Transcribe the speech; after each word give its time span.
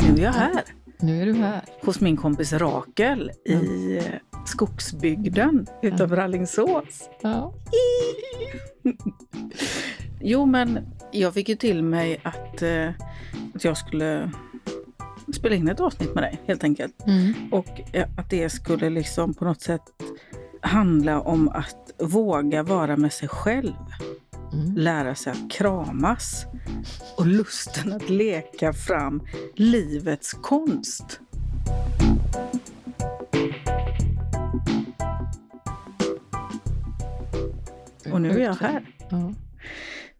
Nu 0.00 0.22
är 0.22 0.24
jag 0.24 0.32
här 0.32 0.62
Nu 0.98 1.22
är 1.22 1.26
du 1.26 1.34
här. 1.34 1.62
hos 1.82 2.00
min 2.00 2.16
kompis 2.16 2.52
Rakel 2.52 3.30
i 3.44 3.96
eh, 3.96 4.04
skogsbygden 4.46 5.66
utanför 5.82 6.16
Alingsås. 6.16 7.10
Ja. 7.22 7.54
Jo, 10.20 10.46
men 10.46 10.78
jag 11.12 11.34
fick 11.34 11.48
ju 11.48 11.56
till 11.56 11.82
mig 11.82 12.20
att, 12.22 12.62
eh, 12.62 12.88
att 13.54 13.64
jag 13.64 13.76
skulle 13.76 14.30
spela 15.34 15.54
in 15.54 15.68
ett 15.68 15.80
avsnitt 15.80 16.14
med 16.14 16.24
dig 16.24 16.40
helt 16.46 16.64
enkelt. 16.64 17.06
Mm. 17.06 17.34
Och 17.52 17.80
eh, 17.92 18.06
att 18.16 18.30
det 18.30 18.48
skulle 18.50 18.90
liksom 18.90 19.34
på 19.34 19.44
något 19.44 19.60
sätt 19.62 19.82
handla 20.60 21.20
om 21.20 21.48
att 21.48 21.92
våga 21.98 22.62
vara 22.62 22.96
med 22.96 23.12
sig 23.12 23.28
själv. 23.28 23.72
Mm. 24.56 24.74
Lära 24.76 25.14
sig 25.14 25.32
att 25.32 25.50
kramas. 25.50 26.46
Och 27.16 27.26
lusten 27.26 27.92
att 27.92 28.10
leka 28.10 28.72
fram 28.72 29.22
livets 29.54 30.32
konst. 30.32 31.20
Och 38.12 38.20
nu 38.22 38.30
är 38.30 38.38
jag 38.44 38.54
här. 38.54 38.86
Ja. 39.10 39.34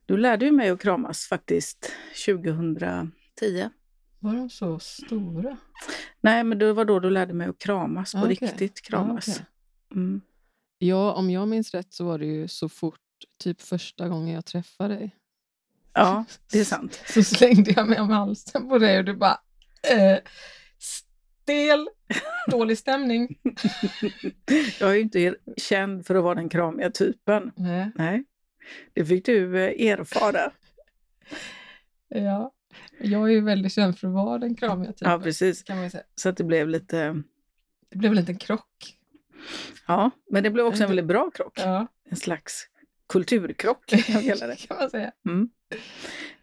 Du 0.06 0.16
lärde 0.16 0.44
ju 0.46 0.52
mig 0.52 0.68
att 0.70 0.80
kramas 0.80 1.26
faktiskt 1.26 1.92
2010. 2.26 3.10
Var 4.18 4.34
de 4.34 4.50
så 4.50 4.78
stora? 4.78 5.56
Nej, 6.20 6.44
men 6.44 6.58
det 6.58 6.72
var 6.72 6.84
då 6.84 7.00
du 7.00 7.10
lärde 7.10 7.34
mig 7.34 7.48
att 7.48 7.58
kramas 7.58 8.12
på 8.12 8.18
Ah, 8.18 8.22
okej. 8.22 8.36
riktigt. 8.40 8.82
Kramas. 8.82 9.26
Ja, 9.28 9.32
okej. 9.34 9.46
Mm. 10.02 10.20
Ja, 10.78 11.12
om 11.12 11.30
jag 11.30 11.48
minns 11.48 11.74
rätt 11.74 11.92
så 11.92 12.04
var 12.04 12.18
det 12.18 12.26
ju 12.26 12.48
så 12.48 12.68
fort, 12.68 13.00
typ 13.38 13.62
första 13.62 14.08
gången 14.08 14.34
jag 14.34 14.44
träffade 14.44 14.94
dig. 14.94 15.16
Ja, 15.92 16.24
det 16.52 16.60
är 16.60 16.64
sant. 16.64 17.02
Så 17.08 17.22
slängde 17.22 17.70
jag 17.76 17.88
mig 17.88 18.00
om 18.00 18.10
halsen 18.10 18.68
på 18.68 18.78
dig 18.78 18.98
och 18.98 19.04
du 19.04 19.16
bara 19.16 19.40
eh, 19.90 20.18
stel, 20.78 21.88
dålig 22.46 22.78
stämning. 22.78 23.38
Jag 24.80 24.90
är 24.90 24.94
ju 24.94 25.00
inte 25.00 25.36
känd 25.56 26.06
för 26.06 26.14
att 26.14 26.24
vara 26.24 26.34
den 26.34 26.48
kramiga 26.48 26.90
typen. 26.90 27.52
Nej. 27.56 27.90
Nej, 27.94 28.24
det 28.92 29.04
fick 29.04 29.26
du 29.26 29.58
eh, 29.58 29.90
erfara. 29.92 30.52
Ja. 32.08 32.52
Jag 33.00 33.22
är 33.28 33.32
ju 33.32 33.40
väldigt 33.40 33.72
känd 33.72 33.98
för 33.98 34.08
att 34.08 34.14
vara 34.14 34.38
den 34.38 34.54
kramiga 34.54 34.92
typen. 34.92 35.10
Ja, 35.10 35.18
precis. 35.18 35.62
Kan 35.62 35.76
man 35.76 35.90
säga. 35.90 36.02
Så 36.14 36.28
att 36.28 36.36
det 36.36 36.44
blev 36.44 36.68
lite... 36.68 37.22
Det 37.90 37.98
blev 37.98 38.12
en 38.12 38.16
liten 38.16 38.38
krock. 38.38 38.98
Ja, 39.86 40.10
men 40.30 40.42
det 40.42 40.50
blev 40.50 40.66
också 40.66 40.82
en 40.82 40.88
väldigt 40.88 41.06
bra 41.06 41.30
krock. 41.30 41.52
Ja, 41.56 41.86
En 42.10 42.16
slags 42.16 42.68
kulturkrock 43.08 43.86
kan 44.06 44.22
kalla 44.22 44.46
det. 44.46 44.56
kan 44.56 44.76
man 44.76 44.90
säga. 44.90 45.12
Mm. 45.26 45.50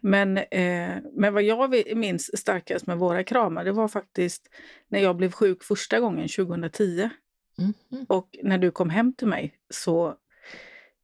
Men, 0.00 0.38
eh, 0.38 0.96
men 1.12 1.34
vad 1.34 1.42
jag 1.42 1.96
minns 1.96 2.38
starkast 2.40 2.86
med 2.86 2.98
våra 2.98 3.24
kramar, 3.24 3.64
det 3.64 3.72
var 3.72 3.88
faktiskt 3.88 4.48
när 4.88 4.98
jag 5.00 5.16
blev 5.16 5.32
sjuk 5.32 5.62
första 5.64 6.00
gången 6.00 6.28
2010. 6.28 7.10
Mhm. 7.58 8.04
Och 8.08 8.36
när 8.42 8.58
du 8.58 8.70
kom 8.70 8.90
hem 8.90 9.12
till 9.14 9.26
mig 9.28 9.54
så 9.70 10.16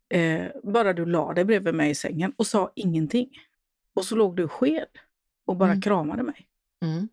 eh, 0.08 0.46
bara 0.62 0.92
du 0.92 1.06
la 1.06 1.32
dig 1.34 1.44
bredvid 1.44 1.74
mig 1.74 1.90
i 1.90 1.94
sängen 1.94 2.32
och 2.36 2.46
sa 2.46 2.72
ingenting. 2.74 3.30
Och 3.94 4.04
så 4.04 4.16
låg 4.16 4.36
du 4.36 4.48
sked 4.48 4.88
och 5.46 5.56
bara 5.56 5.70
Mm. 5.70 5.80
kramade 5.82 6.22
mig. 6.22 6.46
Mm. 6.82 7.08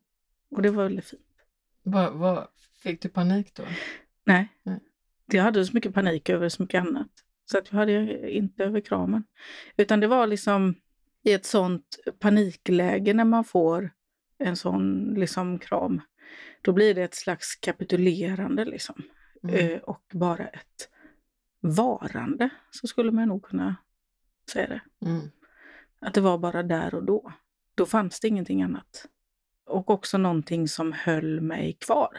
Och 0.51 0.61
det 0.61 0.69
var 0.69 0.83
väldigt 0.83 1.05
fint. 1.05 1.21
Vad, 1.83 2.13
vad, 2.13 2.47
fick 2.83 3.01
du 3.01 3.09
panik 3.09 3.53
då? 3.55 3.63
Nej, 4.23 4.47
Nej. 4.63 4.79
jag 5.25 5.43
hade 5.43 5.65
så 5.65 5.71
mycket 5.73 5.93
panik 5.93 6.29
över 6.29 6.49
så 6.49 6.63
mycket 6.63 6.81
annat. 6.81 7.09
Så 7.51 7.57
att 7.57 7.71
jag 7.71 7.79
hade 7.79 8.31
inte 8.31 8.63
över 8.63 8.81
kramen. 8.81 9.23
Utan 9.77 9.99
det 9.99 10.07
var 10.07 10.27
liksom 10.27 10.75
i 11.23 11.33
ett 11.33 11.45
sånt 11.45 11.99
panikläge 12.19 13.13
när 13.13 13.25
man 13.25 13.43
får 13.43 13.89
en 14.37 14.55
sån 14.55 15.13
liksom 15.17 15.59
kram. 15.59 16.01
Då 16.61 16.73
blir 16.73 16.95
det 16.95 17.03
ett 17.03 17.15
slags 17.15 17.55
kapitulerande 17.55 18.65
liksom. 18.65 19.03
Mm. 19.43 19.55
Eh, 19.55 19.79
och 19.79 20.03
bara 20.13 20.47
ett 20.47 20.89
varande, 21.59 22.49
så 22.71 22.87
skulle 22.87 23.11
man 23.11 23.27
nog 23.27 23.43
kunna 23.45 23.75
säga 24.51 24.67
det. 24.67 24.81
Mm. 25.05 25.21
Att 25.99 26.13
det 26.13 26.21
var 26.21 26.37
bara 26.37 26.63
där 26.63 26.95
och 26.95 27.03
då. 27.03 27.33
Då 27.75 27.85
fanns 27.85 28.19
det 28.19 28.27
ingenting 28.27 28.61
annat. 28.61 29.05
Och 29.65 29.89
också 29.89 30.17
någonting 30.17 30.67
som 30.67 30.93
höll 30.93 31.41
mig 31.41 31.73
kvar. 31.73 32.17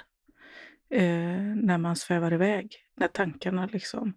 Eh, 0.91 1.54
när 1.54 1.78
man 1.78 1.97
svävar 1.97 2.32
iväg, 2.32 2.76
när 2.94 3.08
tankarna 3.08 3.66
liksom 3.72 4.14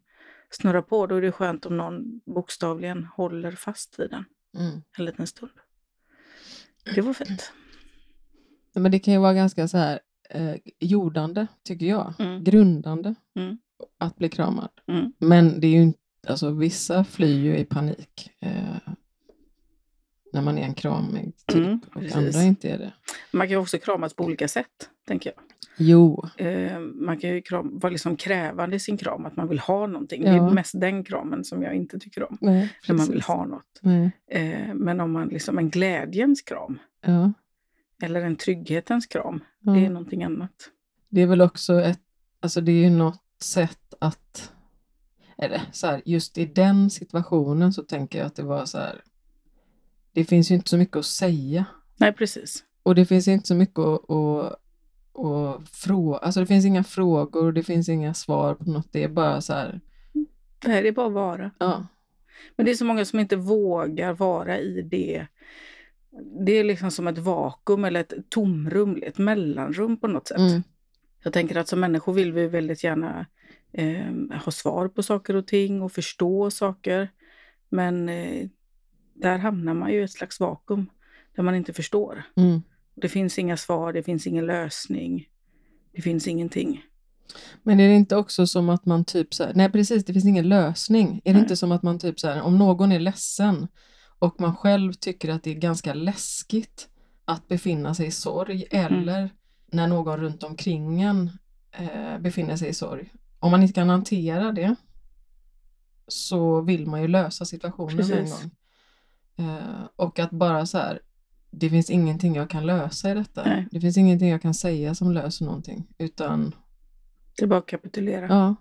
snurrar 0.52 0.82
på, 0.82 1.08
då 1.08 1.16
är 1.16 1.22
det 1.22 1.32
skönt 1.32 1.66
om 1.66 1.78
någon 1.78 2.22
bokstavligen 2.26 3.06
håller 3.06 3.52
fast 3.52 4.00
vid 4.00 4.10
den 4.10 4.26
Mm. 4.58 4.82
en 4.98 5.06
liten 5.06 5.28
stund. 5.28 5.52
Det 6.96 7.02
var 7.02 7.14
fint. 7.14 7.52
Ja, 8.74 8.82
Men 8.82 8.92
det 8.92 9.00
kan 9.00 9.14
ju 9.14 9.20
vara 9.20 9.34
ganska 9.34 9.68
så 9.68 9.78
här 9.78 10.00
eh, 10.30 10.56
jordande, 10.80 11.48
tycker 11.64 11.86
jag. 11.86 12.14
Mm. 12.20 12.44
Grundande 12.44 13.16
Mm. 13.36 13.58
att 13.98 14.16
bli 14.16 14.30
kramad. 14.30 14.70
Mm. 14.88 15.14
Men 15.18 15.60
det 15.60 15.68
är 15.68 15.72
ju 15.72 15.82
inte, 15.82 16.00
alltså 16.28 16.52
vissa 16.52 17.04
flyr 17.04 17.40
ju 17.40 17.58
i 17.58 17.66
panik 17.66 18.32
eh, 18.40 18.76
när 20.34 20.42
man 20.42 20.58
är 20.58 20.64
en 20.64 20.74
kramig 20.74 21.34
typ 21.46 21.58
Mm, 21.66 21.80
och 21.88 21.94
precis. 21.94 22.16
andra 22.16 22.44
inte 22.44 22.70
är 22.70 22.78
det. 22.78 22.94
Man 23.34 23.48
kan 23.48 23.52
ju 23.52 23.58
också 23.58 23.78
kramas 23.78 24.14
på 24.14 24.24
olika 24.24 24.48
sätt, 24.48 24.90
tänker 25.08 25.34
jag. 25.36 25.44
Jo, 25.78 26.26
Eh, 26.38 26.80
man 26.80 27.18
kan 27.18 27.30
ju 27.30 27.42
kram, 27.42 27.80
vara 27.80 27.92
liksom 27.92 28.16
krävande 28.18 28.76
i 28.76 28.80
sin 28.80 28.98
kram, 28.98 29.26
att 29.26 29.36
man 29.36 29.48
vill 29.48 29.60
ha 29.60 29.88
någonting. 29.88 30.24
Det 30.24 30.30
Ja. 30.36 30.48
är 30.48 30.54
mest 30.54 30.80
den 30.80 31.04
kramen 31.04 31.44
som 31.44 31.64
jag 31.64 31.76
inte 31.76 32.00
tycker 32.00 32.24
om. 32.32 32.38
nej, 32.42 32.74
När 32.88 32.96
man 32.96 33.08
vill 33.10 33.22
ha 33.22 33.46
något. 33.46 33.82
Eh, 34.28 34.74
men 34.74 35.00
om 35.02 35.12
man 35.12 35.28
liksom 35.28 35.58
en 35.58 35.70
glädjens 35.70 36.42
kram, 36.42 36.80
ja, 37.06 37.34
eller 38.04 38.22
en 38.22 38.36
trygghetens 38.36 39.06
kram, 39.08 39.44
ja. 39.60 39.72
det 39.72 39.86
är 39.86 39.90
någonting 39.90 40.24
annat. 40.24 40.70
Det 41.10 41.22
är 41.22 41.28
väl 41.28 41.42
också 41.42 41.82
ett, 41.82 42.00
alltså 42.40 42.62
det 42.62 42.72
är 42.72 42.84
ju 42.84 42.90
något 42.90 43.22
sätt 43.42 43.94
att, 44.00 44.52
eller 45.38 45.62
så 45.72 45.88
här, 45.88 46.02
just 46.06 46.38
i 46.38 46.46
den 46.46 46.90
situationen 46.90 47.74
så 47.74 47.84
tänker 47.84 48.20
jag 48.20 48.26
att 48.26 48.36
det 48.36 48.44
var 48.44 48.66
så 48.66 48.78
här, 48.78 49.02
det 50.14 50.26
finns 50.26 50.52
ju 50.52 50.56
inte 50.56 50.70
så 50.70 50.78
mycket 50.78 50.98
att 50.98 51.06
säga. 51.06 51.66
Nej, 51.98 52.14
precis. 52.14 52.64
Och 52.84 52.96
det 52.96 53.06
finns 53.06 53.28
inte 53.28 53.48
så 53.48 53.56
mycket 53.56 53.80
att, 53.80 54.10
att, 54.12 54.56
att 55.14 55.70
fråga, 55.70 56.18
alltså 56.18 56.40
det 56.40 56.46
finns 56.46 56.66
inga 56.66 56.84
frågor, 56.84 57.52
det 57.52 57.64
finns 57.64 57.90
inga 57.90 58.14
svar 58.14 58.56
på 58.56 58.70
något, 58.70 58.88
det 58.92 59.04
är 59.04 59.08
bara 59.10 59.42
så 59.42 59.54
här, 59.54 59.82
Nej, 60.66 60.82
det 60.82 60.88
är 60.88 60.92
bara 60.92 61.08
att 61.08 61.14
vara. 61.14 61.52
ja, 61.60 61.88
Men 62.56 62.66
det 62.66 62.72
är 62.72 62.76
så 62.76 62.86
många 62.86 63.06
som 63.06 63.20
inte 63.20 63.36
vågar 63.36 64.14
vara 64.14 64.60
i 64.60 64.82
det. 64.82 65.28
Det 66.46 66.52
är 66.52 66.64
liksom 66.64 66.92
som 66.92 67.08
ett 67.08 67.18
vakuum 67.18 67.86
eller 67.86 68.00
ett 68.00 68.14
tomrum, 68.30 69.00
ett 69.04 69.18
mellanrum 69.18 69.98
på 69.98 70.08
något 70.08 70.28
sätt. 70.28 70.38
mm, 70.38 70.64
Jag 71.24 71.34
tänker 71.34 71.56
att 71.56 71.68
som 71.68 71.80
människor 71.80 72.14
vill 72.14 72.34
vi 72.34 72.48
väldigt 72.48 72.84
gärna 72.84 73.26
eh, 73.74 74.40
ha 74.46 74.52
svar 74.52 74.88
på 74.88 75.04
saker 75.04 75.36
och 75.36 75.48
ting 75.48 75.82
och 75.82 75.92
förstå 75.92 76.52
saker. 76.52 77.10
Men 77.70 78.10
eh, 78.10 78.48
där 79.14 79.38
hamnar 79.38 79.74
man 79.74 79.92
ju 79.92 80.00
i 80.00 80.04
ett 80.04 80.12
slags 80.12 80.40
vakuum 80.40 80.90
där 81.36 81.44
man 81.44 81.56
inte 81.56 81.74
förstår. 81.74 82.24
mm. 82.36 82.62
Det 83.02 83.10
finns 83.10 83.40
inga 83.40 83.58
svar, 83.58 83.94
det 83.94 84.04
finns 84.04 84.28
ingen 84.28 84.46
lösning. 84.46 85.28
Det 85.94 86.02
finns 86.02 86.28
ingenting. 86.28 86.84
Men 87.64 87.80
är 87.80 87.88
det 87.88 87.96
inte 87.96 88.16
också 88.16 88.48
som 88.48 88.70
att 88.70 88.86
man 88.86 89.06
typ 89.06 89.34
så 89.34 89.44
här, 89.44 89.54
nej 89.56 89.72
precis, 89.72 90.06
det 90.06 90.14
finns 90.14 90.26
ingen 90.26 90.50
lösning. 90.50 91.22
Är 91.24 91.32
det 91.32 91.34
Nej. 91.34 91.42
inte 91.42 91.56
som 91.56 91.72
att 91.72 91.84
man 91.84 92.00
typ 92.00 92.20
så 92.20 92.28
här, 92.28 92.42
om 92.42 92.58
någon 92.58 92.92
är 92.92 93.00
ledsen 93.00 93.68
och 94.20 94.42
man 94.42 94.56
själv 94.56 94.94
tycker 94.94 95.30
att 95.30 95.44
det 95.44 95.52
är 95.52 95.56
ganska 95.56 95.94
läskigt 95.94 96.88
att 97.26 97.48
befinna 97.48 97.96
sig 97.96 98.08
i 98.08 98.12
sorg 98.12 98.66
eller 98.72 99.30
när 99.72 99.88
någon 99.88 100.18
runt 100.18 100.44
omkring 100.44 101.02
en 101.02 101.30
eh, 101.72 102.20
befinner 102.20 102.56
sig 102.56 102.70
i 102.70 102.74
sorg. 102.74 103.14
Om 103.40 103.52
man 103.52 103.62
inte 103.62 103.74
kan 103.74 103.90
hantera 103.90 104.52
det 104.52 104.76
så 106.08 106.62
vill 106.62 106.88
man 106.88 107.02
ju 107.02 107.08
lösa 107.08 107.46
situationen 107.46 107.96
med 107.96 108.12
en 108.12 108.26
Precis. 108.26 108.42
gång. 108.42 108.52
Eh, 109.48 109.84
och 109.96 110.20
att 110.20 110.32
bara 110.32 110.66
så 110.66 110.78
här, 110.78 111.02
det 111.52 111.70
finns 111.70 111.90
ingenting 111.90 112.36
jag 112.36 112.50
kan 112.50 112.66
lösa 112.66 113.12
i 113.12 113.14
detta. 113.14 113.44
Nej. 113.46 113.68
Det 113.72 113.82
finns 113.82 113.98
ingenting 113.98 114.30
jag 114.30 114.42
kan 114.42 114.54
säga 114.54 114.96
som 114.96 115.12
löser 115.12 115.46
någonting. 115.46 115.88
Utan 115.98 116.56
Det 117.38 117.44
är 117.44 117.48
bara 117.48 117.60
att 117.60 117.66
kapitulera. 117.68 118.26
Ja, 118.30 118.56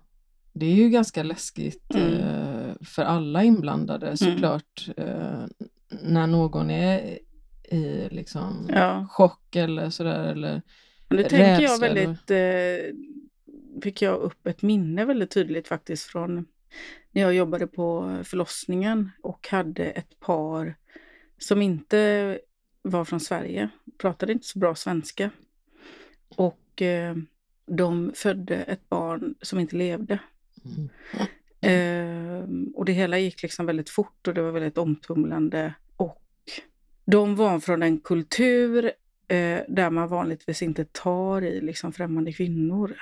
det 0.53 0.65
är 0.65 0.75
ju 0.75 0.89
ganska 0.89 1.23
läskigt 1.23 1.95
Mm. 1.95 2.13
eh, 2.13 2.73
för 2.85 3.01
alla 3.03 3.43
inblandade 3.43 4.17
såklart. 4.17 4.89
Eh, 4.97 5.43
när 6.01 6.27
någon 6.27 6.69
är 6.69 7.17
i 7.71 8.07
liksom 8.11 8.69
Ja. 8.73 9.07
chock 9.11 9.55
eller 9.55 9.89
sådär. 9.89 10.23
Eller, 10.27 10.61
Men 11.09 11.17
nu 11.17 11.23
tänker 11.23 11.61
jag 11.63 11.79
väldigt, 11.79 12.31
eh, 12.31 12.95
fick 13.83 14.01
jag 14.01 14.15
upp 14.19 14.47
ett 14.47 14.61
minne 14.61 15.05
väldigt 15.05 15.31
tydligt 15.31 15.67
faktiskt 15.67 16.03
från 16.05 16.45
när 17.11 17.21
jag 17.21 17.33
jobbade 17.33 17.67
på 17.67 18.17
förlossningen 18.23 19.09
och 19.23 19.47
hade 19.51 19.83
ett 19.85 20.19
par 20.19 20.75
som 21.37 21.61
inte 21.61 22.39
var 22.81 23.05
från 23.05 23.19
Sverige, 23.19 23.69
pratade 23.97 24.33
inte 24.33 24.47
så 24.47 24.59
bra 24.59 24.75
svenska. 24.75 25.29
Och 26.35 26.81
eh, 26.81 27.15
de 27.65 28.11
födde 28.15 28.55
ett 28.55 28.89
barn 28.89 29.35
som 29.41 29.59
inte 29.59 29.75
levde. 29.75 30.19
Mm. 30.65 30.89
Ehm, 31.61 32.73
och 32.75 32.85
det 32.85 32.91
hela 32.91 33.17
gick 33.17 33.41
liksom 33.41 33.65
väldigt 33.65 33.89
fort 33.89 34.27
och 34.27 34.33
det 34.33 34.41
var 34.41 34.51
väldigt 34.51 34.77
omtumlande. 34.77 35.73
Och 35.95 36.23
de 37.05 37.35
var 37.35 37.59
från 37.59 37.83
en 37.83 37.99
kultur 37.99 38.85
eh, 39.27 39.59
där 39.67 39.89
man 39.89 40.07
vanligtvis 40.07 40.61
inte 40.61 40.85
tar 40.85 41.41
i 41.41 41.61
liksom 41.61 41.93
främmande 41.93 42.33
kvinnor. 42.33 42.95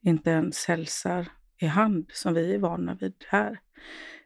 Inte 0.00 0.30
ens 0.30 0.66
hälsar 0.66 1.26
i 1.58 1.66
hand 1.66 2.10
som 2.12 2.34
vi 2.34 2.54
är 2.54 2.58
vana 2.58 2.94
vid 3.00 3.14
här. 3.28 3.60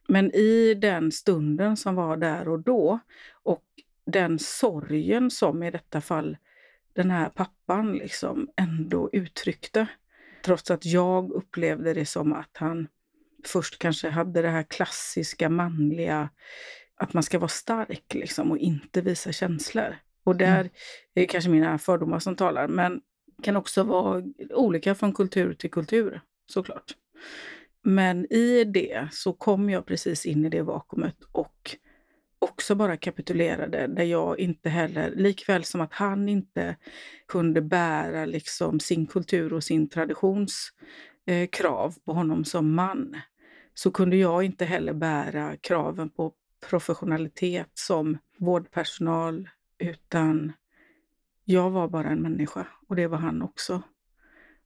Men 0.08 0.34
i 0.34 0.74
den 0.74 1.12
stunden 1.12 1.76
som 1.76 1.94
var 1.94 2.16
där 2.16 2.48
och 2.48 2.60
då 2.60 2.98
och 3.42 3.64
den 4.10 4.38
sorgen 4.38 5.30
som 5.30 5.62
i 5.62 5.70
detta 5.70 6.00
fall 6.00 6.36
den 6.92 7.10
här 7.10 7.28
pappan 7.28 7.92
liksom 7.92 8.48
ändå 8.56 9.10
uttryckte. 9.12 9.86
Trots 10.44 10.70
att 10.70 10.84
jag 10.86 11.30
upplevde 11.32 11.94
det 11.94 12.06
som 12.06 12.32
att 12.32 12.50
han 12.52 12.88
först 13.46 13.78
kanske 13.78 14.08
hade 14.08 14.42
det 14.42 14.48
här 14.48 14.62
klassiska 14.62 15.48
manliga, 15.48 16.28
att 16.94 17.12
man 17.12 17.22
ska 17.22 17.38
vara 17.38 17.48
stark 17.48 18.14
liksom 18.14 18.50
och 18.50 18.58
inte 18.58 19.00
visa 19.00 19.32
känslor. 19.32 19.96
Och 20.24 20.36
där 20.36 20.60
mm. 20.60 20.70
är 21.14 21.24
kanske 21.24 21.50
mina 21.50 21.78
fördomar 21.78 22.18
som 22.18 22.36
talar, 22.36 22.68
men 22.68 23.00
kan 23.42 23.56
också 23.56 23.82
vara 23.82 24.22
olika 24.50 24.94
från 24.94 25.12
kultur 25.12 25.54
till 25.54 25.70
kultur 25.70 26.20
såklart. 26.46 26.94
Men 27.82 28.32
i 28.32 28.64
det 28.64 29.08
så 29.12 29.32
kom 29.32 29.70
jag 29.70 29.86
precis 29.86 30.26
in 30.26 30.44
i 30.44 30.48
det 30.48 30.62
vakuumet 30.62 31.16
och 31.32 31.49
också 32.40 32.74
bara 32.74 32.96
kapitulerade, 32.96 33.86
där 33.86 34.04
jag 34.04 34.38
inte 34.38 34.68
heller, 34.68 35.10
likväl 35.10 35.64
som 35.64 35.80
att 35.80 35.92
han 35.92 36.28
inte 36.28 36.76
kunde 37.28 37.62
bära 37.62 38.24
liksom 38.24 38.80
sin 38.80 39.06
kultur 39.06 39.52
och 39.52 39.64
sin 39.64 39.88
traditions 39.88 40.72
eh, 41.26 41.48
krav 41.48 41.94
på 42.04 42.12
honom 42.12 42.44
som 42.44 42.74
man, 42.74 43.16
så 43.74 43.90
kunde 43.90 44.16
jag 44.16 44.44
inte 44.44 44.64
heller 44.64 44.92
bära 44.92 45.56
kraven 45.56 46.10
på 46.10 46.32
professionalitet 46.68 47.70
som 47.74 48.18
vårdpersonal, 48.38 49.48
utan 49.78 50.52
jag 51.44 51.70
var 51.70 51.88
bara 51.88 52.08
en 52.08 52.22
människa 52.22 52.66
och 52.88 52.96
det 52.96 53.06
var 53.06 53.18
han 53.18 53.42
också. 53.42 53.82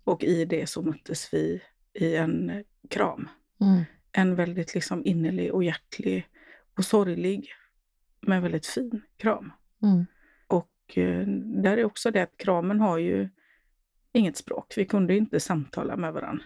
Och 0.05 0.25
i 0.25 0.44
det 0.44 0.67
så 0.67 0.82
möttes 0.82 1.35
vi 1.35 1.62
i 1.94 2.17
en 2.17 2.65
kram. 2.91 3.29
Mm. 3.61 3.85
En 4.12 4.35
väldigt 4.35 4.75
liksom 4.75 5.03
innerlig 5.05 5.55
och 5.55 5.65
hjärtlig 5.65 6.29
och 6.77 6.85
sorglig, 6.85 7.49
men 8.26 8.43
väldigt 8.43 8.67
fin 8.67 9.03
kram. 9.17 9.53
Mm. 9.82 10.06
Och 10.47 10.99
eh, 10.99 11.26
där 11.62 11.76
är 11.76 11.85
också 11.85 12.11
det 12.11 12.23
att 12.23 12.37
kramen 12.37 12.81
har 12.81 12.99
ju 12.99 13.29
inget 14.12 14.37
språk. 14.37 14.75
Vi 14.76 14.85
kunde 14.87 15.17
inte 15.17 15.41
samtala 15.41 15.97
med 15.97 16.12
varandra. 16.12 16.44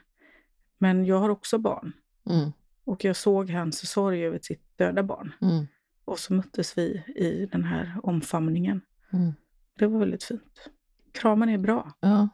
Men 0.79 1.05
jag 1.05 1.19
har 1.19 1.29
också 1.29 1.59
barn. 1.59 1.93
Mm. 2.31 2.53
Och 2.85 3.05
jag 3.05 3.17
såg 3.17 3.51
hans 3.51 3.91
sorg 3.91 4.25
över 4.25 4.39
sitt 4.43 4.79
döda 4.79 5.03
barn. 5.03 5.33
Mm. 5.41 5.67
Och 6.05 6.19
så 6.19 6.33
möttes 6.35 6.79
vi 6.79 7.03
i 7.17 7.49
den 7.53 7.65
här 7.65 8.01
omfamningen. 8.03 8.81
Mm. 9.13 9.33
Det 9.79 9.87
var 9.87 9.99
väldigt 9.99 10.25
fint. 10.25 10.71
Kramen 11.13 11.49
är 11.49 11.59
bra. 11.59 11.93
Ja. 12.01 12.29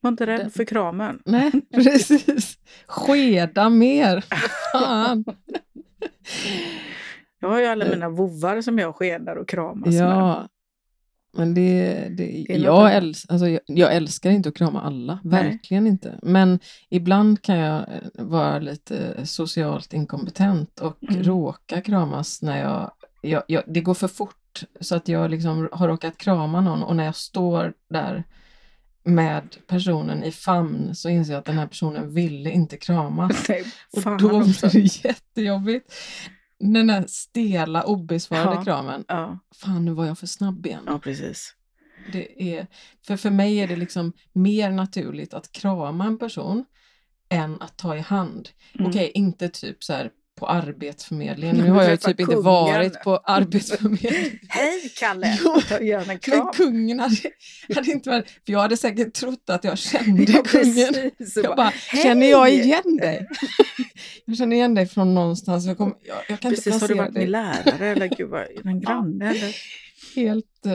Var 0.00 0.08
inte 0.08 0.26
rädd 0.26 0.40
Den... 0.40 0.50
för 0.50 0.64
kramen. 0.64 1.22
Nej, 1.24 1.52
precis. 1.74 2.58
Skeda 2.86 3.68
mer. 3.68 4.24
Fan. 4.72 5.24
Jag 7.42 7.48
har 7.48 7.60
ju 7.60 7.66
alla 7.66 7.84
mina 7.84 8.08
vovvar 8.08 8.60
som 8.60 8.78
jag 8.78 8.96
skedar 8.96 9.36
och 9.36 9.48
kramas 9.48 9.94
ja. 9.94 10.38
med. 10.38 10.48
Men 11.36 11.54
det, 11.54 11.94
det, 12.10 12.44
det 12.48 12.56
jag, 12.56 12.94
äls 12.94 13.26
alltså 13.28 13.48
jag, 13.48 13.60
jag, 13.66 13.94
älskar 13.94 14.30
inte 14.30 14.48
att 14.48 14.56
krama 14.56 14.80
alla, 14.80 15.18
verkligen 15.24 15.84
Nej. 15.84 15.90
inte. 15.90 16.18
Men 16.22 16.58
ibland 16.88 17.42
kan 17.42 17.58
jag 17.58 17.78
eh, 17.78 18.24
vara 18.24 18.58
lite 18.58 19.26
socialt 19.26 19.92
inkompetent 19.92 20.80
och 20.80 21.02
mm. 21.10 21.22
råka 21.22 21.80
kramas 21.80 22.42
när 22.42 22.60
jag, 22.60 22.92
jag, 23.22 23.42
jag, 23.46 23.62
Det 23.66 23.80
går 23.80 23.94
för 23.94 24.08
fort 24.08 24.62
så 24.80 24.96
att 24.96 25.08
jag 25.08 25.30
liksom 25.30 25.68
har 25.72 25.88
råkat 25.88 26.18
krama 26.18 26.60
någon 26.60 26.82
och 26.82 26.96
när 26.96 27.04
jag 27.04 27.16
står 27.16 27.72
där 27.88 28.24
med 29.04 29.56
personen 29.66 30.24
i 30.24 30.32
famn 30.32 30.94
så 30.94 31.08
inser 31.08 31.32
jag 31.32 31.38
att 31.38 31.44
den 31.44 31.58
här 31.58 31.66
personen 31.66 32.14
ville 32.14 32.50
inte 32.50 32.76
kramas. 32.76 33.44
Nej, 33.48 33.64
och 33.92 34.02
då 34.02 34.40
blir 34.40 34.72
det 34.72 35.04
jättejobbigt. 35.04 35.92
Den 36.62 36.86
där 36.86 37.04
stela, 37.08 37.82
obesvarade 37.82 38.54
ja, 38.54 38.64
kramen. 38.64 39.04
Ja. 39.08 39.38
Fan, 39.54 39.84
nu 39.84 39.92
var 39.92 40.06
jag 40.06 40.18
för 40.18 40.26
snabb 40.26 40.66
igen. 40.66 40.82
Ja, 40.86 40.98
precis. 40.98 41.54
Det 42.12 42.56
är, 42.56 42.66
för, 43.06 43.16
för 43.16 43.30
mig 43.30 43.58
är 43.58 43.68
det 43.68 43.76
liksom 43.76 44.12
mer 44.32 44.70
naturligt 44.70 45.34
att 45.34 45.52
krama 45.52 46.04
en 46.04 46.18
person 46.18 46.64
än 47.28 47.62
att 47.62 47.76
ta 47.76 47.96
i 47.96 48.00
hand. 48.00 48.48
Mm. 48.74 48.86
Okej, 48.86 49.08
okay, 49.08 49.22
inte 49.22 49.48
typ 49.48 49.84
så 49.84 49.92
här 49.92 50.10
på 50.34 50.46
Arbetsförmedlingen. 50.46 51.56
Nu 51.56 51.70
har 51.70 51.82
jag 51.82 52.00
typ 52.00 52.16
kungen. 52.16 52.32
inte 52.32 52.44
varit 52.44 53.02
på 53.02 53.16
Arbetsförmedlingen. 53.16 54.38
Hej 54.48 54.92
Kalle! 54.98 55.38
Jo, 55.80 56.00
en 56.08 56.18
kram. 56.18 56.38
Men 56.38 56.52
kungen 56.52 57.00
hade, 57.00 57.16
hade 57.74 57.90
inte 57.90 58.10
varit... 58.10 58.30
För 58.30 58.52
jag 58.52 58.60
hade 58.60 58.76
säkert 58.76 59.14
trott 59.14 59.50
att 59.50 59.64
jag 59.64 59.78
kände 59.78 60.22
ja, 60.32 60.42
kungen. 60.42 61.10
Jag 61.36 61.56
bara, 61.56 61.72
känner 62.02 62.30
jag 62.30 62.50
igen 62.50 62.96
dig? 63.00 63.26
jag 64.24 64.36
känner 64.36 64.56
igen 64.56 64.74
dig 64.74 64.86
från 64.86 65.14
någonstans. 65.14 65.66
Jag, 65.66 65.78
kom, 65.78 65.94
jag, 66.02 66.18
jag 66.28 66.40
kan 66.40 66.50
precis, 66.50 66.66
inte 66.66 66.84
har 66.84 66.88
du 66.88 66.94
varit 66.94 67.14
min 67.14 67.30
lärare 67.30 67.86
eller 67.86 68.06
gud, 68.06 68.28
vad, 68.28 68.46
en 68.64 68.80
granne? 68.80 69.30
Eller? 69.30 69.56
Helt 70.16 70.66
uh, 70.66 70.72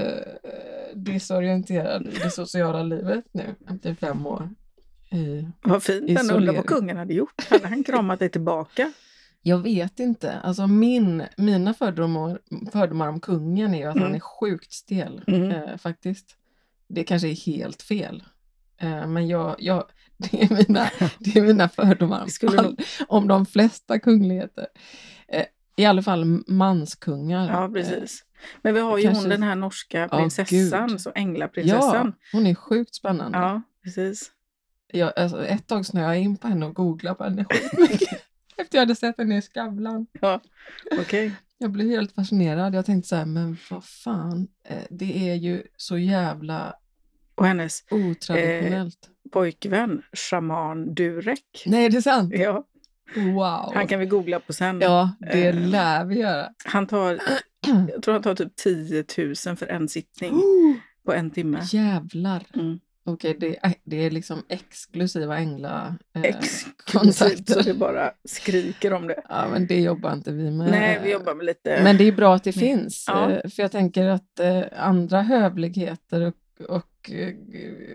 desorienterad 0.96 2.08
i 2.08 2.20
det 2.24 2.32
sociala 2.32 2.84
livet 2.84 3.26
nu 3.32 3.56
efter 3.70 3.94
fem 3.94 4.26
år. 4.26 4.50
I, 5.12 5.48
Vad 5.62 5.84
fint, 5.84 6.32
undrar 6.32 6.54
vad 6.54 6.66
kungen 6.66 6.98
hade 6.98 7.14
gjort. 7.14 7.50
Hade 7.50 7.68
han 7.68 7.84
kramat 7.84 8.20
dig 8.20 8.30
tillbaka? 8.30 8.92
Jag 9.48 9.58
vet 9.58 10.00
inte. 10.00 10.40
Alltså 10.40 10.68
min, 10.68 11.24
mina 11.38 11.74
fördomar, 11.74 12.40
fördomar 12.72 13.08
om 13.08 13.20
kungen 13.20 13.74
är 13.74 13.78
ju 13.78 13.86
att 13.86 13.96
mm. 13.96 14.04
han 14.04 14.16
är 14.16 14.20
sjukt 14.20 14.72
stel, 14.72 15.24
mm. 15.28 15.52
eh, 15.52 15.78
faktiskt. 15.78 16.36
Det 16.88 17.04
kanske 17.04 17.28
är 17.28 17.36
helt 17.36 17.82
fel. 17.82 18.24
Eh, 18.78 19.08
men 19.08 19.28
jag, 19.28 19.56
jag, 19.60 19.84
det, 20.18 20.44
är 20.44 20.50
mina, 20.50 20.90
det 21.20 21.40
är 21.40 21.42
mina 21.42 21.70
fördomar 21.70 22.28
om, 22.44 22.60
all, 22.60 22.78
om 23.08 23.28
de 23.28 23.46
flesta 23.46 24.00
kungligheter. 24.00 24.68
Eh, 25.28 25.46
I 25.76 25.86
alla 25.86 26.02
fall 26.02 26.26
manskungar. 26.48 27.48
Ja, 27.48 27.70
precis. 27.74 28.24
Men 28.62 28.74
vi 28.74 28.80
har 28.80 28.98
ju 28.98 29.04
kanske... 29.04 29.22
hon 29.22 29.30
den 29.30 29.44
här 29.44 29.56
norska 29.56 30.08
prinsessan, 30.08 30.94
oh, 30.94 30.98
så 30.98 31.12
änglaprinsessan. 31.16 32.14
Ja, 32.16 32.38
hon 32.38 32.48
är 32.48 32.56
sjukt 32.56 32.96
spännande. 32.96 33.38
Ja, 33.38 33.62
precis. 33.84 34.32
Jag, 34.94 35.20
alltså, 35.20 35.46
ett 35.46 35.68
tag 35.68 35.86
snöade 35.86 36.16
jag 36.16 36.24
in 36.24 36.38
på 36.38 36.48
henne 36.48 36.66
och 36.66 36.76
googlade 36.76 37.16
på 37.16 37.24
henne 37.24 37.46
skitmycket. 37.50 38.24
Efter 38.58 38.78
jag 38.78 38.82
hade 38.82 38.96
sett 38.96 39.18
henne 39.18 39.38
i 39.38 39.42
Skavlan. 39.42 40.08
Ja, 40.22 40.42
okay. 41.00 41.32
Jag 41.58 41.72
blev 41.72 41.90
helt 41.90 42.16
fascinerad. 42.16 42.76
Jag 42.76 42.86
tänkte 42.86 43.10
så 43.10 43.16
här, 43.16 43.26
men 43.26 43.58
vad 43.70 43.84
fan, 43.84 44.48
eh, 44.64 44.84
det 44.90 45.30
är 45.30 45.36
ju 45.36 45.64
så 45.78 45.98
jävla 45.98 46.76
och 47.36 47.46
hennes 47.46 47.84
otraditionellt. 47.92 49.00
Eh, 49.04 49.32
pojkvän, 49.32 50.02
shaman 50.14 50.94
Durek. 50.94 51.64
Nej, 51.66 51.90
det 51.90 51.98
är 51.98 52.02
sant? 52.02 52.34
Ja. 52.36 52.68
Wow. 53.16 53.72
Han 53.74 53.88
kan 53.88 54.00
vi 54.00 54.06
googla 54.06 54.40
på 54.40 54.54
sen. 54.54 54.82
Ja, 54.82 55.12
det 55.20 55.48
eh, 55.48 55.56
lär 55.56 56.06
vi 56.06 56.20
göra. 56.20 56.50
Han 56.66 56.88
tar, 56.88 57.20
jag 57.94 58.04
tror 58.04 58.14
han 58.14 58.24
tar 58.24 58.36
typ 58.36 58.56
10 58.56 59.06
000 59.18 59.36
för 59.36 59.68
en 59.68 59.88
sittning 59.88 60.34
oh, 60.34 60.76
på 61.06 61.14
en 61.14 61.32
timme. 61.32 61.62
Jävlar. 61.72 62.44
Mm. 62.54 62.80
Okej, 63.10 63.36
okay, 63.36 63.50
det, 63.50 63.58
är, 63.62 63.74
det 63.84 64.06
är 64.06 64.12
liksom 64.12 64.44
exklusiva 64.50 65.38
ängla 65.38 65.98
eh, 66.16 66.40
så 67.12 67.62
det 67.62 67.74
bara 67.74 68.12
skriker 68.26 68.94
om 68.94 69.08
det. 69.08 69.22
Ja, 69.30 69.48
men 69.52 69.68
det 69.68 69.82
jobbar 69.82 70.14
inte 70.14 70.32
vi 70.32 70.52
med. 70.52 70.72
Nej, 70.72 71.00
vi 71.04 71.12
jobbar 71.12 71.36
med 71.36 71.46
lite... 71.46 71.80
Men 71.84 71.98
det 71.98 72.04
är 72.04 72.12
bra 72.12 72.36
att 72.36 72.44
det 72.44 72.52
finns. 72.52 73.06
Ja. 73.08 73.32
Eh, 73.32 73.50
för 73.50 73.62
jag 73.64 73.72
tänker 73.72 74.08
att 74.08 74.40
eh, 74.40 74.62
andra 74.78 75.22
hövligheter 75.22 76.22
och, 76.22 76.36
och 76.70 77.12
eh, 77.12 77.34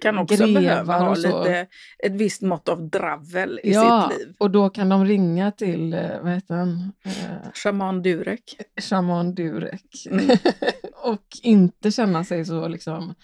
kan 0.01 0.19
också 0.19 0.53
behöva 0.55 0.99
ha 0.99 1.15
lite, 1.15 1.67
ett 1.99 2.13
visst 2.13 2.43
mått 2.43 2.69
av 2.69 2.91
dravel 2.91 3.61
i 3.63 3.73
ja, 3.73 4.11
sitt 4.11 4.19
liv. 4.19 4.35
och 4.39 4.51
då 4.51 4.71
kan 4.71 4.89
de 4.89 5.05
ringa 5.05 5.51
till, 5.51 5.95
eh, 5.95 6.21
vad 6.23 6.33
heter 6.33 6.55
han? 6.55 6.93
Eh, 7.05 7.53
Shaman 7.55 8.03
Durek. 8.03 8.57
Shaman 8.81 9.35
Durek. 9.35 10.07
Mm. 10.11 10.37
och 11.05 11.27
inte 11.43 11.91
känna 11.91 12.25
sig 12.25 12.45
så 12.45 12.69
liksom 12.69 13.15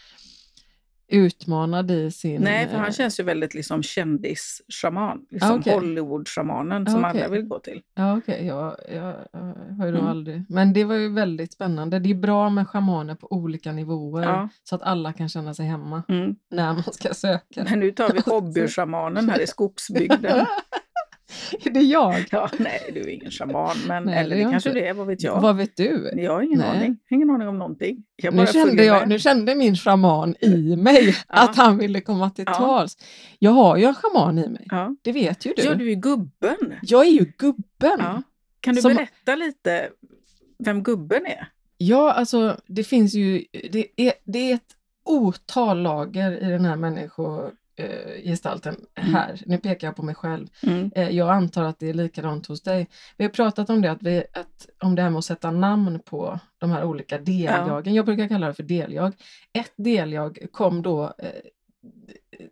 utmanad 1.09 1.91
i 1.91 2.11
sin... 2.11 2.43
Nej, 2.43 2.69
för 2.69 2.77
han 2.77 2.87
eh, 2.87 2.93
känns 2.93 3.21
ju 3.21 3.25
väldigt 3.25 3.55
liksom 3.55 3.83
kändis-shaman. 3.83 5.27
Liksom 5.31 5.51
ah, 5.51 5.59
okay. 5.59 5.75
Hollywood-shamanen 5.75 6.87
som 6.87 7.05
ah, 7.05 7.11
okay. 7.11 7.23
alla 7.23 7.33
vill 7.33 7.43
gå 7.43 7.59
till. 7.59 7.83
Ja, 7.95 8.17
okej. 8.17 8.35
Okay. 8.35 8.47
Jag, 8.47 8.77
jag, 8.95 9.15
jag 9.33 9.55
har 9.79 9.87
ju 9.87 9.93
mm. 9.93 10.07
aldrig... 10.07 10.45
Men 10.49 10.73
det 10.73 10.85
var 10.85 10.95
ju 10.95 11.13
väldigt 11.13 11.53
spännande. 11.53 11.99
Det 11.99 12.11
är 12.11 12.15
bra 12.15 12.51
med 12.51 12.69
shamaner 12.69 13.15
på 13.15 13.33
olika 13.33 13.73
nivåer 13.73 14.23
ja. 14.23 14.49
så 14.65 14.75
att 14.75 14.83
alla 14.83 15.13
kan 15.13 15.29
känna 15.29 15.55
sig 15.55 15.67
hemma 15.67 16.03
mm. 16.09 16.37
när 16.51 16.73
man 16.73 16.93
ska 16.93 17.15
söka. 17.15 17.65
Men 17.65 17.81
nu 17.81 17.91
tar 17.91 18.13
vi 18.13 18.21
hobbyshamanen 18.27 19.31
här 19.31 19.41
i 19.41 19.47
skogsbygden. 19.59 20.47
Är 21.65 21.71
det 21.71 21.81
jag? 21.81 22.25
Ja, 22.31 22.51
nej, 22.59 22.91
du 22.95 23.01
är 23.01 23.09
ingen 23.09 23.31
shaman, 23.31 23.77
men 23.89 24.05
Nej, 24.05 24.19
eller 24.19 24.37
det 24.37 24.43
kanske 24.43 24.69
inte. 24.69 24.81
det 24.81 24.89
är, 24.89 24.95
vad 24.95 25.07
vet 25.07 25.23
jag? 25.23 25.41
Vad 25.41 25.57
vet 25.57 25.77
du? 25.77 26.11
Jag 26.17 26.33
har 26.33 26.43
ingen 26.43 26.59
Nej. 26.59 26.69
aning. 26.77 26.99
Ingen 27.11 27.31
aning 27.31 27.49
om 27.49 27.59
någonting. 27.59 28.05
Jag 28.17 28.35
Nu 28.35 28.47
kände, 28.47 28.85
jag, 28.85 29.09
nu 29.09 29.19
kände 29.19 29.55
min 29.55 29.77
shaman 29.77 30.35
i 30.41 30.77
mig 30.77 31.15
att 31.27 31.57
han 31.57 31.79
ville 31.79 32.01
komma 32.01 32.31
till 32.31 32.45
Ja. 32.47 32.55
tals. 32.55 32.97
Jag 33.39 33.51
har 33.51 33.77
ju 33.77 33.85
en 33.85 33.95
shaman 33.95 34.39
i 34.39 34.49
mig. 34.49 34.67
Ja. 34.71 34.97
Det 35.03 35.13
vet 35.13 35.47
ju 35.47 35.53
du. 35.57 35.63
ja, 35.63 35.75
du 35.75 35.91
är 35.91 35.95
gubben. 35.95 36.75
Jag 36.83 37.07
är 37.07 37.11
ju 37.11 37.33
gubben. 37.39 37.99
Ja. 37.99 38.23
Kan 38.61 38.75
du 38.75 38.81
Som- 38.83 38.95
berätta 38.95 39.35
lite 39.37 39.89
vem 40.59 40.83
gubben 40.83 41.27
är? 41.27 41.49
Ja, 41.79 42.13
alltså 42.13 42.57
det 42.67 42.85
finns 42.85 43.15
ju, 43.15 43.45
det 43.71 43.87
är, 43.97 44.13
det 44.25 44.51
är 44.51 44.55
ett 44.55 44.63
otal 45.05 45.83
lager 45.83 46.33
i 46.49 46.51
den 46.51 46.65
här 46.65 46.77
människogestalten 46.77 47.59
Mm. 48.95 49.15
här. 49.15 49.41
Nu 49.47 49.59
pekar 49.59 49.89
jag 49.89 49.97
på 49.97 50.03
mig 50.03 50.15
själv. 50.15 50.47
Eh, 50.95 51.09
Jag 51.11 51.31
antar 51.31 51.65
att 51.65 51.79
det 51.79 51.89
är 51.89 51.95
likadant 51.95 52.47
hos 52.47 52.63
dig. 52.63 52.89
Vi 53.17 53.25
har 53.25 53.31
pratat 53.31 53.71
om 53.71 53.83
det, 53.83 53.91
att 53.91 54.03
vi, 54.03 54.19
att, 54.33 54.67
om 54.83 54.95
det 54.95 55.03
här 55.03 55.11
med 55.11 55.19
att 55.19 55.25
sätta 55.25 55.51
namn 55.51 56.01
på 56.05 56.41
de 56.59 56.71
här 56.71 56.85
olika 56.85 57.19
deljagen. 57.19 57.95
Jag 57.95 58.05
brukar 58.05 58.29
kalla 58.29 58.47
det 58.47 58.55
för 58.55 58.63
deljag. 58.63 59.13
Ett 59.53 59.73
deljag 59.77 60.39
kom 60.53 60.83
då 60.83 61.05
eh, 61.19 61.29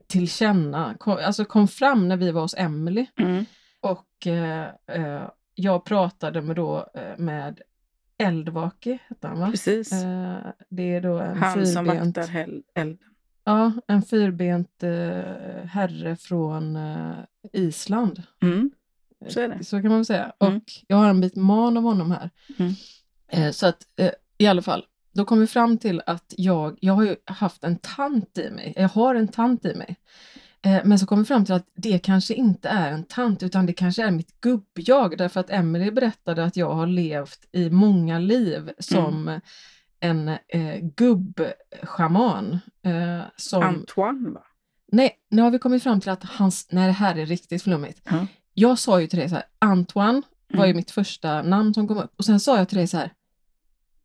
till 0.07 0.29
känna, 0.29 0.95
kom, 0.99 1.19
alltså 1.25 1.45
kom 1.45 1.69
fram 1.69 2.09
när 2.09 2.17
vi 2.17 2.31
var 2.31 2.43
hos 2.43 2.55
Emily 2.59 3.07
Mm. 3.19 3.45
och 3.81 4.27
eh, 4.27 4.69
eh, 4.93 5.29
jag 5.55 5.85
pratade 5.85 6.43
med, 6.43 6.57
då, 6.57 6.87
eh, 6.95 7.19
med 7.19 7.61
Eldvaki, 8.19 8.99
hette 9.09 9.29
han 9.29 9.41
va? 9.41 9.51
Precis. 9.51 9.93
Eh, 9.93 10.37
det 10.69 10.83
är 10.95 11.01
då 11.01 11.19
en 11.19 11.37
Han 11.37 11.67
som 11.67 11.87
fyrbent, 11.87 12.17
vaktar 12.17 12.33
hel- 12.33 12.63
elden. 12.75 12.99
Ja, 13.47 13.73
en 13.87 14.03
fyrbent 14.03 14.83
eh, 14.83 15.65
herre 15.65 16.17
från 16.17 16.77
eh, 16.77 17.15
Island. 17.53 18.23
Mm. 18.43 18.71
Så 19.29 19.41
är 19.41 19.49
det. 19.49 19.65
Så 19.65 19.81
kan 19.81 19.89
man 19.89 19.99
väl 19.99 20.05
säga. 20.05 20.33
Mm. 20.41 20.57
Och 20.57 20.63
jag 20.87 20.97
har 20.97 21.09
en 21.09 21.21
bit 21.21 21.37
man 21.37 21.77
av 21.77 21.83
honom 21.83 22.11
här. 22.11 22.31
Mm. 22.59 22.73
Eh, 23.29 23.51
så 23.51 23.67
att 23.67 23.87
eh, 23.97 24.11
i 24.39 24.47
alla 24.47 24.63
fall, 24.63 24.85
då 25.13 25.25
kom 25.25 25.41
vi 25.41 25.47
fram 25.47 25.79
till 25.79 26.03
att 26.07 26.35
jag, 26.37 26.79
jag 26.81 26.95
har 26.95 27.05
ju 27.05 27.17
haft 27.25 27.65
en 27.65 27.79
tant 27.79 28.39
i 28.39 28.51
mig. 28.51 28.73
Jag 28.77 28.89
har 28.89 29.15
en 29.15 29.29
tant 29.29 29.65
i 29.65 29.75
mig. 29.75 29.97
Eh, 30.63 30.81
men 30.85 30.99
så 30.99 31.07
kom 31.07 31.19
vi 31.19 31.25
fram 31.25 31.45
till 31.45 31.55
att 31.55 31.71
det 31.77 31.99
kanske 31.99 32.35
inte 32.35 32.69
är 32.69 32.93
en 32.93 33.05
tant 33.05 33.43
utan 33.43 33.67
det 33.67 33.73
kanske 33.73 34.03
är 34.03 34.11
mitt 34.11 34.41
gubbjag 34.41 35.19
därför 35.19 35.41
att 35.41 35.51
Emily 35.51 35.91
berättade 35.91 36.45
att 36.45 36.57
jag 36.57 36.75
har 36.75 36.87
levt 36.87 37.49
i 37.53 37.71
många 37.71 38.19
liv 38.19 38.71
som 38.79 39.41
en 40.07 40.29
eh, 40.29 40.77
gubbschaman. 40.97 42.59
Eh, 42.85 43.21
som, 43.37 43.63
Antoine, 43.63 44.33
va? 44.35 44.43
Nej, 44.93 45.11
nu 45.31 45.43
har 45.43 45.51
vi 45.51 45.59
kommit 45.59 45.83
fram 45.83 46.01
till 46.01 46.11
att 46.11 46.25
hans, 46.25 46.69
nej 46.71 46.87
det 46.87 46.93
här 46.93 47.19
är 47.19 47.27
riktigt 47.27 47.63
flummigt. 47.63 48.01
Ja. 48.05 48.27
Jag 48.55 48.79
sa 48.79 49.01
ju 49.01 49.07
till 49.07 49.19
dig 49.19 49.29
så 49.29 49.35
här, 49.35 49.45
Antoine 49.59 50.23
var 50.49 50.65
ju 50.65 50.71
Mm. 50.71 50.77
mitt 50.77 50.91
första 50.91 51.43
namn 51.43 51.75
som 51.75 51.89
kom 51.89 51.99
upp 51.99 52.13
och 52.17 52.25
sen 52.25 52.41
sa 52.41 52.57
jag 52.59 52.69
till 52.69 52.79
dig 52.79 52.87
så 52.87 52.97
här, 52.97 53.13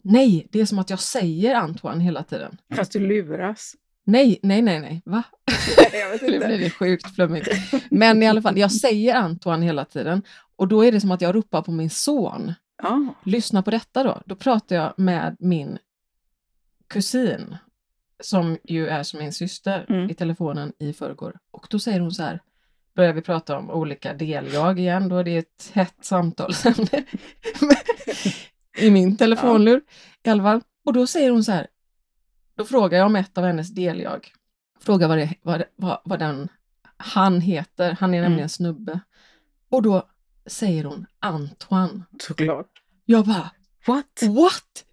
nej, 0.03 0.47
det 0.51 0.59
är 0.61 0.65
som 0.65 0.79
att 0.79 0.89
jag 0.89 0.99
säger 0.99 1.55
Antoine 1.55 1.99
hela 1.99 2.23
tiden. 2.23 2.57
Fast 2.75 2.91
du 2.91 2.99
luras. 2.99 3.75
Nej, 4.03 4.39
nej, 4.43 4.61
nej, 4.61 4.79
nej, 4.79 5.01
va? 5.05 5.23
vet 6.11 6.21
Nu 6.21 6.39
blir 6.39 6.59
det 6.59 6.69
sjukt 6.69 7.15
flummigt. 7.15 7.47
Men 7.91 8.23
i 8.23 8.27
alla 8.27 8.41
fall, 8.41 8.57
jag 8.57 8.71
säger 8.71 9.15
Antoine 9.15 9.61
hela 9.61 9.85
tiden 9.85 10.21
och 10.55 10.67
då 10.67 10.85
är 10.85 10.91
det 10.91 11.01
som 11.01 11.11
att 11.11 11.21
jag 11.21 11.35
ropar 11.35 11.61
på 11.61 11.71
min 11.71 11.89
son. 11.89 12.53
Ja. 12.83 13.15
Lyssna 13.23 13.63
på 13.63 13.71
detta 13.71 14.03
då. 14.03 14.21
Då 14.25 14.35
pratar 14.35 14.75
jag 14.75 14.93
med 14.97 15.35
min 15.39 15.77
kusin 16.91 17.57
som 18.23 18.57
ju 18.63 18.87
är 18.87 19.03
som 19.03 19.19
min 19.19 19.33
syster 19.33 19.85
Mm. 19.89 20.09
i 20.09 20.13
telefonen 20.13 20.73
i 20.79 20.93
förrgår. 20.93 21.39
Och 21.51 21.67
då 21.69 21.79
säger 21.79 21.99
hon 21.99 22.11
så 22.11 22.23
här, 22.23 22.39
börjar 22.95 23.13
vi 23.13 23.21
prata 23.21 23.57
om 23.57 23.69
olika 23.69 24.13
deljag 24.13 24.79
igen, 24.79 25.09
då 25.09 25.17
är 25.17 25.23
det 25.23 25.37
ett 25.37 25.71
hett 25.73 25.95
samtalsämne 26.01 27.03
i 28.77 28.91
min 28.91 29.17
telefonlur 29.17 29.81
i 30.23 30.29
alla 30.29 30.43
fall. 30.43 30.61
Och 30.85 30.93
då 30.93 31.07
säger 31.07 31.29
hon 31.31 31.43
så 31.43 31.51
här, 31.51 31.67
då 32.55 32.65
frågar 32.65 32.97
jag 32.97 33.05
om 33.05 33.15
ett 33.15 33.37
av 33.37 33.43
hennes 33.43 33.69
deljag, 33.69 34.31
frågar 34.79 35.07
vad, 35.07 35.17
det, 35.17 35.33
vad, 35.41 35.63
vad, 35.75 36.01
vad 36.03 36.19
den, 36.19 36.47
han 36.97 37.41
heter, 37.41 37.97
han 37.99 38.13
är 38.13 38.17
Mm. 38.17 38.29
nämligen 38.31 38.49
snubbe. 38.49 38.99
Och 39.69 39.81
då 39.81 40.07
säger 40.45 40.83
hon 40.83 41.05
Antoine. 41.19 42.03
Såklart. 42.21 42.69
Jag 43.05 43.25
bara, 43.25 43.51
What? 43.87 44.21
What? 44.23 44.85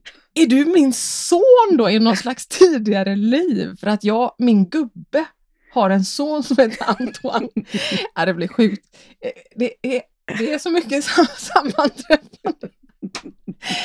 Är 0.42 0.46
du 0.46 0.64
min 0.64 0.92
son 0.92 1.76
då 1.78 1.90
i 1.90 1.98
någon 1.98 2.16
slags 2.16 2.46
tidigare 2.46 3.16
liv? 3.16 3.76
För 3.80 3.86
att 3.86 4.04
jag, 4.04 4.34
min 4.38 4.68
gubbe, 4.68 5.24
har 5.72 5.90
en 5.90 6.04
son 6.04 6.42
som 6.42 6.56
heter 6.58 6.86
Antoine. 7.00 7.48
ja, 8.14 8.26
det 8.26 8.34
blir 8.34 8.48
sjukt. 8.48 8.96
Eh, 9.20 9.30
Det 9.56 9.72
är, 9.82 10.02
det 10.38 10.52
är 10.52 10.58
så 10.58 10.70
mycket 10.70 11.04
sam- 11.04 11.26
sammanträffande. 11.38 12.68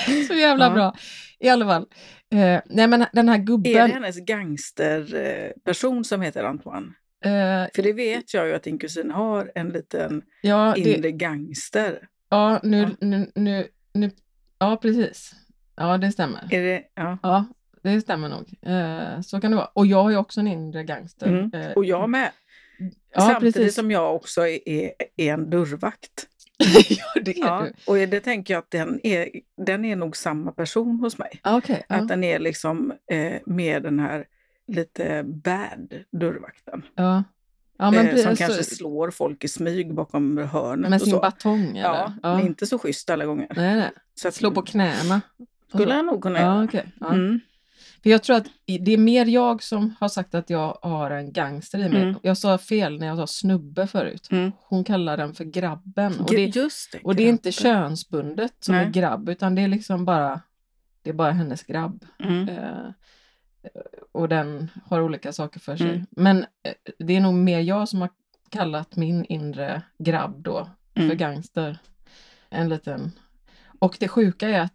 Så 0.28 0.34
jävla 0.34 0.66
Ja. 0.66 0.74
bra. 0.74 0.96
I 1.40 1.50
alla 1.50 1.66
fall. 1.66 1.86
Eh, 2.34 2.62
nej 2.66 2.88
men 2.88 3.06
den 3.14 3.30
här 3.30 3.36
Är 3.36 3.40
det 3.40 3.46
gubben. 3.46 3.92
hennes 3.92 4.18
gangsterperson 4.26 6.04
som 6.06 6.22
heter 6.22 6.44
Antoine? 6.44 6.94
Eh, 7.26 7.68
För 7.76 7.82
det 7.84 7.94
vet 7.94 8.34
jag 8.34 8.48
ju 8.48 8.54
att 8.54 8.64
din 8.64 8.80
kusin 8.80 9.12
har 9.12 9.52
en 9.56 9.70
liten 9.70 10.22
ja, 10.42 10.74
det, 10.78 10.82
inre 10.98 11.12
gangster. 11.12 12.08
ja, 12.30 12.60
nu, 12.64 12.82
Ja. 12.82 12.90
nu, 13.08 13.32
nu, 13.36 13.68
nu, 13.94 14.12
ja, 14.60 14.78
precis. 14.82 15.32
Ja, 15.76 15.98
det 15.98 16.12
stämmer. 16.12 16.48
Är 16.52 16.62
det, 16.64 16.84
ja. 16.96 17.18
Ja, 17.24 17.46
det 17.84 18.02
stämmer 18.02 18.30
nog. 18.30 18.54
Eh, 18.62 19.22
så 19.22 19.42
kan 19.42 19.52
det 19.52 19.58
vara. 19.58 19.70
Och 19.74 19.86
jag 19.86 20.12
ju 20.12 20.18
också 20.18 20.40
en 20.40 20.48
inre 20.48 20.84
gangster. 20.84 21.28
Mm. 21.28 21.54
Eh, 21.54 21.72
Och 21.72 21.86
jag 21.86 22.10
med. 22.10 22.32
ja, 23.14 23.22
Samtidigt 23.22 23.56
precis. 23.56 23.76
som 23.76 23.92
jag 23.92 24.16
också 24.16 24.48
är, 24.48 24.70
är, 24.70 24.92
är 25.18 25.34
en 25.34 25.50
dörrvakt. 25.50 26.28
ja, 26.90 27.22
det 27.22 27.38
är 27.38 27.46
Ja, 27.46 27.68
du. 27.86 27.92
och 27.92 27.96
det 28.08 28.20
tänker 28.20 28.54
jag 28.54 28.60
att 28.62 28.72
den 28.72 29.00
är, 29.04 29.30
den 29.66 29.86
är 29.86 29.96
nog 29.96 30.18
samma 30.18 30.52
person 30.52 31.00
hos 31.00 31.18
mig. 31.18 31.40
Ah, 31.44 31.62
ja, 31.68 31.76
Att 31.90 32.08
den 32.08 32.24
är 32.24 32.40
liksom 32.40 32.94
eh, 33.12 33.34
med 33.46 33.84
den 33.84 34.00
här 34.00 34.26
lite 34.68 35.24
bad 35.24 35.94
dörrvakten. 36.12 36.82
ja. 36.96 37.24
ja, 37.78 37.92
men 37.92 38.08
eh, 38.08 38.16
som 38.16 38.36
så- 38.36 38.44
kanske 38.44 38.64
slår 38.64 39.12
folk 39.12 39.44
i 39.44 39.48
smyg 39.48 39.94
bakom 39.94 40.38
hörnet. 40.38 40.90
med 40.90 41.02
sin 41.02 41.12
så. 41.12 41.20
batong 41.20 41.68
eller? 41.70 41.80
Ja, 41.82 42.14
Ja. 42.24 42.36
men 42.38 42.46
inte 42.46 42.66
så 42.66 42.80
schysst 42.80 43.10
alla 43.10 43.26
gånger. 43.26 43.48
Nej, 43.56 43.76
nej. 43.76 43.92
Så 44.16 44.28
att, 44.28 44.34
Slå 44.34 44.52
på 44.52 44.62
knäna. 44.62 45.22
Skulle 45.78 45.96
jag 45.96 46.06
nog 46.06 46.22
kunna 46.22 46.40
Ja, 46.40 46.46
göra. 46.56 46.64
okej. 46.64 46.86
Ja. 47.00 47.08
Mm. 47.14 47.40
För 48.04 48.10
jag 48.10 48.24
tror 48.24 48.36
att 48.36 48.46
det 48.66 48.94
är 48.94 48.98
mer 48.98 49.26
jag 49.26 49.64
som 49.64 49.96
har 50.00 50.08
sagt 50.08 50.36
att 50.36 50.50
jag 50.50 50.78
har 50.82 51.12
en 51.12 51.32
gangster 51.34 51.80
i 51.80 51.90
mig. 51.90 52.02
Mm. 52.02 52.16
Jag 52.22 52.38
sa 52.38 52.58
fel 52.58 53.00
när 53.00 53.08
jag 53.08 53.18
sa 53.18 53.28
snubbe 53.28 53.88
förut. 53.88 54.28
Mm. 54.32 54.52
Hon 54.60 54.84
kallar 54.84 55.18
den 55.18 55.34
för 55.34 55.44
grabben. 55.46 56.20
Och 56.20 56.30
det, 56.30 56.56
Just 56.56 56.92
det. 56.92 57.00
och 57.04 57.16
det 57.16 57.24
är 57.24 57.30
inte 57.30 57.52
könsbundet 57.52 58.54
som 58.60 58.76
är 58.76 58.84
Nej. 58.84 58.92
grabb, 58.92 59.30
utan 59.30 59.56
det 59.56 59.62
är 59.62 59.68
liksom 59.68 60.06
bara, 60.06 60.42
det 61.02 61.10
är 61.10 61.14
bara 61.14 61.32
hennes 61.32 61.64
grabb. 61.64 62.06
Mm. 62.20 62.50
Eh, 62.50 62.92
och 64.12 64.30
den 64.30 64.70
har 64.86 65.02
olika 65.02 65.32
saker 65.34 65.60
för 65.60 65.78
sig. 65.78 65.90
Mm. 65.90 66.06
Men 66.12 66.38
eh, 66.40 66.74
det 67.00 67.14
är 67.16 67.22
nog 67.22 67.34
mer 67.34 67.60
jag 67.60 67.90
som 67.90 68.02
har 68.02 68.10
kallat 68.50 68.96
min 68.96 69.26
inre 69.26 69.82
grabb 69.98 70.42
då 70.44 70.70
för 70.94 71.02
Mm. 71.02 71.18
gangster. 71.18 71.78
En 72.50 72.70
liten... 72.70 73.12
Och 73.80 73.98
det 74.00 74.08
sjuka 74.08 74.50
är 74.50 74.60
att 74.62 74.74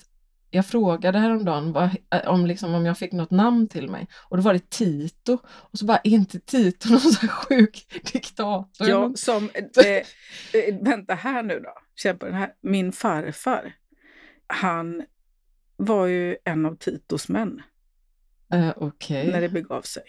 jag 0.51 0.67
frågade 0.67 1.19
häromdagen 1.19 1.73
vad, 1.73 1.85
eh, 1.85 2.29
om, 2.29 2.47
liksom, 2.47 2.75
om 2.75 2.87
jag 2.87 2.99
fick 2.99 3.13
något 3.13 3.31
namn 3.31 3.69
till 3.69 3.89
mig 3.91 4.07
och 4.29 4.37
då 4.37 4.43
var 4.43 4.53
det 4.53 4.71
Tito. 4.71 5.39
Och 5.47 5.79
så 5.79 5.85
bara, 5.85 5.99
är 5.99 6.11
inte 6.11 6.41
Tito 6.41 6.89
någon 6.91 7.01
så 7.01 7.21
här 7.21 7.29
sjuk 7.29 8.03
diktator? 8.13 8.89
Ja, 8.89 9.13
som, 9.15 9.51
eh, 9.55 10.61
eh, 10.61 10.77
vänta 10.83 11.15
här 11.15 11.43
nu 11.43 11.61
då, 11.61 11.73
känn 11.97 12.19
på 12.19 12.27
den 12.27 12.35
här. 12.35 12.51
Min 12.61 12.93
farfar, 12.93 13.75
han 14.47 15.03
var 15.77 16.07
ju 16.07 16.37
en 16.45 16.67
av 16.67 16.77
Titos 16.77 17.29
män 17.29 17.63
Eh, 18.53 18.73
Okej, 18.77 19.31
när 19.33 19.41
det 19.41 19.49
begav 19.49 19.83
sig. 19.83 20.03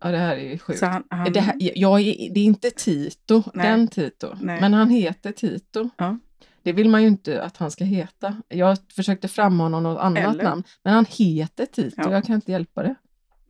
ja, 0.00 0.10
det 0.10 0.18
här 0.18 0.36
är 0.36 0.50
ju 0.50 0.58
sjukt. 0.58 0.78
Så 0.78 0.86
han, 0.86 1.04
han, 1.10 1.32
Det, 1.32 1.40
här, 1.40 1.54
jag 1.58 2.00
det 2.04 2.40
är 2.40 2.44
inte 2.44 2.70
Tito, 2.70 3.42
Nej. 3.54 3.66
den 3.68 3.88
Tito, 3.88 4.36
Nej. 4.40 4.60
men 4.60 4.72
han 4.74 4.90
heter 4.90 5.32
Tito. 5.32 5.90
Ja. 5.96 6.18
Det 6.64 6.72
vill 6.72 6.88
man 6.88 7.02
ju 7.02 7.08
inte 7.08 7.42
att 7.42 7.56
han 7.56 7.70
ska 7.70 7.84
heta. 7.84 8.36
Jag 8.48 8.78
försökte 8.96 9.28
frammana 9.28 9.80
något 9.80 10.00
annat 10.00 10.34
Eller? 10.34 10.44
namn, 10.44 10.64
men 10.82 10.94
han 10.94 11.06
heter 11.10 11.66
Tito, 11.66 11.96
Ja. 12.02 12.12
jag 12.12 12.24
kan 12.24 12.34
inte 12.34 12.52
hjälpa 12.52 12.82
det. 12.82 12.94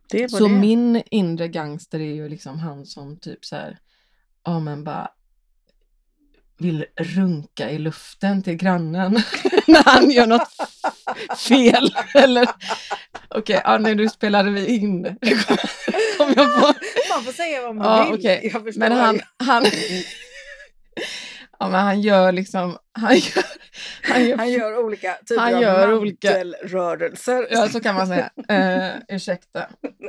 det 0.09 0.29
Så 0.31 0.47
det. 0.47 0.53
min 0.53 1.01
inre 1.11 1.47
gangster 1.47 1.99
är 1.99 2.13
ju 2.13 2.29
liksom 2.29 2.59
han 2.59 2.85
som 2.85 3.19
typ 3.19 3.45
så 3.45 3.55
här, 3.55 3.77
ja 4.45 4.59
men 4.59 4.83
bara 4.83 5.07
vill 6.57 6.85
runka 7.15 7.69
i 7.71 7.77
luften 7.77 8.43
till 8.43 8.55
grannen 8.55 9.11
när 9.67 9.83
han 9.85 10.11
gör 10.11 10.27
något 10.27 10.47
fel. 11.37 11.95
Eller 12.13 12.47
okej, 13.29 13.61
ja, 13.63 13.77
när 13.77 13.95
du 13.95 14.09
spelade 14.09 14.51
vi 14.51 14.67
in 14.67 15.03
kom 16.17 16.33
jag 16.35 16.55
på. 16.61 16.73
Man 17.09 17.23
får 17.23 17.31
säga 17.31 17.61
vad 17.61 17.75
man 17.75 17.85
Ja, 17.85 18.11
vill. 18.11 18.51
förstår 18.51 18.79
Men 18.79 18.91
han, 18.91 19.19
han, 19.37 19.63
ja, 21.59 21.67
men 21.69 21.79
han 21.85 22.01
gör 22.01 22.31
liksom, 22.31 22.77
han 22.91 23.15
gör, 23.15 23.43
han 24.03 24.25
gör, 24.27 24.37
Han 24.37 24.51
gör 24.51 24.77
olika 24.85 25.13
typer 25.27 25.41
Han 25.41 25.55
av 25.55 25.61
gör 25.61 25.93
olika- 25.93 26.27
mantelrörelser. 26.31 27.47
ja 27.51 27.67
så 27.69 27.79
kan 27.79 27.95
man 27.95 28.07
säga. 28.07 28.29
Uh, 28.51 29.01
ursäkta. 29.15 29.59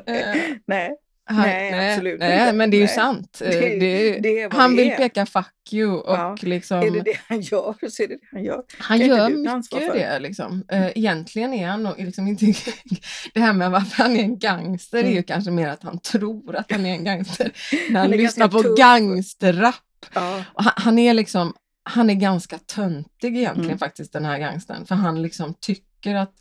Eh, 0.06 0.36
Nej. 0.66 0.96
Han, 1.28 1.42
Nej, 1.42 1.92
absolut 1.94 2.18
nej, 2.20 2.40
inte. 2.40 2.52
men 2.52 2.70
det 2.70 2.76
är 2.76 2.78
ju 2.78 2.84
Nej. 2.86 2.94
sant. 2.94 3.42
Eh, 3.44 3.48
Det- 3.50 3.78
det, 3.78 4.18
det 4.18 4.52
han 4.52 4.76
vill 4.76 4.90
peka 4.90 5.26
fuck 5.26 5.46
you 5.72 5.92
och 5.98 6.16
Ja. 6.16 6.36
liksom... 6.42 6.78
Är 6.78 6.90
det 6.90 7.00
det 7.00 7.18
han 7.28 7.40
gör 7.40 7.74
så 7.88 8.02
är 8.02 8.08
det 8.08 8.14
det 8.14 8.20
han 8.32 8.44
gör. 8.44 8.62
Han 8.78 8.98
kan 8.98 9.08
gör 9.08 9.28
mycket 9.28 9.86
för? 9.92 9.98
det. 9.98 10.18
Liksom. 10.18 10.64
Eh, 10.72 10.86
Egentligen 10.98 11.54
är 11.54 11.66
han 11.66 11.82
nog 11.82 11.94
liksom 11.98 12.28
inte... 12.28 12.46
det 13.34 13.40
här 13.40 13.52
med 13.52 13.70
varför 13.70 14.02
han 14.02 14.16
är 14.16 14.20
en 14.20 14.38
gangster 14.38 14.98
är 14.98 15.02
ju 15.02 15.10
Mm. 15.10 15.22
kanske 15.24 15.50
mer 15.50 15.68
att 15.68 15.82
han 15.82 15.98
tror 16.00 16.56
att 16.56 16.72
han 16.72 16.86
är 16.86 16.90
en 16.90 17.04
gangster. 17.04 17.50
När 17.90 18.00
han 18.00 18.12
är 18.12 18.16
lyssnar 18.18 18.48
på 18.48 18.62
tuff. 18.62 18.76
gangsterrap. 18.78 19.74
Ja. 20.14 20.44
Han, 20.54 20.72
han 20.76 20.98
är 20.98 21.14
liksom... 21.14 21.54
Han 21.88 22.10
är 22.10 22.14
ganska 22.14 22.58
töntig 22.58 23.36
egentligen 23.36 23.64
Mm. 23.70 23.78
faktiskt 23.78 24.12
den 24.12 24.24
här 24.24 24.38
gangstern. 24.38 24.86
För 24.86 24.94
han 24.94 25.22
liksom 25.22 25.54
tycker 25.54 26.14
att... 26.14 26.32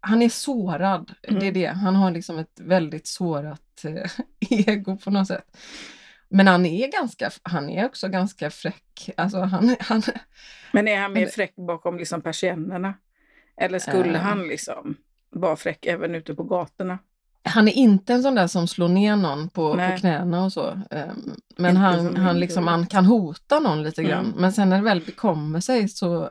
Han 0.00 0.22
är 0.22 0.28
sårad. 0.28 1.14
Det 1.22 1.28
är 1.28 1.32
Mm. 1.40 1.54
det. 1.54 1.66
Han 1.66 1.96
har 1.96 2.10
liksom 2.10 2.38
ett 2.38 2.60
väldigt 2.60 3.06
sårat 3.06 3.84
eh, 3.84 4.10
ego 4.68 4.96
på 4.96 5.10
något 5.10 5.28
sätt. 5.28 5.56
Men 6.28 6.46
han 6.46 6.66
är 6.66 6.92
ganska, 6.92 7.30
han 7.42 7.68
är 7.70 7.86
också 7.86 8.08
ganska 8.08 8.50
fräck. 8.50 9.10
Alltså 9.16 9.38
han, 9.40 9.76
han, 9.80 10.02
Men 10.72 10.88
är 10.88 10.98
han 11.00 11.12
mer 11.12 11.26
fräck 11.26 11.56
bakom 11.56 11.98
liksom 11.98 12.22
persiennerna? 12.22 12.94
Eller 13.56 13.78
skulle 13.78 14.14
Eh. 14.18 14.20
han 14.22 14.42
liksom 14.48 14.96
vara 15.30 15.56
fräck 15.56 15.86
även 15.86 16.14
ute 16.14 16.34
på 16.34 16.42
gatorna? 16.44 16.98
Han 17.46 17.68
är 17.68 17.72
inte 17.72 18.12
en 18.14 18.22
sån 18.22 18.34
där 18.34 18.46
som 18.46 18.68
slår 18.68 18.88
ner 18.88 19.16
någon 19.16 19.48
på, 19.48 19.72
på 19.74 19.96
knäna 19.98 20.44
och 20.44 20.52
så. 20.52 20.80
Ehm, 20.90 21.34
Men 21.56 21.70
Inte 21.70 21.80
han, 21.80 22.16
han, 22.16 22.40
liksom, 22.40 22.66
han 22.66 22.86
kan 22.86 23.04
hota 23.04 23.60
någon 23.60 23.82
lite 23.82 24.00
Mm. 24.00 24.10
grann. 24.10 24.34
Men 24.36 24.52
sen 24.52 24.68
när 24.70 24.76
det 24.76 24.84
väl 24.84 25.00
bekommer 25.00 25.60
sig 25.60 25.88
så 25.88 26.22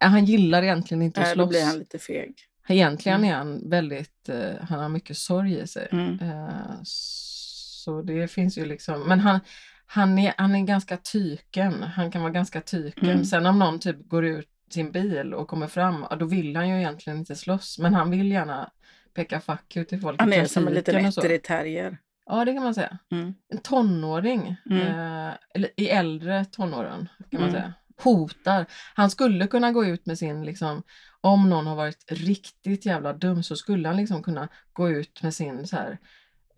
äh, 0.00 0.08
han 0.08 0.24
gillar 0.24 0.62
egentligen 0.62 1.02
inte 1.02 1.20
att 1.20 1.26
Nej, 1.26 1.36
då 1.36 1.42
slåss. 1.42 1.48
blir 1.50 1.64
han 1.64 1.78
lite 1.78 1.98
feg. 1.98 2.34
Egentligen 2.68 3.18
Mm. 3.24 3.30
är 3.30 3.34
han 3.36 3.70
väldigt, 3.70 4.28
eh, 4.28 4.66
han 4.68 4.80
har 4.80 4.88
mycket 4.88 5.16
sorg 5.16 5.58
i 5.58 5.66
sig. 5.66 5.88
Mm. 5.92 6.18
Eh, 6.22 6.48
så 6.84 8.02
det 8.02 8.28
finns 8.28 8.58
ju 8.58 8.64
liksom, 8.64 9.00
men 9.08 9.20
han, 9.20 9.40
han, 9.86 10.18
är, 10.18 10.34
han 10.36 10.54
är 10.54 10.60
ganska 10.64 10.96
tyken. 10.96 11.82
Han 11.82 12.10
kan 12.10 12.22
vara 12.22 12.32
ganska 12.32 12.60
tyken. 12.60 13.10
Mm. 13.10 13.24
Sen 13.24 13.46
om 13.46 13.58
någon 13.58 13.78
typ 13.78 14.08
går 14.08 14.24
ut 14.24 14.48
sin 14.70 14.92
bil 14.92 15.34
och 15.34 15.48
kommer 15.48 15.66
fram, 15.66 16.04
då 16.18 16.26
vill 16.26 16.56
han 16.56 16.68
ju 16.68 16.76
egentligen 16.78 17.18
inte 17.18 17.34
slåss. 17.36 17.78
Men 17.78 17.94
han 17.94 18.10
vill 18.10 18.32
gärna 18.32 18.70
peka 19.18 19.40
fuck 19.40 19.76
ut 19.76 19.88
till 19.88 20.00
folk 20.00 20.20
Han 20.20 20.32
är 20.32 20.44
som 20.44 20.68
en 20.68 20.74
liten 20.74 20.96
ettrig 21.04 21.42
terrier. 21.42 21.98
Ja, 22.26 22.44
det 22.44 22.52
kan 22.54 22.62
man 22.62 22.74
säga. 22.74 22.98
Mm. 23.12 23.34
En 23.52 23.58
tonåring, 23.58 24.56
Mm. 24.70 24.80
eh, 24.80 25.34
eller 25.54 25.70
i 25.76 25.88
äldre 25.88 26.44
tonåren 26.44 27.08
kan 27.30 27.40
man 27.40 27.48
Mm. 27.48 27.52
säga. 27.60 27.72
Hotar. 28.02 28.66
Han 28.94 29.10
skulle 29.10 29.46
kunna 29.46 29.72
gå 29.72 29.84
ut 29.84 30.06
med 30.06 30.18
sin, 30.18 30.44
liksom, 30.44 30.82
om 31.20 31.50
någon 31.50 31.66
har 31.66 31.76
varit 31.76 32.04
riktigt 32.12 32.86
jävla 32.86 33.12
dum 33.12 33.42
så 33.42 33.56
skulle 33.56 33.88
han 33.88 33.96
liksom 33.96 34.22
kunna 34.22 34.48
gå 34.72 34.90
ut 34.90 35.22
med 35.22 35.34
sin 35.34 35.66
så 35.66 35.76
här, 35.76 35.98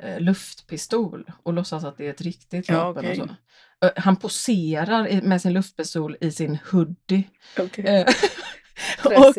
eh, 0.02 0.21
luftpistol 0.21 1.31
och 1.43 1.52
låtsas 1.52 1.85
att 1.85 1.97
det 1.99 2.07
är 2.07 2.11
ett 2.11 2.21
riktigt 2.21 2.69
Ja, 2.69 2.85
vapen. 2.93 3.05
okej. 3.11 3.21
och 3.23 3.29
så. 3.29 3.87
Eh, 3.87 3.93
Han 3.97 4.17
poserar 4.17 5.09
i- 5.09 5.23
med 5.23 5.43
sin 5.43 5.52
luftpistol 5.52 6.17
i 6.21 6.31
sin 6.31 6.59
hoodie. 6.71 7.25
Okej. 7.59 7.85
Eh, 7.87 8.07
och. 9.05 9.35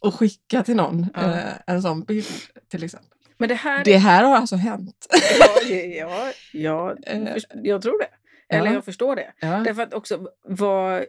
Och 0.00 0.14
skicka 0.14 0.62
till 0.62 0.76
någon 0.76 1.06
Ja. 1.14 1.20
eh, 1.20 1.52
en 1.66 1.82
sån 1.82 2.02
bild 2.04 2.26
till 2.70 2.84
exempel. 2.84 3.10
Men 3.38 3.48
det 3.48 3.54
här... 3.54 3.84
Det 3.84 3.96
här 3.96 4.24
har 4.24 4.36
alltså 4.36 4.56
hänt. 4.56 5.06
Ja, 5.38 5.76
ja, 5.84 6.32
ja 6.52 6.96
Eh, 7.06 7.36
jag 7.54 7.82
tror 7.82 7.98
det. 7.98 8.08
Eller 8.56 8.66
ja. 8.66 8.72
jag 8.72 8.84
förstår 8.84 9.16
det. 9.16 9.32
Därför 9.40 9.82
att 9.82 9.94
också 9.94 10.28
vad, 10.42 11.04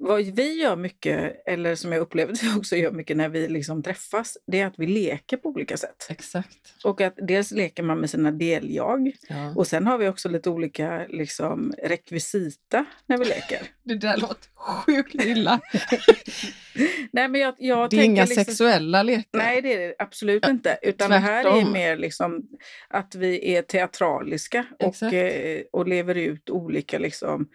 vad 0.00 0.24
vi 0.24 0.62
gör 0.62 0.76
mycket, 0.76 1.42
eller 1.46 1.74
som 1.74 1.92
jag 1.92 2.00
upplever 2.00 2.32
att 2.32 2.42
vi 2.42 2.58
också 2.58 2.76
gör 2.76 2.90
mycket 2.90 3.16
när 3.16 3.28
vi 3.28 3.48
liksom 3.48 3.82
träffas, 3.82 4.38
det 4.46 4.60
är 4.60 4.66
att 4.66 4.78
vi 4.78 4.86
leker 4.86 5.36
på 5.36 5.48
olika 5.48 5.76
sätt. 5.76 6.06
Exakt. 6.10 6.74
Och 6.84 7.00
att 7.00 7.14
dels 7.16 7.50
leker 7.50 7.82
man 7.82 7.98
med 7.98 8.10
sina 8.10 8.30
deljag 8.30 9.12
Ja. 9.28 9.52
och 9.56 9.66
sen 9.66 9.86
har 9.86 9.98
vi 9.98 10.08
också 10.08 10.28
lite 10.28 10.50
olika 10.50 11.06
liksom, 11.08 11.74
rekvisita 11.82 12.84
när 13.06 13.18
vi 13.18 13.24
leker. 13.24 13.60
Det 13.82 13.94
där 13.94 14.16
låter 14.16 14.48
sjukt 14.54 15.14
illa. 15.14 15.60
Nej, 17.12 17.28
men 17.28 17.40
jag, 17.40 17.54
jag 17.58 17.90
det 17.90 17.96
är 17.96 18.04
inga 18.04 18.24
liksom, 18.24 18.44
sexuella 18.44 19.02
lekar. 19.02 19.38
Nej, 19.38 19.62
det 19.62 19.74
är 19.74 19.78
det 19.78 19.94
absolut 19.98 20.46
inte. 20.46 20.78
Utan 20.82 21.10
det 21.10 21.18
här 21.18 21.44
är 21.44 21.50
tvärtom. 21.52 21.72
mer 21.72 21.96
liksom 21.96 22.42
att 22.88 23.14
vi 23.14 23.54
är 23.54 23.62
teatraliska 23.62 24.66
och, 24.78 25.02
eh, 25.02 25.62
och 25.72 25.88
lever 25.88 26.14
ut 26.14 26.50
olika 26.50 26.98
liksom, 26.98 27.48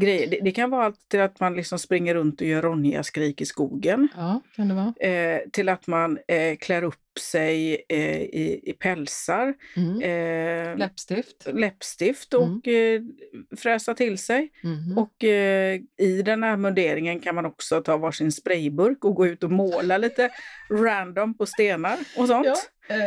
grejer. 0.00 0.26
Det, 0.26 0.40
det 0.40 0.50
kan 0.50 0.70
vara 0.70 0.84
allt 0.84 1.08
till 1.08 1.20
att 1.20 1.40
man 1.40 1.56
liksom 1.56 1.78
springer 1.88 2.14
runt 2.14 2.40
och 2.40 2.46
gör 2.46 2.62
Ronja-skrik 2.62 3.40
i 3.40 3.46
skogen. 3.46 4.08
Ja, 4.16 4.40
kan 4.56 4.68
det 4.68 4.74
vara. 4.74 4.94
Eh, 5.10 5.40
till 5.52 5.68
att 5.68 5.86
man 5.86 6.18
eh, 6.28 6.56
klär 6.56 6.82
upp 6.82 7.18
sig 7.20 7.84
eh, 7.88 8.20
i, 8.20 8.60
i 8.62 8.72
pälsar, 8.72 9.54
Mm. 9.76 10.02
eh, 10.02 10.76
Läppstift. 10.78 11.46
läppstift 11.52 12.34
och 12.34 12.68
eh, 12.68 13.02
fräsa 13.56 13.94
till 13.94 14.18
sig. 14.18 14.50
Mhm. 14.62 14.98
Och 14.98 15.24
eh, 15.24 15.80
i 15.98 16.22
den 16.22 16.42
här 16.42 16.56
munderingen 16.56 17.20
kan 17.20 17.34
man 17.34 17.46
också 17.46 17.80
ta 17.82 17.96
varsin 17.96 18.32
sprayburk 18.32 19.04
och 19.04 19.14
gå 19.14 19.26
ut 19.26 19.42
och 19.44 19.50
måla 19.52 19.98
lite 19.98 20.30
random 20.70 21.34
på 21.38 21.46
stenar 21.46 21.98
och 22.16 22.26
sånt. 22.26 22.46
Ja, 22.46 22.56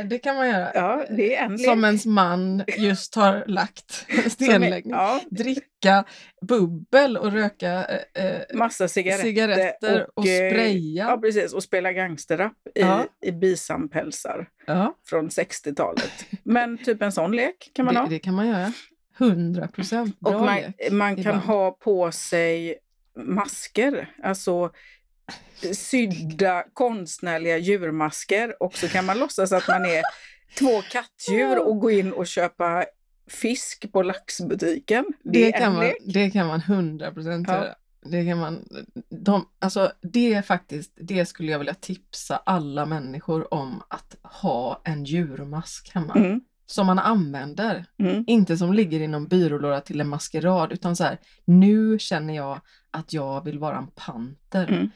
det 0.09 0.19
kan 0.19 0.35
man 0.35 0.47
göra. 0.49 0.71
Ja, 0.73 1.05
det 1.09 1.35
är 1.35 1.45
en 1.45 1.51
lek. 1.55 1.65
Som 1.65 1.83
ens 1.85 2.05
man 2.05 2.63
just 2.77 3.15
har 3.15 3.43
lagt 3.47 4.05
en 4.07 4.15
Som 4.15 4.25
är- 4.25 4.29
stenläggning. 4.29 4.93
Ja, 4.95 5.21
Dricka 5.29 6.03
bubbel 6.41 7.17
och 7.17 7.31
röka 7.31 7.85
eh, 8.15 8.25
eh, 8.25 8.41
massa 8.53 8.87
cigaretter, 8.87 9.23
cigaretter 9.23 10.07
och, 10.15 10.27
eh, 10.27 10.51
spraya. 10.51 11.05
Ja, 11.09 11.17
precis. 11.21 11.53
Och 11.53 11.63
spela 11.63 11.93
gangsterrap 11.93 12.53
i, 12.75 12.81
Ja. 12.81 13.05
i 13.25 13.31
bisampälsar 13.31 14.47
Ja, 14.67 14.95
från 15.05 15.29
60-talet. 15.29 16.25
Men 16.43 16.77
typ 16.77 17.01
en 17.01 17.11
sån 17.11 17.31
lek 17.31 17.71
kan 17.73 17.85
man 17.85 17.93
det, 17.93 17.99
ha. 18.01 18.07
det 18.07 18.19
kan 18.19 18.33
man 18.33 18.47
göra. 18.47 18.71
100 19.19 19.67
procent 19.67 20.19
bra 20.19 20.35
Och 20.35 20.41
man, 20.45 20.59
man 20.91 21.23
kan 21.23 21.35
ha 21.35 21.71
på 21.71 22.11
sig 22.11 22.75
masker, 23.19 24.09
alltså 24.23 24.71
sydda 25.73 26.63
konstnärliga 26.73 27.57
djurmasker 27.57 28.63
och 28.63 28.73
så 28.77 28.87
kan 28.87 29.05
man 29.05 29.19
låtsas 29.19 29.51
att 29.51 29.67
man 29.67 29.85
är 29.85 30.01
två 30.59 30.81
kattdjur 30.91 31.67
och 31.67 31.79
gå 31.79 31.91
in 31.91 32.13
och 32.13 32.27
köpa 32.27 32.85
fisk 33.29 33.91
på 33.91 34.03
laxbutiken. 34.03 35.05
Det, 35.23 35.45
Det 35.45 35.51
kan, 35.51 35.73
man, 35.73 35.91
det 36.05 36.31
kan 36.31 36.47
man 36.47 36.59
100 36.59 37.11
procent 37.11 37.47
Ja. 37.49 37.53
göra. 37.55 37.75
Det 38.05 38.25
kan 38.25 38.37
man, 38.37 38.67
de, 39.09 39.45
alltså 39.59 39.91
det 40.01 40.33
är 40.33 40.41
faktiskt, 40.41 40.91
det 40.95 41.25
skulle 41.25 41.51
jag 41.51 41.59
vilja 41.59 41.73
tipsa 41.73 42.37
alla 42.37 42.85
människor 42.85 43.53
om 43.53 43.83
att 43.87 44.15
ha 44.23 44.81
en 44.85 45.03
djurmask 45.03 45.91
hemma. 45.93 46.13
Mm, 46.15 46.41
Som 46.65 46.87
man 46.87 46.99
använder. 46.99 47.85
mm, 47.99 48.23
Inte 48.27 48.57
som 48.57 48.73
ligger 48.73 48.99
i 48.99 49.07
någon 49.07 49.27
byrålåda 49.27 49.81
till 49.81 50.01
en 50.01 50.07
maskerad 50.07 50.71
utan 50.71 50.95
så 50.95 51.03
här, 51.03 51.17
nu 51.45 51.99
känner 51.99 52.35
jag 52.35 52.61
att 52.91 53.13
jag 53.13 53.43
vill 53.43 53.59
vara 53.59 53.77
en 53.77 53.87
panter. 53.87 54.67
Mm. 54.67 54.89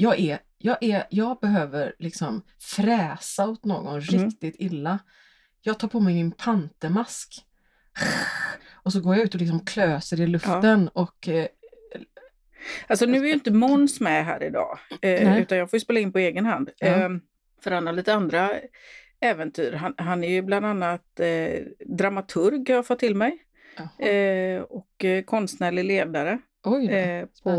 Jag, 0.00 0.20
är, 0.20 0.38
jag, 0.58 0.76
är, 0.80 1.06
jag 1.10 1.38
behöver 1.40 1.94
liksom 1.98 2.42
fräsa 2.58 3.48
åt 3.48 3.64
någon 3.64 3.86
Mm. 3.86 4.00
riktigt 4.00 4.56
illa. 4.58 4.98
Jag 5.62 5.78
tar 5.78 5.88
på 5.88 6.00
mig 6.00 6.14
min 6.14 6.32
pantermask. 6.32 7.44
Och 8.82 8.92
så 8.92 9.00
går 9.00 9.14
jag 9.14 9.24
ut 9.24 9.34
och 9.34 9.40
liksom 9.40 9.64
klöser 9.64 10.20
i 10.20 10.26
luften 10.26 10.88
och 10.88 11.28
eh, 11.28 11.46
Alltså 12.86 13.06
nu 13.06 13.18
är 13.18 13.24
ju 13.26 13.32
inte 13.32 13.50
Måns 13.50 14.00
med 14.00 14.24
här 14.24 14.42
idag, 14.42 14.78
eh, 15.02 15.38
utan 15.38 15.58
jag 15.58 15.70
får 15.70 15.78
spela 15.78 16.00
in 16.00 16.12
på 16.12 16.18
egen 16.18 16.46
hand. 16.46 16.70
Ja. 16.78 16.86
Eh, 16.86 17.08
för 17.64 17.70
han 17.70 17.86
har 17.86 17.92
lite 17.94 18.14
andra 18.14 18.50
äventyr. 19.20 19.72
Han, 19.72 19.94
han 19.96 20.24
är 20.24 20.28
ju 20.28 20.42
bland 20.42 20.66
annat 20.66 21.20
eh, 21.20 21.62
dramaturg 21.86 22.68
har 22.68 22.74
jag 22.74 22.86
fått 22.86 22.98
till 22.98 23.14
mig. 23.16 23.44
Eh, 23.98 24.62
och 24.62 25.04
eh, 25.04 25.24
konstnärlig 25.24 25.84
ledare. 25.84 26.38
på. 27.42 27.50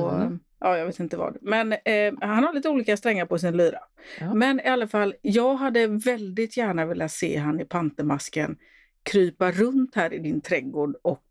Ja, 0.60 0.78
jag 0.78 0.86
vet 0.86 1.00
inte 1.00 1.18
vad. 1.18 1.38
Men 1.42 1.74
eh, 1.74 2.14
han 2.22 2.44
har 2.44 2.54
lite 2.54 2.70
olika 2.70 2.98
strängar 2.98 3.26
på 3.26 3.40
sin 3.40 3.58
lyra. 3.58 3.80
Ja. 4.20 4.34
Men 4.34 4.60
i 4.60 4.68
alla 4.68 4.88
fall, 4.88 5.16
jag 5.22 5.56
hade 5.56 5.88
väldigt 5.88 6.58
gärna 6.58 6.86
velat 6.86 7.12
se 7.12 7.38
han 7.38 7.60
i 7.60 7.66
pantermasken 7.66 8.58
krypa 9.04 9.52
runt 9.52 9.96
här 9.96 10.14
i 10.14 10.20
din 10.20 10.42
trädgård 10.42 10.96
och 11.02 11.26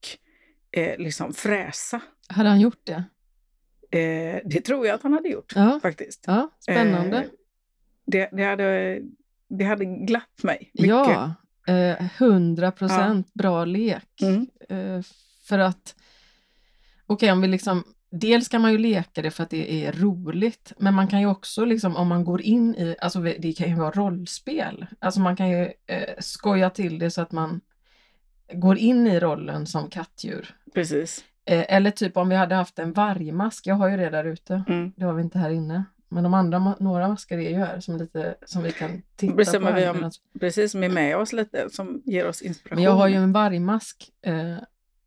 eh, 0.73 0.99
liksom 0.99 1.33
fräsa. 1.33 2.01
Hade 2.29 2.49
han 2.49 2.61
gjort 2.61 2.81
det? 2.85 3.05
Eh, 3.99 4.41
det 4.45 4.61
tror 4.61 4.87
jag 4.87 4.95
att 4.95 5.03
han 5.03 5.13
hade 5.13 5.29
gjort 5.29 5.53
Ja, 5.55 5.79
faktiskt. 5.83 6.25
ja 6.27 6.51
spännande. 6.61 7.17
Eh, 7.17 7.25
det, 8.07 8.29
det, 8.33 8.45
hade, 8.45 9.01
det 9.49 9.65
hade 9.65 9.85
glatt 9.85 10.43
mig 10.43 10.71
mycket. 10.75 10.89
ja, 10.89 11.35
eh, 11.69 12.23
100 12.23 12.73
procent 12.73 13.35
bra 13.35 13.65
lek. 13.65 14.23
Mm. 14.23 14.47
Eh, 14.69 15.03
för 15.45 15.59
att, 15.59 15.95
okej 17.07 17.33
om 17.33 17.41
vi 17.41 17.49
liksom, 17.49 17.85
dels 18.11 18.49
kan 18.49 18.63
man 18.63 18.73
ju 18.73 18.79
leka 18.79 19.23
det 19.23 19.31
för 19.31 19.43
att 19.43 19.51
det 19.51 19.87
är 19.87 19.93
roligt, 19.93 20.73
men 20.79 20.95
man 20.95 21.09
kan 21.09 21.21
ju 21.21 21.27
också 21.27 21.65
liksom 21.65 21.97
om 21.97 22.09
man 22.09 22.25
går 22.25 22.43
in 22.43 22.75
i, 22.75 22.97
alltså 23.01 23.21
det 23.21 23.53
kan 23.59 23.69
ju 23.69 23.75
vara 23.75 23.91
rollspel, 23.91 24.87
alltså 24.99 25.21
man 25.21 25.37
kan 25.37 25.49
ju 25.51 25.63
eh, 25.87 26.15
skoja 26.19 26.71
till 26.71 26.99
det 26.99 27.11
så 27.11 27.23
att 27.23 27.33
man 27.33 27.61
går 28.53 28.79
in 28.79 29.07
i 29.07 29.21
rollen 29.21 29.67
som 29.67 29.91
kattdjur. 29.91 30.55
Precis. 30.75 31.25
Eh, 31.45 31.65
eller 31.69 31.91
typ 31.91 32.17
om 32.17 32.29
vi 32.29 32.37
hade 32.37 32.55
haft 32.55 32.79
en 32.79 32.93
vargmask, 32.93 33.67
jag 33.67 33.75
har 33.75 33.89
ju 33.89 33.97
det 33.97 34.11
där 34.11 34.25
ute, 34.25 34.63
Mm. 34.69 34.93
det 34.97 35.05
har 35.05 35.13
vi 35.13 35.23
inte 35.23 35.39
här 35.39 35.51
inne. 35.51 35.85
Men 36.11 36.23
de 36.25 36.35
andra, 36.35 36.75
några 36.81 37.09
masker 37.09 37.39
är 37.39 37.51
ju 37.51 37.57
här 37.57 37.81
som, 37.81 37.97
lite, 37.97 38.35
som 38.47 38.63
vi 38.63 38.73
kan 38.73 39.03
titta 39.17 39.35
Precis, 39.35 39.55
på. 39.59 39.65
här 39.67 39.87
har- 39.87 40.39
Precis, 40.41 40.73
som 40.73 40.83
är 40.83 40.89
med 40.89 41.17
oss 41.17 41.33
lite, 41.33 41.71
som 41.71 42.03
ger 42.05 42.27
oss 42.29 42.43
inspiration. 42.43 42.75
Men 42.77 42.85
jag 42.85 42.93
har 42.93 43.09
ju 43.09 43.15
en 43.15 43.33
vargmask. 43.33 44.11
Eh, 44.23 44.57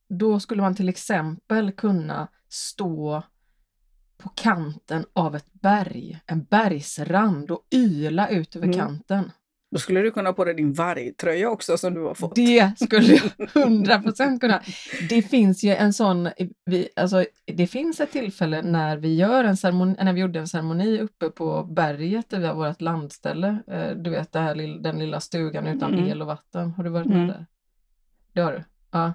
då 0.10 0.40
skulle 0.40 0.62
man 0.62 0.76
till 0.76 0.90
exempel 0.90 1.72
kunna 1.72 2.28
stå 2.54 3.24
på 4.18 4.30
kanten 4.30 5.06
av 5.14 5.36
ett 5.36 5.54
berg, 5.54 6.20
en 6.26 6.44
bergsrand 6.44 7.52
och 7.52 7.68
yla 7.74 8.30
ut 8.30 8.56
över 8.56 8.66
Mm. 8.68 8.80
kanten. 8.80 9.32
Då 9.72 9.80
skulle 9.80 10.02
du 10.02 10.12
kunna 10.12 10.30
ha 10.30 10.34
på 10.34 10.46
dig 10.46 10.54
din 10.54 10.74
vargtröja 10.74 11.50
också 11.50 11.78
som 11.78 11.94
du 11.94 12.02
har 12.02 12.14
fått. 12.14 12.36
Det 12.36 12.72
skulle 12.80 13.06
jag 13.14 13.22
100% 13.54 14.40
kunna. 14.40 14.62
Det 15.10 15.22
finns 15.22 15.64
ju 15.64 15.70
en 15.76 15.94
sån, 15.94 16.30
vi, 16.66 16.90
alltså, 16.96 17.26
det 17.46 17.68
finns 17.68 18.00
ett 18.00 18.12
tillfälle 18.12 18.62
när 18.62 18.98
vi, 18.98 19.16
gör 19.16 19.44
en 19.44 19.58
ceremoni, 19.58 19.96
när 20.04 20.14
vi 20.14 20.22
gjorde 20.22 20.40
en 20.40 20.48
ceremoni 20.48 21.00
uppe 21.00 21.30
på 21.30 21.64
berget 21.64 22.30
där 22.30 22.54
vårt 22.54 22.82
landställe. 22.82 23.58
Eh, 23.68 23.90
Du 23.96 24.10
vet 24.10 24.32
det 24.32 24.40
här, 24.40 24.82
den 24.84 25.00
lilla 25.00 25.20
stugan 25.20 25.68
utan 25.68 25.94
Mm. 25.94 26.06
el 26.06 26.22
och 26.22 26.28
vatten. 26.28 26.72
Har 26.72 26.84
du 26.84 26.90
varit 26.90 27.08
med 27.08 27.16
Mm. 27.18 27.28
där? 27.28 27.46
Det 28.34 28.42
har 28.42 28.52
du? 28.52 28.64
Ja. 28.92 29.14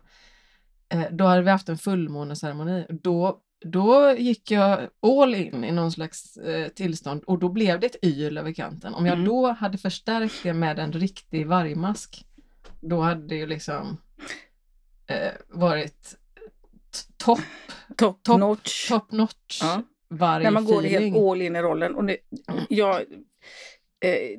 Eh, 0.89 1.05
Då 1.11 1.25
hade 1.25 1.43
vi 1.43 1.51
haft 1.51 1.69
en 1.69 1.79
fullmåneceremoni. 1.79 2.87
Då, 2.89 3.41
då 3.65 4.13
gick 4.19 4.51
jag 4.51 4.89
all 5.03 5.35
in 5.35 5.65
i 5.65 5.73
någon 5.73 5.93
slags 5.93 6.37
eh, 6.37 6.69
tillstånd 6.69 7.23
och 7.27 7.39
då 7.39 7.49
blev 7.49 7.81
det 7.81 7.87
ett 7.87 8.05
yl 8.05 8.39
över 8.39 8.53
kanten. 8.53 8.95
Om 8.95 9.07
jag 9.07 9.13
Mm. 9.15 9.25
då 9.27 9.47
hade 9.53 9.79
förstärkt 9.79 10.35
det 10.43 10.53
med 10.53 10.79
en 10.79 10.93
riktig 10.93 11.47
vargmask, 11.47 12.25
då 12.81 13.01
hade 13.01 13.27
det 13.27 13.35
ju 13.37 13.47
liksom 13.47 13.97
eh, 15.07 15.33
varit 15.49 16.17
topp 17.17 17.41
Top, 17.97 18.23
Top- 18.23 18.39
notch. 18.41 18.89
top 18.89 19.13
notch 19.13 19.61
Ja. 19.63 19.83
När 20.09 20.51
man 20.51 20.65
går 20.65 20.83
helt 20.83 21.17
all 21.17 21.43
in 21.43 21.57
i 21.57 21.63
rollen. 21.63 21.95
Och 21.95 22.05
det, 22.05 22.17
Mm. 22.49 22.65
jag, 22.69 22.95
eh, 24.01 24.39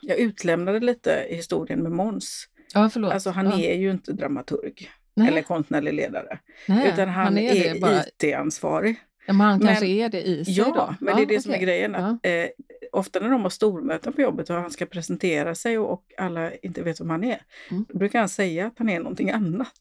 jag 0.00 0.18
utlämnade 0.18 0.80
lite 0.80 1.26
historien 1.30 1.80
med 1.82 1.92
Måns. 1.92 2.48
Ja, 2.74 2.90
förlåt. 2.90 3.12
Alltså 3.12 3.30
han 3.30 3.46
ja. 3.46 3.58
är 3.60 3.74
ju 3.78 3.90
inte 3.90 4.12
dramaturg 4.12 4.90
nej, 5.14 5.28
eller 5.28 5.42
konstnärlig 5.42 5.94
ledare. 5.94 6.38
nej, 6.68 6.90
utan 6.94 7.08
han, 7.08 7.38
är, 7.38 7.74
det 7.74 7.80
bara. 7.80 8.02
IT-ansvarig. 8.06 8.96
Ja, 9.26 9.32
men 9.32 9.46
han 9.46 9.58
Men- 9.58 9.66
kanske 9.68 9.86
är 9.86 10.08
det 10.08 10.22
i 10.22 10.44
sig 10.44 10.54
Ja, 10.54 10.64
då? 10.64 10.94
men 11.06 11.16
det 11.16 11.22
är 11.22 11.26
det 11.26 11.40
som 11.40 11.52
är 11.52 11.58
grejen. 11.58 11.94
Att, 11.94 12.26
eh, 12.26 12.44
ofta 12.92 13.20
när 13.20 13.28
de 13.30 13.42
har 13.42 13.50
stormöten 13.50 14.12
på 14.12 14.20
jobbet 14.20 14.50
och 14.50 14.56
han 14.56 14.70
ska 14.70 14.86
presentera 14.86 15.54
sig 15.54 15.78
och, 15.78 15.92
och 15.92 16.04
alla 16.18 16.54
inte 16.54 16.82
vet 16.82 17.00
vem 17.00 17.10
han 17.10 17.24
är, 17.24 17.40
Mm. 17.70 17.84
då 17.88 17.98
brukar 17.98 18.18
han 18.18 18.28
säga 18.28 18.66
att 18.66 18.74
han 18.78 18.88
är 18.88 18.98
någonting 18.98 19.30
annat. 19.30 19.72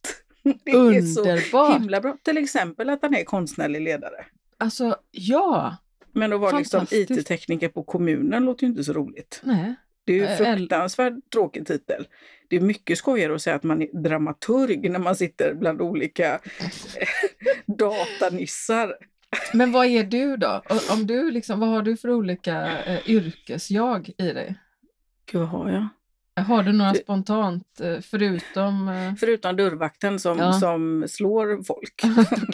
Det 0.64 0.72
är 0.72 1.02
så 1.02 1.22
Underbart! 1.22 1.80
himla 1.82 2.02
bra. 2.02 2.18
Till 2.24 2.38
exempel 2.38 2.90
att 2.90 3.00
han 3.02 3.16
är 3.16 3.24
konstnärlig 3.24 3.82
ledare. 3.82 4.26
Alltså, 4.58 4.96
ja! 5.12 5.78
Men 6.12 6.34
att 6.34 6.40
vara 6.40 6.58
liksom. 6.58 6.86
IT-tekniker 6.92 7.70
på 7.70 7.84
kommunen 7.84 8.46
låter 8.46 8.64
ju 8.64 8.70
inte 8.70 8.84
så 8.84 8.94
roligt. 8.94 9.42
Nej. 9.44 9.76
Det 10.04 10.14
är 10.14 10.18
ju 10.18 10.24
Eh, 10.24 10.56
fruktansvärt 10.56 11.14
tråkig 11.34 11.68
titel. 11.68 12.08
Det 12.48 12.56
är 12.56 12.60
mycket 12.62 12.98
skojigare 12.98 13.36
att 13.36 13.42
säga 13.42 13.56
att 13.56 13.64
man 13.64 13.82
är 13.82 14.02
dramaturg 14.02 14.90
när 14.92 15.00
man 15.00 15.16
sitter 15.16 15.54
bland 15.54 15.82
olika 15.82 16.40
datanissar. 17.66 18.96
Men 19.54 19.72
vad 19.72 19.86
är 19.86 20.04
du 20.04 20.38
då? 20.38 20.62
Om 20.92 21.08
du 21.08 21.32
liksom, 21.32 21.60
vad 21.60 21.70
har 21.70 21.82
du 21.82 21.98
för 21.98 22.10
olika 22.10 22.84
eh, 22.84 23.10
yrkesjag 23.10 24.10
i 24.18 24.32
dig? 24.32 24.56
Gud, 25.32 25.42
vad 25.42 25.50
har 25.50 25.70
jag? 25.70 25.88
Har 26.36 26.64
du 26.64 26.72
några 26.72 26.94
spontant, 26.94 27.80
eh, 27.82 28.00
förutom 28.02 28.88
eh, 28.90 29.14
Förutom 29.20 29.56
dörrvakten 29.56 30.20
som, 30.20 30.38
Ja. 30.38 30.54
som 30.54 31.06
slår 31.10 31.64
folk. 31.64 32.02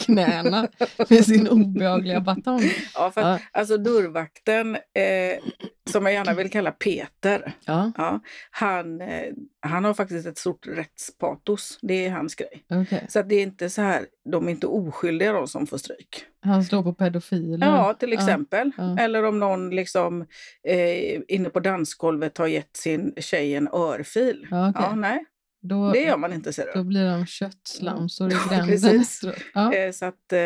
knäna 0.00 0.68
med 1.08 1.24
sin 1.24 1.48
obehagliga 1.48 2.20
batong? 2.20 2.60
Ja, 2.94 3.10
för 3.10 3.20
att, 3.20 3.40
Ja. 3.40 3.60
Alltså 3.60 3.76
dörrvakten, 3.76 4.74
eh, 4.76 5.42
som 5.90 6.06
jag 6.06 6.12
gärna 6.14 6.34
vill 6.34 6.50
kalla 6.50 6.70
Peter, 6.70 7.52
Ja, 7.64 7.92
ja, 7.96 8.20
han, 8.50 9.00
eh, 9.00 9.32
han 9.60 9.84
har 9.84 9.94
faktiskt 9.94 10.26
ett 10.26 10.38
stort 10.38 10.66
rättspatos. 10.66 11.78
Det 11.82 12.06
är 12.06 12.10
hans 12.10 12.34
grej. 12.34 12.64
okej. 12.70 13.06
Så 13.08 13.18
att 13.20 13.28
det 13.28 13.34
är 13.34 13.42
inte 13.42 13.70
så 13.70 13.82
här, 13.82 14.06
de 14.30 14.46
är 14.46 14.50
inte 14.50 14.66
oskyldiga 14.66 15.32
de 15.32 15.48
som 15.48 15.66
får 15.66 15.78
stryk. 15.78 16.24
Han 16.42 16.64
slår 16.64 16.82
på 16.82 16.94
pedofiler? 16.94 17.66
Ja, 17.66 17.94
till 17.94 18.10
Ja, 18.12 18.18
exempel. 18.18 18.70
ja. 18.76 18.98
Eller 18.98 19.22
om 19.24 19.38
någon 19.38 19.70
liksom 19.70 20.22
eh, 20.64 21.20
inne 21.28 21.50
på 21.50 21.60
dansgolvet 21.60 22.38
har 22.38 22.46
gett 22.46 22.76
sin 22.76 23.14
tjej 23.16 23.54
en 23.54 23.68
örfil. 23.68 24.46
Ja, 24.50 24.70
okej. 24.70 24.82
Ja, 24.84 24.94
nej, 24.94 25.24
Då, 25.62 25.92
det 25.92 26.00
gör 26.00 26.16
man 26.16 26.32
inte 26.32 26.52
ser 26.52 26.66
då 26.66 26.72
du. 26.74 26.84
blir 26.84 27.06
de 27.10 27.26
köttslamsor 27.26 28.30
i 28.30 28.32
Ja, 28.34 28.38
gränden 28.50 28.68
precis. 28.68 29.20
Ja, 29.54 29.74
Eh, 29.74 29.92
så 29.92 30.04
att 30.04 30.32
eh, 30.32 30.38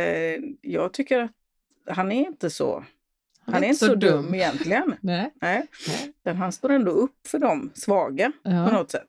jag 0.61 0.92
tycker 0.92 1.20
att 1.20 1.30
han 1.96 2.12
är 2.12 2.26
inte 2.26 2.50
så, 2.50 2.85
han 3.46 3.54
är 3.54 3.59
inte 3.59 3.66
inte 3.68 3.87
så 3.87 3.94
dum 3.94 4.35
egentligen. 4.35 4.94
Nej. 5.00 5.33
Nej. 5.40 5.66
Nej. 6.24 6.35
Han 6.35 6.52
står 6.52 6.70
ändå 6.72 6.90
upp 6.90 7.26
för 7.26 7.38
de 7.38 7.70
svaga 7.74 8.33
på 8.44 8.50
Ja. 8.50 8.72
något 8.72 8.90
sätt. 8.90 9.09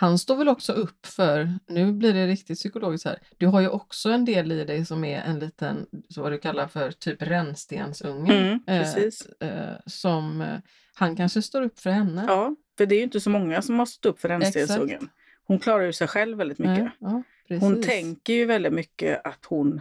Han 0.00 0.18
står 0.18 0.36
väl 0.36 0.48
också 0.48 0.72
upp 0.72 1.06
för, 1.06 1.58
nu 1.66 1.92
blir 1.92 2.14
det 2.14 2.26
riktigt 2.26 2.58
psykologiskt 2.58 3.06
här, 3.06 3.18
du 3.36 3.46
har 3.46 3.60
ju 3.60 3.68
också 3.68 4.10
en 4.10 4.24
del 4.24 4.52
i 4.52 4.64
dig 4.64 4.84
som 4.84 5.04
är 5.04 5.20
en 5.20 5.38
liten, 5.38 5.86
så 6.08 6.22
vad 6.22 6.32
du 6.32 6.38
kallar 6.38 6.68
för 6.68 6.90
typ 6.90 7.22
rännstensunge. 7.22 8.32
Mm, 8.32 8.64
precis. 8.66 9.26
Eh, 9.26 9.76
som, 9.86 10.40
eh, 10.40 10.58
han 10.94 11.16
kanske 11.16 11.42
står 11.42 11.62
upp 11.62 11.80
för 11.80 11.90
henne. 11.90 12.24
Ja, 12.28 12.54
för 12.78 12.86
det 12.86 12.94
är 12.94 12.96
ju 12.96 13.02
inte 13.02 13.20
så 13.20 13.30
många 13.30 13.62
som 13.62 13.78
har 13.78 13.86
stått 13.86 14.06
upp 14.06 14.20
för 14.20 14.28
rännstensungen. 14.28 15.08
Hon 15.44 15.58
klarar 15.58 15.84
ju 15.84 15.92
sig 15.92 16.08
själv 16.08 16.38
väldigt 16.38 16.58
mycket. 16.58 16.92
Ja, 16.98 17.22
precis. 17.48 17.62
Hon 17.62 17.82
tänker 17.82 18.32
ju 18.32 18.44
väldigt 18.44 18.72
mycket 18.72 19.26
att 19.26 19.44
hon, 19.44 19.80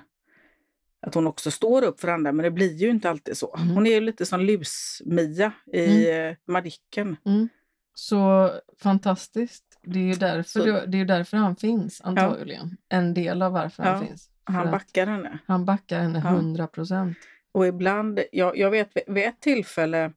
att 1.02 1.16
hon 1.16 1.28
också 1.28 1.52
står 1.52 1.84
upp 1.84 2.00
för 2.00 2.08
andra, 2.08 2.32
men 2.32 2.44
det 2.44 2.52
blir 2.52 2.76
ju 2.76 2.90
inte 2.90 3.10
alltid 3.10 3.38
så. 3.38 3.56
Mm. 3.56 3.70
Hon 3.70 3.88
är 3.88 3.92
ju 3.92 4.02
lite 4.02 4.26
som 4.26 4.42
Lus-Mia 4.42 5.52
i 5.74 6.10
mm. 6.12 6.36
Madicken. 6.46 7.18
Mm. 7.26 7.50
Så 7.94 8.52
fantastiskt. 8.82 9.67
Det 9.90 10.00
är 10.00 10.04
ju 10.04 10.14
därför, 10.14 10.60
Så- 10.60 10.86
det, 10.86 10.98
är 10.98 11.06
därför 11.06 11.38
han 11.38 11.56
finns 11.56 12.02
antagligen. 12.02 12.78
En 12.90 13.14
del 13.14 13.42
av 13.42 13.52
varför 13.52 13.84
han 13.84 14.02
Ja, 14.02 14.08
finns. 14.08 14.30
För 14.46 14.54
Han 14.54 14.72
backar 14.72 15.08
henne. 15.08 15.40
han 15.46 15.66
backar 15.66 16.00
henne 16.00 16.22
Ja. 16.24 16.30
100 16.30 16.68
procent. 16.68 17.18
Och 17.52 17.68
ibland, 17.68 18.20
jag, 18.32 18.58
jag 18.58 18.72
vet 18.72 18.90
vid 19.08 19.24
ett 19.26 19.40
tillfälle, 19.42 20.12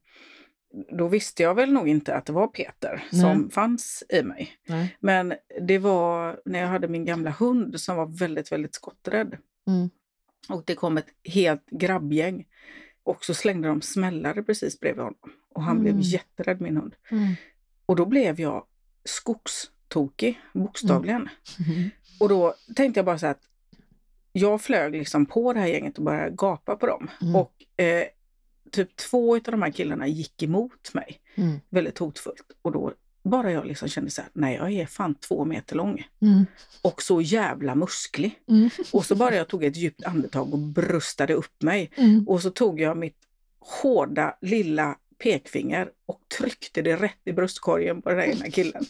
då 0.99 1.09
visste 1.09 1.43
jag 1.43 1.55
väl 1.55 1.73
nog 1.73 1.89
inte 1.89 2.15
att 2.15 2.27
det 2.27 2.33
var 2.33 2.47
Peter 2.47 3.03
Nej. 3.13 3.21
som 3.21 3.51
fanns 3.51 4.05
i 4.09 4.23
mig. 4.23 4.53
Nej. 4.69 4.97
Men 5.01 5.35
det 5.61 5.79
var 5.79 6.41
när 6.45 6.59
jag 6.61 6.69
hade 6.69 6.89
min 6.89 7.05
gamla 7.05 7.31
hund 7.31 7.81
som 7.81 7.97
var 7.97 8.07
väldigt, 8.19 8.53
väldigt 8.53 8.75
skotträdd. 8.75 9.37
Mm. 9.67 9.91
Och 10.49 10.63
det 10.67 10.75
kom 10.75 10.97
ett 10.99 11.09
helt 11.25 11.67
grabbgäng. 11.71 12.45
Och 13.03 13.25
så 13.25 13.35
slängde 13.35 13.69
de 13.69 13.83
smällare 13.83 14.43
precis 14.43 14.81
bredvid 14.81 15.05
honom. 15.05 15.19
Och 15.55 15.63
han 15.63 15.81
blev 15.81 15.91
Mm. 15.93 16.03
jätterädd, 16.03 16.61
min 16.61 16.77
hund. 16.77 16.95
Mm. 17.11 17.35
Och 17.87 17.97
då 17.97 18.07
blev 18.07 18.41
jag 18.41 18.65
skogstokig, 19.05 20.41
bokstavligen. 20.53 21.29
Mm. 21.69 21.91
Och 22.21 22.29
då 22.29 22.55
tänkte 22.77 22.99
jag 22.99 23.05
bara 23.05 23.19
så 23.19 23.27
att 23.27 23.41
jag 24.33 24.61
flög 24.63 24.93
liksom 24.93 25.27
på 25.27 25.53
det 25.53 25.61
här 25.61 25.67
gänget 25.67 25.99
och 25.99 26.05
började 26.05 26.31
gapa 26.37 26.77
på 26.77 26.87
dem. 26.87 27.11
Mm. 27.23 27.37
Och 27.37 27.53
eh, 27.85 28.05
typ 28.71 28.97
två 28.97 29.35
av 29.35 29.41
de 29.43 29.63
här 29.63 29.71
killarna 29.71 30.07
gick 30.07 30.43
emot 30.43 30.95
mig 30.95 31.21
Mm. 31.35 31.61
väldigt 31.69 31.99
hotfullt. 31.99 32.43
Och 32.63 32.73
då 32.73 32.93
bara 33.23 33.53
jag 33.53 33.67
liksom 33.67 33.89
kände 33.89 34.11
så 34.11 34.23
här, 34.23 34.31
nej 34.33 34.55
jag 34.57 34.73
är 34.73 34.87
fan 34.87 35.15
två 35.15 35.45
meter 35.45 35.77
lång 35.77 36.05
Mm. 36.23 36.47
och 36.83 37.03
så 37.03 37.21
jävla 37.21 37.75
musklig. 37.75 38.39
Mm. 38.49 38.71
Och 38.93 39.05
så 39.07 39.15
bara 39.15 39.35
jag 39.35 39.49
tog 39.49 39.65
ett 39.65 39.77
djupt 39.77 40.05
andetag 40.05 40.53
och 40.53 40.59
bröstade 40.59 41.35
upp 41.35 41.63
mig. 41.63 41.91
Mm. 41.97 42.29
Och 42.29 42.43
så 42.43 42.51
tog 42.51 42.81
jag 42.81 42.97
mitt 42.97 43.17
hårda 43.83 44.37
lilla 44.41 44.97
pekfinger 45.23 45.91
och 46.07 46.21
tryckte 46.39 46.83
det 46.83 46.97
rätt 46.97 47.19
i 47.25 47.33
bröstkorgen 47.33 48.03
på 48.03 48.11
den 48.11 48.19
här 48.19 48.27
ena 48.27 48.51
killen. 48.51 48.85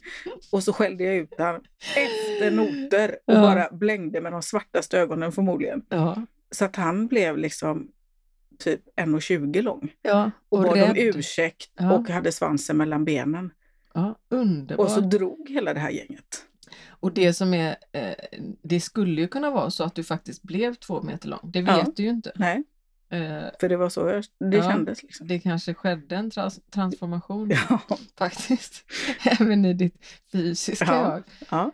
Och 0.52 0.62
så 0.62 0.72
skällde 0.72 1.04
jag 1.04 1.14
ut 1.16 1.38
honom 1.38 1.60
efter 1.96 2.50
noter 2.50 3.10
och 3.26 3.34
Ja. 3.34 3.40
bara 3.40 3.68
blängde 3.72 4.20
med 4.20 4.32
de 4.32 4.42
svartaste 4.42 4.98
ögonen 4.98 5.32
förmodligen. 5.32 5.82
Ja. 5.88 6.26
Så 6.50 6.64
att 6.64 6.76
han 6.76 7.06
blev 7.06 7.38
liksom 7.38 7.88
typ 8.58 8.80
1,20 8.96 9.62
lång. 9.62 9.92
ja. 10.02 10.30
Och, 10.48 10.58
Och, 10.58 10.64
bad 10.64 10.72
om 10.72 10.78
rädd. 10.94 10.96
ursäkt 10.98 11.70
Ja. 11.78 11.92
och 11.92 12.08
hade 12.08 12.32
svansen 12.32 12.76
mellan 12.76 13.04
benen. 13.04 13.50
Ja, 13.94 14.18
underbart. 14.28 14.78
Och 14.86 14.90
så 14.90 15.00
drog 15.00 15.48
hela 15.50 15.74
det 15.74 15.80
här 15.80 15.90
gänget. 15.90 16.44
Och 16.88 17.12
det 17.12 17.32
som 17.32 17.54
är, 17.54 17.76
eh, 17.92 18.14
det 18.62 18.80
skulle 18.80 19.20
ju 19.20 19.28
kunna 19.28 19.50
vara 19.50 19.70
så 19.70 19.84
att 19.84 19.94
du 19.94 20.04
faktiskt 20.04 20.42
blev 20.42 20.74
två 20.74 21.02
meter 21.02 21.28
lång. 21.28 21.40
Det 21.52 21.62
vet 21.62 21.76
Ja. 21.76 21.92
du 21.96 22.02
ju 22.02 22.08
inte. 22.08 22.32
Nej, 22.34 22.64
för 23.60 23.68
det 23.68 23.76
var 23.76 23.88
så 23.88 24.08
jag, 24.08 24.24
det 24.50 24.56
Ja. 24.56 24.62
kändes. 24.62 25.02
Liksom. 25.02 25.28
det 25.28 25.38
kanske 25.38 25.74
skedde 25.74 26.16
en 26.16 26.30
trans- 26.30 26.60
transformation 26.70 27.50
Ja, 27.68 27.80
faktiskt. 28.18 28.84
Även 29.40 29.64
i 29.64 29.74
ditt 29.74 30.04
fysiska 30.32 30.84
Ja. 30.88 31.12
jag. 31.12 31.22
ja, 31.50 31.72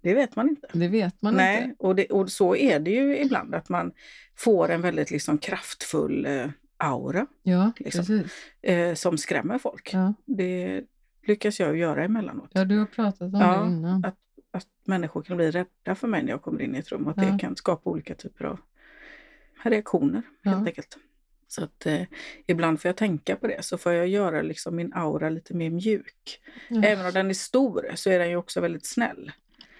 det 0.00 0.14
vet 0.14 0.36
man 0.36 0.48
inte. 0.48 0.68
Det 0.72 0.88
vet 0.88 1.22
man 1.22 1.34
Nej, 1.34 1.64
inte. 1.64 1.76
och, 1.84 1.96
det, 1.96 2.06
och 2.06 2.30
så 2.32 2.56
är 2.56 2.80
det 2.80 2.90
ju 2.90 3.18
ibland 3.18 3.54
att 3.54 3.68
man 3.68 3.92
får 4.36 4.70
en 4.70 4.80
väldigt 4.80 5.10
liksom 5.10 5.38
kraftfull 5.38 6.26
eh, 6.26 6.46
aura 6.76 7.26
Ja, 7.42 7.72
liksom. 7.78 8.24
eh, 8.62 8.94
som 8.94 9.18
skrämmer 9.18 9.58
folk. 9.58 9.90
Ja. 9.92 10.14
Det 10.24 10.82
lyckas 11.26 11.60
jag 11.60 11.76
göra 11.76 12.04
emellanåt. 12.04 12.50
ja, 12.52 12.64
du 12.64 12.78
har 12.78 12.86
pratat 12.86 13.20
om 13.34 13.40
Ja, 13.40 13.60
det 13.60 13.66
innan. 13.70 14.04
att, 14.04 14.16
att 14.50 14.66
människor 14.84 15.22
kan 15.22 15.36
bli 15.36 15.50
rädda 15.50 15.94
för 15.94 16.08
mig 16.08 16.22
när 16.22 16.30
jag 16.30 16.42
kommer 16.42 16.60
in 16.62 16.74
i 16.76 16.78
ett 16.78 16.92
rum 16.92 17.04
och 17.04 17.10
att 17.10 17.16
det 17.32 17.38
kan 17.40 17.56
skapa 17.56 17.90
olika 17.90 18.14
typer 18.14 18.44
av 18.44 18.58
reaktioner 19.62 20.22
Ja. 20.42 20.50
helt 20.50 20.66
enkelt. 20.68 20.96
Så 21.48 21.64
att 21.64 21.86
eh, 21.86 22.02
ibland 22.46 22.80
får 22.80 22.88
jag 22.88 22.96
tänka 22.96 23.36
på 23.36 23.46
det, 23.46 23.64
så 23.64 23.78
får 23.78 23.92
jag 23.92 24.08
göra 24.08 24.42
liksom 24.42 24.76
min 24.76 24.92
aura 24.94 25.28
lite 25.30 25.54
mer 25.54 25.70
mjuk. 25.70 26.40
Ja. 26.68 26.82
Även 26.82 27.06
om 27.06 27.12
den 27.12 27.30
är 27.30 27.34
stor 27.34 27.90
så 27.94 28.10
är 28.10 28.18
den 28.18 28.28
ju 28.28 28.36
också 28.36 28.60
väldigt 28.60 28.86
snäll. 28.86 29.32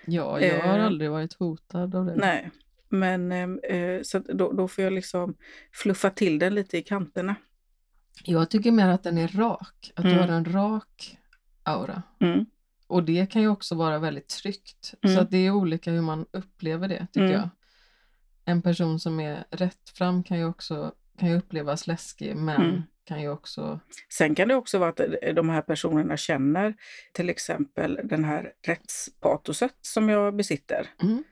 Ja, 0.06 0.40
jag 0.40 0.62
har 0.62 0.78
Eh, 0.78 0.84
aldrig 0.86 1.10
varit 1.10 1.34
hotad 1.34 1.94
av 1.94 2.06
det. 2.06 2.14
Nej, 2.16 2.50
men 2.88 3.32
eh, 3.32 3.76
eh, 3.76 4.02
så 4.02 4.18
då, 4.18 4.52
då 4.52 4.68
får 4.68 4.84
jag 4.84 4.92
liksom 4.92 5.34
fluffa 5.72 6.10
till 6.10 6.38
den 6.38 6.54
lite 6.54 6.78
i 6.78 6.82
kanterna. 6.82 7.34
Jag 8.24 8.50
tycker 8.50 8.72
mer 8.72 8.88
att 8.88 9.02
den 9.02 9.18
är 9.18 9.28
rak, 9.28 9.92
att 9.96 10.04
du 10.04 10.10
Mm. 10.12 10.20
har 10.28 10.36
en 10.36 10.44
rak 10.44 11.18
aura. 11.62 12.02
Mm. 12.20 12.46
Och 12.86 13.02
det 13.02 13.26
kan 13.32 13.42
ju 13.42 13.48
också 13.48 13.74
vara 13.74 13.98
väldigt 13.98 14.28
tryggt. 14.28 14.94
Mm. 15.02 15.16
Så 15.16 15.22
att 15.22 15.30
det 15.30 15.36
är 15.46 15.50
olika 15.50 15.90
hur 15.90 16.00
man 16.02 16.26
upplever 16.30 16.88
det, 16.88 17.06
tycker 17.12 17.20
Mm. 17.26 17.32
jag. 17.32 17.48
En 18.46 18.62
person 18.62 19.00
som 19.00 19.20
är 19.20 19.44
rätt 19.50 19.90
fram 19.94 20.22
kan 20.22 20.38
ju 20.38 20.44
också 20.44 20.92
kan 21.18 21.28
ju 21.28 21.36
upplevas 21.36 21.86
läskig, 21.86 22.36
men 22.36 22.62
Mm. 22.62 22.82
kan 23.04 23.22
ju 23.22 23.28
också... 23.28 23.80
Sen 24.12 24.34
kan 24.34 24.48
det 24.48 24.54
också 24.54 24.78
vara 24.78 24.90
att 24.90 25.00
eh, 25.00 25.34
de 25.34 25.48
här 25.48 25.62
personerna 25.62 26.16
känner 26.16 26.74
till 27.12 27.30
exempel 27.30 28.00
den 28.04 28.24
här 28.24 28.52
rättspatoset 28.66 29.74
som 29.82 30.08
jag 30.08 30.36
besitter. 30.36 30.86
Mm. 31.02 31.24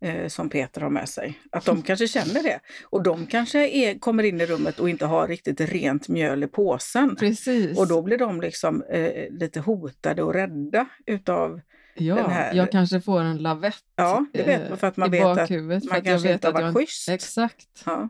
eh, 0.00 0.28
som 0.28 0.48
Peter 0.50 0.80
har 0.80 0.90
med 0.90 1.08
sig. 1.08 1.38
Att 1.52 1.64
de 1.64 1.82
kanske 1.82 2.08
känner 2.08 2.42
det. 2.42 2.60
Och 2.84 3.02
de 3.02 3.26
kanske 3.26 3.68
är, 3.68 3.98
kommer 3.98 4.22
in 4.22 4.40
i 4.40 4.46
rummet 4.46 4.80
och 4.80 4.88
inte 4.90 5.06
har 5.06 5.28
riktigt 5.28 5.60
rent 5.60 6.08
mjöl 6.08 6.44
i 6.44 6.46
påsen. 6.46 7.16
Precis. 7.16 7.78
Och 7.78 7.88
då 7.88 8.02
blir 8.02 8.18
de 8.18 8.40
liksom 8.40 8.82
eh, 8.82 9.30
lite 9.30 9.60
hotade 9.60 10.22
och 10.22 10.34
rädda 10.34 10.86
utav, 11.06 11.60
ja, 11.94 12.28
här- 12.28 12.54
jag 12.54 12.70
kanske 12.72 13.00
får 13.00 13.20
en 13.20 13.36
lavett 13.38 13.84
ja 13.96 14.26
det 14.32 14.42
vet 14.42 14.68
man 14.68 14.78
för 14.78 14.86
att 14.86 14.96
man 14.96 15.08
i 15.08 15.10
vet 15.10 15.24
att 15.26 15.36
bakhuvudet. 15.36 15.82
för 15.82 15.88
man 15.90 15.98
att 15.98 16.06
jag 16.06 16.12
kanske 16.12 16.28
vet 16.28 16.34
inte 16.34 16.46
har 16.46 16.54
att 16.54 16.60
jag 16.60 16.72
varit 16.72 16.88
schysst. 16.88 17.08
Exakt. 17.08 17.82
Ja, 17.86 18.08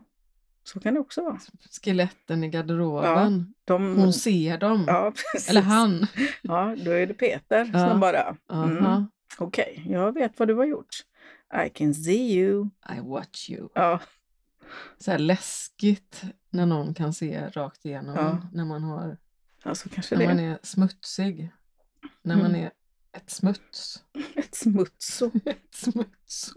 så 0.63 0.79
kan 0.79 0.93
det 0.93 0.99
också 0.99 1.21
vara. 1.23 1.39
Skeletten 1.83 2.43
i 2.43 2.49
garderoben. 2.49 3.53
De, 3.65 3.95
Hon 3.97 4.13
ser 4.13 4.57
dem. 4.57 4.83
ja. 4.87 5.13
Eller 5.49 5.61
han. 5.61 6.07
Ja, 6.41 6.75
då 6.85 6.91
är 6.91 7.07
det 7.07 7.13
Peter 7.13 7.69
Ja. 7.73 7.89
som 7.89 7.99
bara, 7.99 8.35
mm, 8.51 9.05
okej, 9.37 9.83
jag 9.89 10.13
vet 10.13 10.39
vad 10.39 10.47
du 10.47 10.53
har 10.55 10.65
gjort. 10.65 10.95
I 11.65 11.69
can 11.69 11.93
see 11.93 12.33
you. 12.39 12.65
I 12.97 12.99
watch 13.01 13.49
you. 13.49 13.69
Ja, 13.75 13.99
Så 14.97 15.11
här 15.11 15.19
läskigt 15.19 16.23
när 16.49 16.65
någon 16.65 16.93
kan 16.93 17.13
se 17.13 17.47
rakt 17.49 17.85
igenom 17.85 18.15
Ja. 18.15 18.37
när 18.53 18.65
man 18.65 18.83
har 18.83 19.17
alltså 19.63 19.89
kanske 19.89 20.15
När 20.15 20.21
det. 20.21 20.27
man 20.27 20.39
är 20.39 20.57
smutsig. 20.63 21.51
När 22.21 22.35
man 22.35 22.45
Mm. 22.45 22.61
är 22.65 22.71
ett 23.17 23.29
smuts. 23.29 24.03
Ett 24.35 24.55
smutso. 24.55 25.31
Ett 25.45 25.75
smuts. 25.75 26.51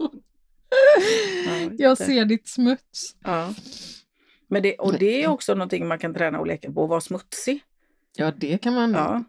Ja, 1.45 1.69
Jag 1.77 1.97
ser 1.97 2.25
ditt 2.25 2.47
smuts. 2.47 3.15
Ja. 3.23 3.53
Men 4.47 4.63
det, 4.63 4.75
och 4.75 4.93
det 4.99 5.23
är 5.23 5.27
också 5.27 5.53
någonting 5.53 5.87
man 5.87 5.99
kan 5.99 6.13
träna 6.13 6.39
och 6.39 6.47
leka 6.47 6.71
på, 6.71 6.83
att 6.83 6.89
vara 6.89 7.01
smutsig. 7.01 7.59
Ja, 8.17 8.31
det 8.37 8.57
kan 8.57 8.73
man. 8.73 8.91
Ja, 8.93 9.23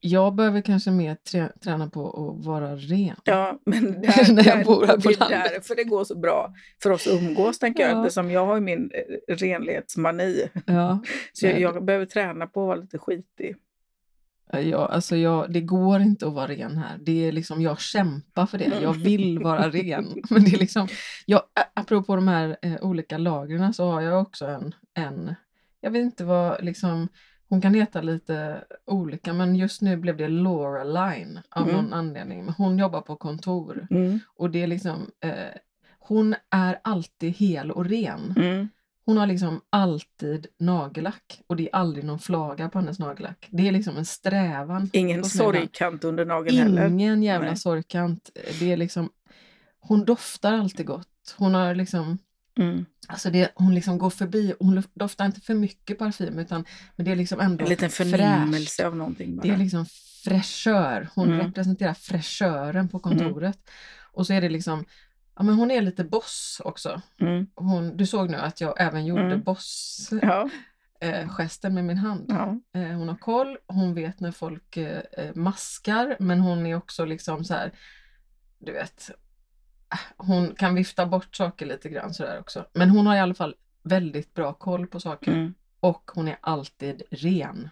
Jag 0.00 0.34
behöver 0.34 0.60
kanske 0.60 0.90
mer 0.90 1.14
trä, 1.14 1.52
träna 1.64 1.90
på 1.90 2.10
att 2.38 2.44
vara 2.44 2.76
ren. 2.76 3.16
ja 3.24 3.58
men 3.66 3.84
där, 4.02 4.32
När 4.34 4.46
jag 4.46 4.58
där, 4.58 4.64
bor 4.64 4.86
här 4.86 4.96
på 4.96 5.08
det 5.08 5.14
är 5.14 5.18
landet. 5.18 5.52
därför 5.54 5.76
det 5.76 5.84
går 5.84 6.04
så 6.04 6.18
bra 6.18 6.54
för 6.82 6.90
oss 6.90 7.06
att 7.06 7.12
umgås, 7.12 7.58
tänker 7.58 7.82
jag, 7.82 7.92
Ja. 7.92 8.00
eftersom 8.06 8.30
jag 8.30 8.46
har 8.46 8.60
min 8.60 8.90
eh, 8.94 9.34
renlighetsmani. 9.34 10.44
Ja, 10.66 11.02
Så 11.32 11.46
jag, 11.46 11.60
jag 11.60 11.84
behöver 11.84 12.06
träna 12.06 12.46
på 12.46 12.60
att 12.62 12.66
vara 12.66 12.76
lite 12.76 12.98
skitig. 12.98 13.56
Ja, 14.58 14.86
alltså 14.86 15.16
jag, 15.16 15.52
det 15.52 15.60
går 15.60 16.00
inte 16.00 16.26
att 16.26 16.32
vara 16.32 16.46
ren 16.46 16.76
här. 16.76 16.98
Det 17.02 17.28
är 17.28 17.32
liksom, 17.32 17.62
jag 17.62 17.80
kämpar 17.80 18.46
för 18.46 18.58
det. 18.58 18.80
Jag 18.82 18.92
vill 18.92 19.38
vara 19.38 19.68
ren. 19.68 20.06
Men 20.30 20.44
det 20.44 20.50
är 20.54 20.58
liksom, 20.58 20.88
jag, 21.26 21.42
apropå 21.74 22.16
de 22.16 22.28
här 22.28 22.56
eh, 22.62 22.76
olika 22.82 23.18
lagren 23.18 23.74
så 23.74 23.90
har 23.90 24.00
jag 24.00 24.22
också 24.22 24.46
en, 24.46 24.74
en, 24.94 25.34
jag 25.80 25.90
vet 25.90 26.02
inte 26.02 26.24
vad, 26.24 26.64
liksom, 26.64 27.08
hon 27.48 27.60
kan 27.60 27.74
heta 27.74 28.00
lite 28.02 28.64
olika 28.86 29.32
men 29.32 29.56
just 29.56 29.82
nu 29.82 29.96
blev 29.96 30.16
det 30.16 30.28
Laura 30.28 30.84
Line 30.84 31.40
av 31.50 31.62
Mm. 31.68 31.74
någon 31.76 31.92
anledning. 31.92 32.48
Hon 32.56 32.78
jobbar 32.78 33.00
på 33.00 33.16
kontor 33.16 33.86
Mm. 33.90 34.18
och 34.36 34.50
det 34.50 34.62
är 34.62 34.66
liksom, 34.66 35.10
eh, 35.24 35.32
hon 35.98 36.34
är 36.50 36.78
alltid 36.84 37.32
hel 37.36 37.70
och 37.70 37.84
ren. 37.86 38.34
Mm. 38.36 38.68
Hon 39.10 39.16
har 39.16 39.26
liksom 39.26 39.60
alltid 39.70 40.46
nagellack 40.58 41.40
och 41.46 41.56
det 41.56 41.62
är 41.68 41.74
aldrig 41.76 42.04
någon 42.04 42.18
flaga 42.18 42.68
på 42.68 42.78
hennes 42.78 42.98
nagellack. 42.98 43.48
Det 43.50 43.68
är 43.68 43.72
liksom 43.72 43.96
en 43.96 44.04
strävan. 44.04 44.90
Ingen 44.92 45.24
sorgkant 45.24 46.04
under 46.04 46.24
nageln 46.24 46.56
heller. 46.58 46.86
Ingen 46.88 47.22
jävla 47.22 47.48
Nej. 47.48 47.56
sorgkant. 47.56 48.30
Det 48.60 48.72
är 48.72 48.76
liksom, 48.76 49.10
hon 49.80 50.04
doftar 50.04 50.52
alltid 50.52 50.86
gott. 50.86 51.34
Hon 51.36 51.54
har 51.54 51.74
liksom, 51.74 52.18
Mm. 52.58 52.84
alltså 53.08 53.30
det, 53.30 53.52
hon 53.54 53.74
liksom 53.74 53.98
går 53.98 54.10
förbi, 54.10 54.54
hon 54.60 54.82
doftar 54.94 55.26
inte 55.26 55.40
för 55.40 55.54
mycket 55.54 55.98
parfym 55.98 56.38
utan 56.38 56.64
men 56.96 57.04
det 57.04 57.12
är 57.12 57.16
liksom 57.16 57.40
ändå 57.40 57.64
En 57.64 57.70
liten 57.70 57.90
förnimmelse 57.90 58.86
av 58.86 58.96
någonting 58.96 59.36
bara. 59.36 59.42
Det 59.42 59.50
är 59.50 59.56
liksom 59.56 59.86
fräschör. 60.24 61.08
Hon 61.14 61.28
Mm. 61.32 61.46
representerar 61.46 61.94
fräschören 61.94 62.88
på 62.88 62.98
kontoret. 62.98 63.58
Och 64.12 64.26
så 64.26 64.32
är 64.32 64.40
det 64.40 64.48
liksom, 64.48 64.84
ja 65.36 65.42
men 65.42 65.54
hon 65.54 65.70
är 65.70 65.82
lite 65.82 66.04
boss 66.04 66.60
också. 66.64 67.02
mm. 67.20 67.46
Hon, 67.54 67.96
du 67.96 68.06
såg 68.06 68.30
nu 68.30 68.36
att 68.36 68.60
jag 68.60 68.74
även 68.80 69.06
gjorde 69.06 69.22
Mm. 69.22 69.42
boss-gesten 69.42 70.20
Ja, 71.70 71.70
med 71.74 71.84
min 71.84 71.96
hand. 71.98 72.24
ja. 72.28 72.60
Eh, 72.80 72.88
hon 72.96 73.08
har 73.08 73.16
koll, 73.16 73.58
hon 73.66 73.94
vet 73.94 74.20
när 74.20 74.32
folk 74.32 74.76
eh, 74.76 75.02
eh, 75.12 75.34
maskar 75.34 76.16
men 76.20 76.40
hon 76.40 76.66
är 76.66 76.74
också 76.76 77.04
liksom 77.04 77.44
så 77.44 77.54
här, 77.54 77.72
du 78.58 78.72
vet, 78.72 79.10
äh, 79.92 79.98
hon 80.16 80.54
kan 80.54 80.74
vifta 80.74 81.06
bort 81.06 81.36
saker 81.36 81.66
lite 81.66 81.88
grann 81.88 82.14
sådär 82.14 82.38
också. 82.40 82.64
Men 82.72 82.90
hon 82.90 83.06
har 83.06 83.16
i 83.16 83.20
alla 83.20 83.34
fall 83.34 83.54
väldigt 83.82 84.34
bra 84.34 84.52
koll 84.52 84.86
på 84.86 85.00
saker 85.00 85.32
Mm. 85.32 85.54
och 85.80 86.10
hon 86.14 86.28
är 86.28 86.36
alltid 86.40 87.02
ren. 87.10 87.68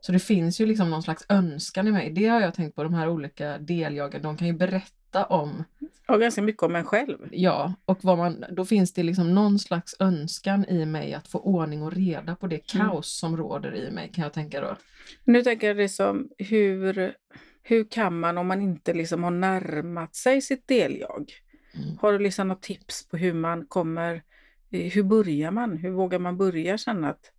Så 0.00 0.12
det 0.12 0.18
finns 0.18 0.60
ju 0.60 0.66
liksom 0.66 0.90
någon 0.90 1.02
slags 1.02 1.26
önskan 1.28 1.88
i 1.88 1.92
mig. 1.92 2.10
Det 2.10 2.26
har 2.28 2.40
jag 2.40 2.54
tänkt 2.54 2.74
på, 2.76 2.82
de 2.82 2.94
här 2.94 3.08
olika 3.08 3.58
deljagen, 3.58 4.22
de 4.22 4.36
kan 4.36 4.46
ju 4.46 4.52
berätta 4.52 4.94
om, 5.16 5.64
Och 6.08 6.20
ganska 6.20 6.42
mycket 6.42 6.62
om 6.62 6.76
en 6.76 6.84
själv. 6.84 7.18
ja, 7.32 7.74
och 7.84 7.98
vad 8.04 8.18
man, 8.18 8.44
då 8.50 8.64
finns 8.64 8.92
det 8.92 9.02
liksom 9.02 9.34
någon 9.34 9.58
slags 9.58 9.96
önskan 10.00 10.64
i 10.64 10.84
mig 10.86 11.14
att 11.14 11.28
få 11.28 11.38
ordning 11.40 11.82
och 11.82 11.92
reda 11.92 12.36
på 12.36 12.46
det 12.46 12.74
Mm. 12.74 12.86
kaos 12.88 13.18
som 13.18 13.36
råder 13.36 13.74
i 13.74 13.90
mig 13.90 14.10
kan 14.14 14.24
jag 14.24 14.32
tänka 14.32 14.60
då. 14.60 14.76
Nu 15.24 15.42
tänker 15.42 15.66
jag 15.66 15.76
liksom, 15.76 16.28
hur, 16.38 17.14
hur 17.62 17.84
kan 17.90 18.20
man 18.20 18.38
om 18.38 18.46
man 18.46 18.60
inte 18.62 18.94
liksom 18.94 19.24
har 19.24 19.30
närmat 19.30 20.14
sig 20.16 20.40
sitt 20.42 20.68
deljag? 20.68 21.32
Mm. 21.74 21.98
Har 22.00 22.12
du 22.12 22.18
liksom 22.18 22.48
något 22.48 22.62
tips 22.62 23.08
på 23.08 23.16
hur 23.16 23.32
man 23.32 23.66
kommer, 23.66 24.22
eh, 24.70 24.92
hur 24.92 25.02
börjar 25.02 25.50
man? 25.50 25.76
Hur 25.76 25.90
vågar 25.90 26.18
man 26.18 26.36
börja 26.36 26.78
känna 26.78 27.10
att 27.10 27.32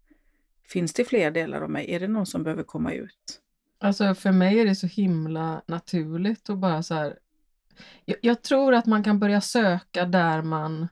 finns 0.67 0.93
det 0.93 1.05
fler 1.05 1.32
delar 1.32 1.62
av 1.62 1.69
mig? 1.69 1.91
Är 1.93 1.99
det 1.99 2.08
någon 2.08 2.25
som 2.25 2.43
behöver 2.43 2.63
komma 2.63 2.93
ut? 2.93 3.41
Alltså 3.82 4.15
för 4.15 4.32
mig 4.32 4.60
är 4.60 4.65
det 4.65 4.75
så 4.75 4.88
himla 4.88 5.62
naturligt 5.67 6.49
och 6.49 6.58
bara 6.58 6.84
så 6.84 6.93
här. 6.93 7.17
Jag, 8.05 8.17
jag 8.21 8.41
tror 8.41 8.73
att 8.73 8.85
man 8.85 9.03
kan 9.03 9.19
börja 9.19 9.41
söka 9.41 10.05
där 10.05 10.41
man, 10.41 10.87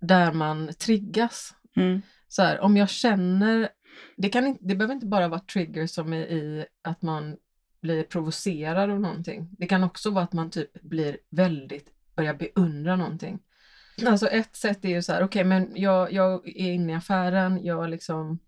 där 0.00 0.32
man 0.32 0.70
triggas. 0.78 1.54
Mm. 1.76 2.02
Så 2.28 2.42
här, 2.42 2.60
om 2.60 2.76
jag 2.76 2.88
känner, 2.88 3.68
det, 4.16 4.28
kan 4.28 4.46
inte, 4.46 4.64
det 4.64 4.74
behöver 4.74 4.94
inte 4.94 5.06
bara 5.06 5.28
vara 5.28 5.40
triggers 5.40 5.90
som 5.90 6.12
är 6.12 6.26
i 6.26 6.66
att 6.82 7.02
man 7.02 7.36
blir 7.80 8.02
provocerad 8.02 8.90
av 8.90 9.00
någonting. 9.00 9.48
Det 9.58 9.66
kan 9.66 9.84
också 9.84 10.10
vara 10.10 10.24
att 10.24 10.32
man 10.32 10.50
typ 10.50 10.82
blir 10.82 11.18
väldigt, 11.30 11.88
börjar 12.16 12.34
beundra 12.34 12.96
någonting. 12.96 13.38
Alltså 14.06 14.26
ett 14.26 14.56
sätt 14.56 14.84
är 14.84 14.88
ju 14.88 15.02
så 15.02 15.12
här, 15.12 15.22
okej 15.22 15.44
men 15.44 15.72
jag, 15.74 16.12
jag 16.12 16.48
är 16.48 16.72
inne 16.72 16.92
i 16.92 16.96
affären, 16.96 17.64
jag 17.64 17.90
liksom 17.90 18.38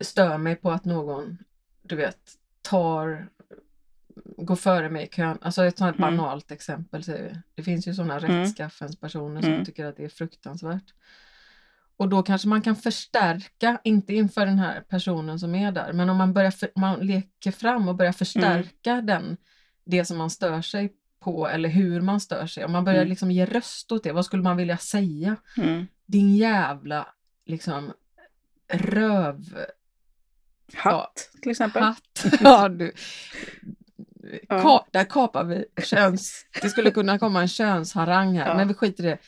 stör 0.00 0.38
mig 0.38 0.56
på 0.56 0.70
att 0.70 0.84
någon, 0.84 1.38
du 1.82 1.96
vet, 1.96 2.18
tar, 2.62 3.28
går 4.36 4.56
före 4.56 4.90
mig 4.90 5.04
i 5.04 5.08
kön. 5.08 5.38
Alltså 5.42 5.64
ett 5.64 5.78
sånt 5.78 5.96
här 5.98 6.06
Mm. 6.08 6.16
banalt 6.16 6.50
exempel. 6.50 7.04
Så 7.04 7.12
det 7.54 7.62
finns 7.62 7.86
ju 7.88 7.94
sådana 7.94 8.18
Mm. 8.18 8.30
rättskaffens 8.40 9.00
personer 9.00 9.42
som 9.42 9.52
Mm. 9.52 9.64
tycker 9.64 9.84
att 9.86 9.96
det 9.96 10.04
är 10.04 10.08
fruktansvärt. 10.08 10.94
Och 11.96 12.08
då 12.08 12.22
kanske 12.22 12.48
man 12.48 12.62
kan 12.62 12.76
förstärka, 12.76 13.80
inte 13.84 14.14
inför 14.14 14.46
den 14.46 14.58
här 14.58 14.80
personen 14.80 15.38
som 15.38 15.54
är 15.54 15.72
där, 15.72 15.92
men 15.92 16.10
om 16.10 16.16
man, 16.16 16.32
börjar 16.32 16.50
för, 16.50 16.70
man 16.76 16.98
leker 17.06 17.50
fram 17.50 17.88
och 17.88 17.94
börjar 17.96 18.12
förstärka 18.12 19.00
den, 19.00 19.36
det 19.84 20.04
som 20.04 20.18
man 20.18 20.30
stör 20.30 20.62
sig 20.62 20.92
på 21.20 21.48
eller 21.48 21.68
hur 21.68 22.00
man 22.00 22.20
stör 22.20 22.46
sig. 22.46 22.64
Om 22.64 22.72
man 22.72 22.84
börjar 22.84 22.98
Mm. 23.00 23.08
liksom 23.08 23.30
ge 23.30 23.44
röst 23.46 23.92
åt 23.92 24.04
det, 24.04 24.12
vad 24.12 24.24
skulle 24.24 24.42
man 24.42 24.56
vilja 24.56 24.78
säga? 24.78 25.36
Mm. 25.56 25.86
Din 26.06 26.36
jävla 26.36 27.06
liksom 27.46 27.92
röv 28.72 29.64
Hatt 30.74 31.30
till 31.42 31.50
exempel. 31.50 31.82
hatt. 31.82 32.24
Ja, 32.40 32.68
du. 32.68 32.92
Ja. 34.48 34.62
Ka, 34.62 34.86
där 34.90 35.04
kapar 35.04 35.44
vi 35.44 35.64
köns... 35.84 36.46
Det 36.62 36.68
skulle 36.68 36.90
kunna 36.90 37.18
komma 37.18 37.40
en 37.40 37.48
könsharang 37.48 38.38
här, 38.38 38.48
Ja. 38.48 38.54
men 38.54 38.68
vi 38.68 38.74
skiter 38.74 39.04
i 39.04 39.06
det. 39.06 39.18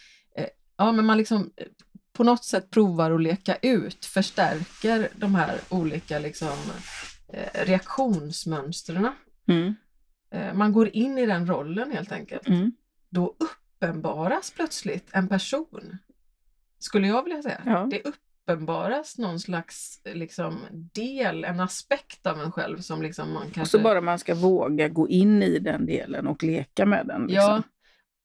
Eh, 0.42 0.48
Ja, 0.76 0.92
men 0.92 1.04
man 1.06 1.18
liksom 1.18 1.50
eh, 1.56 1.66
på 2.12 2.24
något 2.24 2.44
sätt 2.44 2.70
provar 2.70 3.10
att 3.10 3.22
leka 3.22 3.56
ut, 3.62 4.04
förstärker 4.04 5.08
de 5.16 5.34
här 5.34 5.58
olika 5.68 6.18
liksom, 6.18 6.56
eh, 7.32 7.64
reaktionsmönstren. 7.64 9.08
Mm. 9.48 9.74
Man 10.54 10.72
går 10.72 10.88
in 10.88 11.18
i 11.18 11.26
den 11.26 11.46
rollen 11.46 11.90
helt 11.90 12.12
enkelt. 12.12 12.48
Mm. 12.48 12.72
Då 13.10 13.34
uppenbaras 13.38 14.50
plötsligt 14.50 15.08
en 15.12 15.28
person, 15.28 15.98
skulle 16.78 17.06
jag 17.06 17.22
vilja 17.22 17.42
säga. 17.42 17.62
Ja. 17.66 17.88
Det 17.90 18.02
uppenbaras 18.46 19.18
någon 19.18 19.40
slags 19.40 20.00
liksom, 20.04 20.58
del, 20.72 21.44
en 21.44 21.60
aspekt 21.60 22.26
av 22.26 22.40
en 22.40 22.52
själv 22.52 22.78
som 22.78 23.02
liksom 23.02 23.32
man 23.32 23.42
kanske... 23.42 23.60
Och 23.60 23.68
så 23.68 23.78
bara 23.78 24.00
man 24.00 24.18
ska 24.18 24.34
våga 24.34 24.88
gå 24.88 25.08
in 25.08 25.42
i 25.42 25.58
den 25.58 25.86
delen 25.86 26.26
och 26.26 26.42
leka 26.42 26.86
med 26.86 27.06
den. 27.06 27.26
Liksom. 27.26 27.36
Ja, 27.36 27.62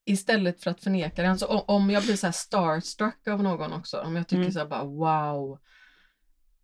istället 0.05 0.63
för 0.63 0.71
att 0.71 0.83
förneka 0.83 1.21
den. 1.21 1.37
Så 1.39 1.47
om 1.47 1.89
jag 1.89 2.03
blir 2.03 2.15
så 2.15 2.27
här 2.27 2.31
starstruck 2.31 3.27
av 3.27 3.43
någon 3.43 3.73
också, 3.73 4.01
om 4.01 4.15
jag 4.15 4.27
tycker 4.27 4.41
Mm. 4.41 4.51
så 4.51 4.59
här 4.59 4.65
bara 4.67 4.83
wow, 4.83 5.59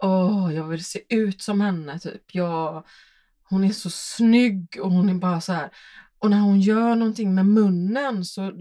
åh, 0.03 0.55
jag 0.55 0.63
vill 0.67 0.85
se 0.85 0.99
ut 1.09 1.41
som 1.41 1.61
henne, 1.61 1.99
typ. 1.99 2.35
Jag, 2.35 2.85
hon 3.49 3.63
är 3.63 3.69
så 3.69 3.89
snygg 3.89 4.77
och 4.81 4.91
hon 4.91 5.09
är 5.09 5.13
bara 5.13 5.41
så 5.41 5.53
här, 5.53 5.69
och 6.19 6.29
när 6.29 6.39
hon 6.39 6.59
gör 6.61 6.95
någonting 6.95 7.35
med 7.35 7.45
munnen 7.45 8.25
så 8.25 8.51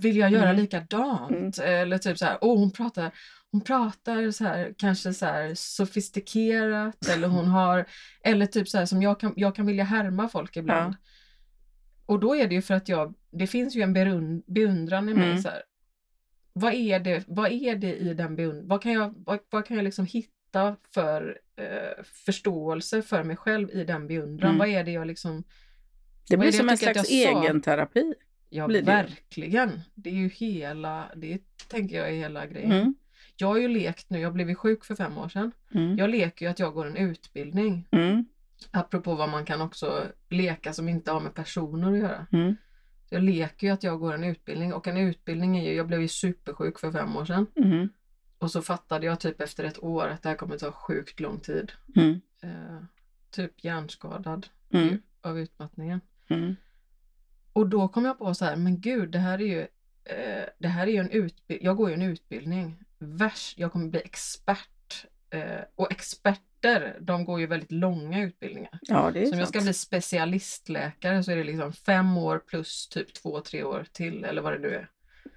vill 0.00 0.16
jag 0.16 0.30
göra 0.32 0.48
Mm. 0.50 0.62
likadant. 0.62 1.58
Eller 1.58 1.98
typ 1.98 2.18
så 2.18 2.24
här, 2.24 2.38
åh, 2.40 2.58
hon 2.58 2.70
pratar, 2.70 3.10
hon 3.52 3.60
pratar 3.60 4.30
så 4.30 4.44
här, 4.44 4.74
kanske 4.78 5.14
så 5.14 5.26
här 5.26 5.54
sofistikerat 5.54 7.08
eller 7.08 7.28
hon 7.28 7.46
har, 7.48 7.84
eller 8.24 8.46
typ 8.46 8.68
så 8.68 8.78
här 8.78 8.86
som 8.86 9.02
jag 9.02 9.20
kan, 9.20 9.32
jag 9.36 9.54
kan 9.54 9.66
vilja 9.66 9.84
härma 9.84 10.28
folk 10.28 10.56
ibland. 10.56 10.94
Och 12.06 12.20
då 12.20 12.36
är 12.36 12.48
det 12.48 12.54
ju 12.54 12.62
för 12.62 12.74
att 12.74 12.88
jag, 12.88 13.14
det 13.30 13.46
finns 13.46 13.76
ju 13.76 13.82
en 13.82 13.92
berun, 13.92 14.42
beundran 14.46 15.08
i 15.08 15.14
mig. 15.14 15.30
Mm. 15.30 15.42
Så 15.42 15.48
här. 15.48 15.62
Vad, 16.52 16.74
är 16.74 17.00
det, 17.00 17.24
vad 17.26 17.52
är 17.52 17.76
det 17.76 17.96
i 17.96 18.14
den 18.14 18.36
beundran? 18.36 18.68
Vad 18.68 18.82
kan 18.82 18.92
jag, 18.92 19.14
vad, 19.16 19.38
vad 19.50 19.66
kan 19.66 19.76
jag 19.76 19.84
liksom 19.84 20.06
hitta 20.06 20.76
för 20.94 21.40
eh, 21.56 22.04
förståelse 22.04 23.02
för 23.02 23.24
mig 23.24 23.36
själv 23.36 23.70
i 23.70 23.84
den 23.84 24.06
beundran? 24.06 24.48
Mm. 24.48 24.58
Vad 24.58 24.68
är 24.68 24.84
det 24.84 24.90
jag 24.90 25.06
liksom... 25.06 25.44
Det 26.28 26.36
blir 26.36 26.46
det 26.46 26.56
som 26.56 26.68
en 26.68 26.76
slags 26.76 27.10
egen 27.10 27.60
terapi. 27.60 28.14
Ja, 28.48 28.66
verkligen. 28.66 29.80
Det 29.94 30.10
är 30.10 30.14
ju 30.14 30.28
hela, 30.28 31.12
det 31.16 31.40
tänker 31.68 31.96
jag 31.96 32.08
är 32.08 32.12
hela 32.12 32.46
grejen. 32.46 32.72
Mm. 32.72 32.94
Jag 33.40 33.48
har 33.48 33.56
ju 33.56 33.68
lekt 33.68 34.10
nu, 34.10 34.20
jag 34.20 34.32
blev 34.32 34.48
ju 34.48 34.54
sjuk 34.54 34.84
för 34.84 34.94
fem 34.94 35.18
år 35.18 35.28
sedan. 35.28 35.52
Mm. 35.74 35.98
Jag 35.98 36.10
leker 36.10 36.46
ju 36.46 36.50
att 36.50 36.58
jag 36.58 36.74
går 36.74 36.86
en 36.86 36.96
utbildning. 36.96 37.88
Mm. 37.90 38.24
Apropå 38.70 39.14
vad 39.14 39.28
man 39.28 39.44
kan 39.44 39.60
också 39.60 40.06
leka 40.28 40.72
som 40.72 40.88
inte 40.88 41.12
har 41.12 41.20
med 41.20 41.34
personer 41.34 41.92
att 41.92 41.98
göra. 41.98 42.26
Mm. 42.32 42.56
Jag 43.10 43.22
leker 43.22 43.66
ju 43.66 43.72
att 43.72 43.82
jag 43.82 44.00
går 44.00 44.14
en 44.14 44.24
utbildning 44.24 44.72
och 44.72 44.86
en 44.86 44.96
utbildning 44.96 45.58
är 45.58 45.64
ju, 45.70 45.74
jag 45.76 45.86
blev 45.86 46.00
ju 46.00 46.08
supersjuk 46.08 46.78
för 46.78 46.92
fem 46.92 47.16
år 47.16 47.24
sedan. 47.24 47.46
Mm. 47.56 47.88
Och 48.38 48.50
så 48.50 48.62
fattade 48.62 49.06
jag 49.06 49.20
typ 49.20 49.40
efter 49.40 49.64
ett 49.64 49.82
år 49.82 50.08
att 50.08 50.22
det 50.22 50.28
här 50.28 50.36
kommer 50.36 50.58
ta 50.58 50.72
sjukt 50.72 51.20
lång 51.20 51.40
tid. 51.40 51.72
Mm. 51.96 52.20
Eh, 52.42 52.82
typ 53.30 53.64
hjärnskadad 53.64 54.46
Mm. 54.72 55.02
av 55.22 55.38
utmattningen. 55.38 56.00
Mm. 56.28 56.56
Och 57.52 57.68
då 57.68 57.88
kom 57.88 58.04
jag 58.04 58.18
på 58.18 58.34
så 58.34 58.44
här, 58.44 58.56
men 58.56 58.80
gud 58.80 59.10
det 59.10 59.18
här 59.18 59.40
är 59.40 59.46
ju, 59.46 59.60
eh, 60.04 60.44
det 60.58 60.68
här 60.68 60.86
är 60.86 60.90
ju 60.90 60.98
en 60.98 61.10
utbildning, 61.10 61.66
jag 61.66 61.76
går 61.76 61.88
ju 61.88 61.94
en 61.94 62.02
utbildning. 62.02 62.84
Värst, 63.00 63.58
jag 63.58 63.72
kommer 63.72 63.88
bli 63.88 64.00
expert. 64.04 65.06
Eh, 65.30 65.60
och 65.74 65.92
experter, 65.92 66.96
de 67.00 67.24
går 67.24 67.40
ju 67.40 67.46
väldigt 67.46 67.72
långa 67.72 68.22
utbildningar. 68.22 68.78
Ja, 68.82 69.10
det 69.14 69.22
är 69.22 69.26
Så 69.26 69.32
om 69.32 69.38
jag 69.38 69.48
ska 69.48 69.60
bli 69.60 69.72
specialistläkare 69.72 71.22
så 71.24 71.32
är 71.32 71.36
det 71.36 71.44
liksom 71.44 71.72
fem 71.72 72.16
år 72.18 72.38
plus 72.38 72.88
typ 72.88 73.14
två, 73.14 73.40
tre 73.40 73.62
år 73.62 73.86
till 73.92 74.24
eller 74.24 74.42
vad 74.42 74.52
det 74.52 74.58
nu 74.58 74.74
är. 74.74 74.88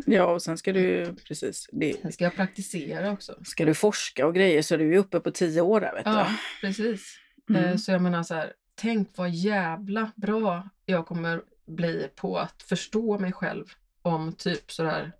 Ja, 0.05 0.25
och 0.25 0.41
sen 0.41 0.57
ska 0.57 0.73
du 0.73 1.15
precis. 1.27 1.67
Det, 1.71 2.01
Sen 2.01 2.11
ska 2.11 2.23
jag 2.23 2.35
praktisera 2.35 3.11
också. 3.11 3.35
ska 3.45 3.65
du 3.65 3.73
forska 3.73 4.27
och 4.27 4.35
grejer 4.35 4.61
så 4.61 4.73
är 4.73 4.77
du 4.77 4.85
ju 4.85 4.97
uppe 4.97 5.19
på 5.19 5.31
tio 5.31 5.61
år 5.61 5.81
där 5.81 5.93
vet 5.93 6.05
Ja, 6.05 6.27
precis. 6.61 7.17
du. 7.47 7.57
Eh, 7.57 7.63
Mm. 7.63 7.77
Så 7.77 7.91
jag 7.91 8.01
menar 8.01 8.23
så 8.23 8.33
här, 8.35 8.53
tänk 8.75 9.09
vad 9.15 9.29
jävla 9.29 10.11
bra 10.15 10.69
jag 10.85 11.05
kommer 11.07 11.41
bli 11.65 12.07
på 12.15 12.37
att 12.37 12.61
förstå 12.63 13.19
mig 13.19 13.31
själv 13.31 13.65
om 14.01 14.33
typ 14.33 14.71
sådär, 14.71 15.11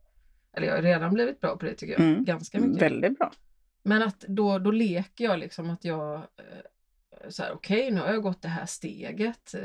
eller 0.54 0.68
jag 0.68 0.76
har 0.76 0.82
redan 0.82 1.14
blivit 1.14 1.40
bra 1.42 1.58
på 1.58 1.66
det 1.66 1.74
tycker 1.74 1.94
jag, 1.94 2.02
Mm. 2.02 2.24
ganska 2.26 2.60
mycket. 2.60 2.82
Väldigt 2.82 3.18
bra. 3.20 3.32
Men 3.84 4.02
att 4.04 4.20
då, 4.20 4.60
då 4.60 4.72
leker 4.72 5.24
jag 5.26 5.40
liksom 5.40 5.70
att 5.70 5.86
jag, 5.86 6.14
eh, 6.16 7.30
så 7.30 7.44
här, 7.44 7.52
okej 7.54 7.92
nu 7.92 8.00
har 8.02 8.08
jag 8.08 8.24
gått 8.24 8.42
det 8.42 8.48
här 8.48 8.66
steget. 8.66 9.54
Eh, 9.54 9.62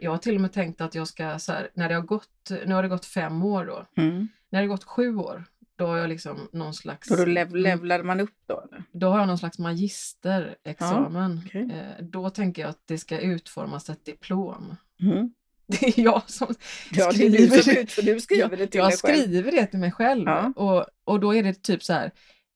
Jag 0.00 0.10
har 0.10 0.18
till 0.18 0.34
och 0.34 0.40
med 0.40 0.52
tänkt 0.52 0.80
att 0.80 0.94
jag 0.94 1.08
ska, 1.08 1.38
så 1.38 1.52
här, 1.52 1.70
när 1.74 1.88
det 1.88 1.94
har 1.94 2.02
gått, 2.02 2.50
nu 2.66 2.74
har 2.74 2.82
det 2.82 2.88
gått 2.88 3.06
fem 3.06 3.42
år 3.44 3.64
då, 3.66 4.02
Mm. 4.02 4.28
när 4.50 4.60
det 4.62 4.66
har 4.66 4.74
gått 4.76 4.84
sju 4.84 5.16
år, 5.16 5.44
då 5.76 5.86
har 5.86 5.96
jag 5.96 6.08
liksom 6.08 6.48
någon 6.52 6.74
slags, 6.74 7.10
Och 7.10 7.16
då 7.16 7.24
lev, 7.24 7.56
levlar 7.56 8.02
man 8.02 8.20
upp 8.20 8.34
då 8.46 8.60
eller? 8.68 8.82
då 8.92 9.08
har 9.08 9.18
jag 9.18 9.26
någon 9.28 9.38
slags 9.38 9.58
magisterexamen. 9.58 11.40
okej. 11.46 11.70
Eh, 11.72 12.04
Då 12.04 12.30
tänker 12.30 12.62
jag 12.62 12.68
att 12.68 12.82
det 12.86 12.98
ska 12.98 13.18
utformas 13.20 13.90
ett 13.90 14.04
diplom. 14.04 14.76
Mm. 15.00 15.32
Det 15.80 15.98
är 15.98 16.00
jag 16.02 16.30
som 16.30 16.54
Ja, 16.92 17.12
det 17.12 17.26
är 17.26 17.30
du 17.30 17.48
som 17.48 17.58
skriver. 17.62 17.80
ut, 17.82 17.92
för 17.92 18.02
du 18.02 18.20
skriver 18.20 18.42
jag, 18.50 18.58
det 18.58 18.66
till 18.66 18.78
jag 18.78 18.90
dig 18.90 18.98
själv. 18.98 19.16
skriver 19.22 19.52
det 19.52 19.66
till 19.66 19.78
mig 19.78 19.92
själv. 19.92 20.24
Ja. 20.26 20.52
Och, 20.56 20.86
och 21.04 21.20
då 21.20 21.34
är 21.34 21.42
det 21.42 21.62
typ 21.62 21.82
så 21.82 21.92
här. 21.92 22.10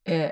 Eh, 0.05 0.31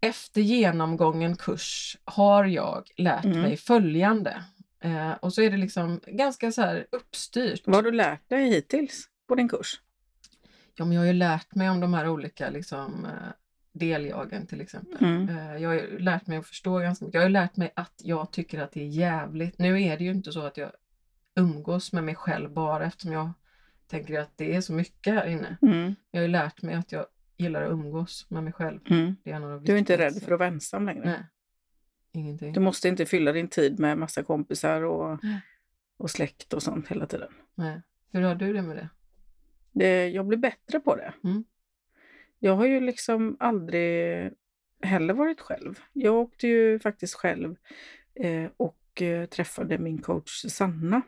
efter 0.00 0.40
genomgången 0.40 1.36
kurs 1.36 1.96
har 2.04 2.44
jag 2.44 2.88
lärt 2.96 3.24
Mm. 3.24 3.40
mig 3.40 3.56
följande. 3.56 4.44
Eh, 4.82 5.10
och 5.12 5.32
så 5.34 5.42
är 5.42 5.50
det 5.50 5.56
liksom 5.56 6.00
ganska 6.06 6.52
så 6.52 6.62
här 6.62 6.86
uppstyrt. 6.92 7.62
Vad 7.64 7.76
har 7.76 7.82
du 7.82 7.92
lärt 7.92 8.28
dig 8.28 8.48
hittills 8.50 9.04
på 9.28 9.34
din 9.34 9.48
kurs? 9.48 9.80
Ja, 10.74 10.84
men 10.84 10.92
jag 10.92 11.00
har 11.00 11.06
ju 11.06 11.12
lärt 11.12 11.54
mig 11.54 11.70
om 11.70 11.80
de 11.80 11.94
här 11.94 12.08
olika 12.08 12.50
liksom, 12.50 13.04
eh, 13.04 13.10
deljagen 13.72 14.46
till 14.46 14.60
exempel. 14.60 15.04
Mm. 15.04 15.28
Eh, 15.38 15.56
Jag 15.62 15.68
har 15.70 15.98
lärt 15.98 16.26
mig 16.26 16.38
att 16.38 16.46
förstå 16.46 16.78
ganska 16.78 17.04
mycket. 17.04 17.14
Jag 17.18 17.22
har 17.22 17.28
lärt 17.30 17.56
mig 17.56 17.72
att 17.76 17.94
jag 18.04 18.32
tycker 18.32 18.60
att 18.60 18.72
det 18.72 18.80
är 18.80 18.86
jävligt. 18.86 19.58
Nu 19.58 19.82
är 19.82 19.96
det 19.98 20.04
ju 20.04 20.10
inte 20.10 20.32
så 20.32 20.40
att 20.40 20.56
jag 20.56 20.70
umgås 21.36 21.92
med 21.92 22.04
mig 22.04 22.14
själv 22.14 22.50
bara 22.50 22.86
eftersom 22.86 23.12
jag 23.12 23.32
tänker 23.86 24.20
att 24.20 24.32
det 24.36 24.56
är 24.56 24.60
så 24.60 24.72
mycket 24.72 25.14
här 25.14 25.26
inne. 25.26 25.56
Mm. 25.62 25.94
Jag 26.10 26.20
har 26.20 26.22
ju 26.22 26.28
lärt 26.28 26.62
mig 26.62 26.74
att 26.74 26.92
jag 26.92 27.06
gillar 27.36 27.62
att 27.62 27.70
umgås 27.70 28.26
med 28.30 28.44
mig 28.44 28.52
själv. 28.52 28.80
Mm. 28.90 29.16
Det 29.24 29.30
är 29.30 29.34
en 29.34 29.44
av 29.44 29.50
de 29.50 29.64
Du 29.64 29.72
är 29.72 29.78
inte 29.78 29.98
rädd 29.98 30.22
för 30.22 30.32
att 30.32 30.38
vara 30.38 30.48
ensam 30.48 30.86
längre? 30.86 31.04
Nej, 31.04 31.24
ingenting. 32.12 32.52
Du 32.52 32.60
måste 32.60 32.88
inte 32.88 33.06
fylla 33.06 33.32
din 33.32 33.48
tid 33.48 33.78
med 33.78 33.98
massa 33.98 34.22
kompisar 34.22 34.82
och, 34.82 35.18
och 35.96 36.10
släkt 36.10 36.52
och 36.52 36.62
sånt 36.62 36.88
hela 36.88 37.06
tiden. 37.06 37.32
Nej. 37.54 37.82
Hur 38.12 38.22
har 38.22 38.34
du 38.34 38.52
det 38.52 38.62
med 38.62 38.76
det? 38.76 38.88
Det, 39.72 40.08
jag 40.08 40.26
blir 40.26 40.38
bättre 40.38 40.80
på 40.80 40.96
det. 40.96 41.12
Mm. 41.24 41.44
Jag 42.38 42.56
har 42.56 42.66
ju 42.66 42.80
liksom 42.80 43.36
aldrig 43.40 44.32
heller 44.82 45.14
varit 45.14 45.40
själv. 45.40 45.80
Jag 45.92 46.14
åkte 46.14 46.48
ju 46.48 46.78
faktiskt 46.78 47.14
själv 47.14 47.56
eh, 48.14 48.50
och 48.56 49.02
eh, 49.02 49.26
träffade 49.26 49.78
min 49.78 49.98
coach 49.98 50.44
Sanna. 50.48 51.02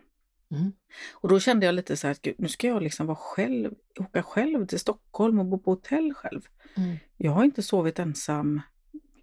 Mm. 0.52 0.72
Och 1.12 1.28
då 1.28 1.40
kände 1.40 1.66
jag 1.66 1.74
lite 1.74 1.96
så 1.96 2.06
här 2.06 2.12
att 2.12 2.22
gud, 2.22 2.34
nu 2.38 2.48
ska 2.48 2.66
jag 2.66 2.82
liksom 2.82 3.06
vara 3.06 3.16
själv, 3.16 3.74
åka 3.98 4.22
själv 4.22 4.66
till 4.66 4.78
Stockholm 4.78 5.38
och 5.38 5.46
bo 5.46 5.58
på 5.58 5.70
hotell 5.70 6.14
själv. 6.14 6.40
Mm. 6.76 6.96
Jag 7.16 7.32
har 7.32 7.44
inte 7.44 7.62
sovit 7.62 7.98
ensam, 7.98 8.60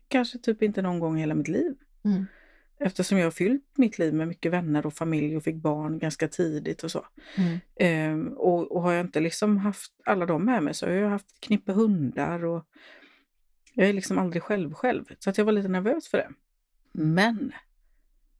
kanske 0.07 0.37
typ 0.37 0.61
inte 0.63 0.81
någon 0.81 0.99
gång 0.99 1.17
i 1.17 1.19
hela 1.19 1.35
mitt 1.35 1.47
liv. 1.47 1.75
Mm. 2.05 2.25
Eftersom 2.79 3.17
jag 3.17 3.25
har 3.25 3.31
fyllt 3.31 3.77
mitt 3.77 3.99
liv 3.99 4.13
med 4.13 4.27
mycket 4.27 4.51
vänner 4.51 4.85
och 4.85 4.93
familj 4.93 5.37
och 5.37 5.43
fick 5.43 5.55
barn 5.55 5.99
ganska 5.99 6.27
tidigt 6.27 6.83
och 6.83 6.91
så. 6.91 7.05
Mm. 7.37 7.59
Ehm, 7.75 8.27
och, 8.27 8.71
och 8.71 8.81
har 8.81 8.93
jag 8.93 9.05
inte 9.05 9.19
liksom 9.19 9.57
haft 9.57 9.91
alla 10.05 10.25
dem 10.25 10.45
med 10.45 10.63
mig 10.63 10.73
så 10.73 10.85
har 10.85 10.93
jag 10.93 11.09
haft 11.09 11.39
knippe 11.39 11.71
hundar 11.71 12.45
och 12.45 12.65
jag 13.73 13.89
är 13.89 13.93
liksom 13.93 14.17
aldrig 14.17 14.43
själv 14.43 14.73
själv. 14.73 15.05
Så 15.19 15.29
att 15.29 15.37
jag 15.37 15.45
var 15.45 15.51
lite 15.51 15.67
nervös 15.67 16.07
för 16.07 16.17
det. 16.17 16.29
Men 16.91 17.51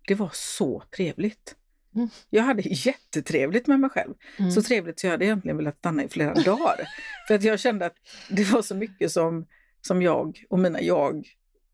det 0.08 0.16
var 0.16 0.32
så 0.34 0.84
trevligt. 0.96 1.56
Mm. 1.96 2.10
Jag 2.30 2.44
hade 2.44 2.62
jättetrevligt 2.66 3.68
med 3.68 3.80
mig 3.80 3.90
själv. 3.90 4.14
Mm. 4.38 4.52
Så 4.52 4.62
trevligt 4.62 5.00
så 5.00 5.08
jag 5.08 5.12
hade 5.12 5.26
egentligen 5.26 5.58
velat 5.58 5.78
stanna 5.78 6.04
i 6.04 6.10
flera 6.10 6.34
dagar. 6.34 6.76
För 7.28 7.36
att 7.36 7.44
jag 7.44 7.60
kände 7.60 7.86
att 7.86 7.96
det 8.30 8.44
var 8.52 8.62
så 8.62 8.76
mycket 8.76 9.12
som, 9.12 9.46
som 9.82 10.02
jag 10.02 10.44
och 10.50 10.60
mina 10.60 10.82
jag 10.82 11.28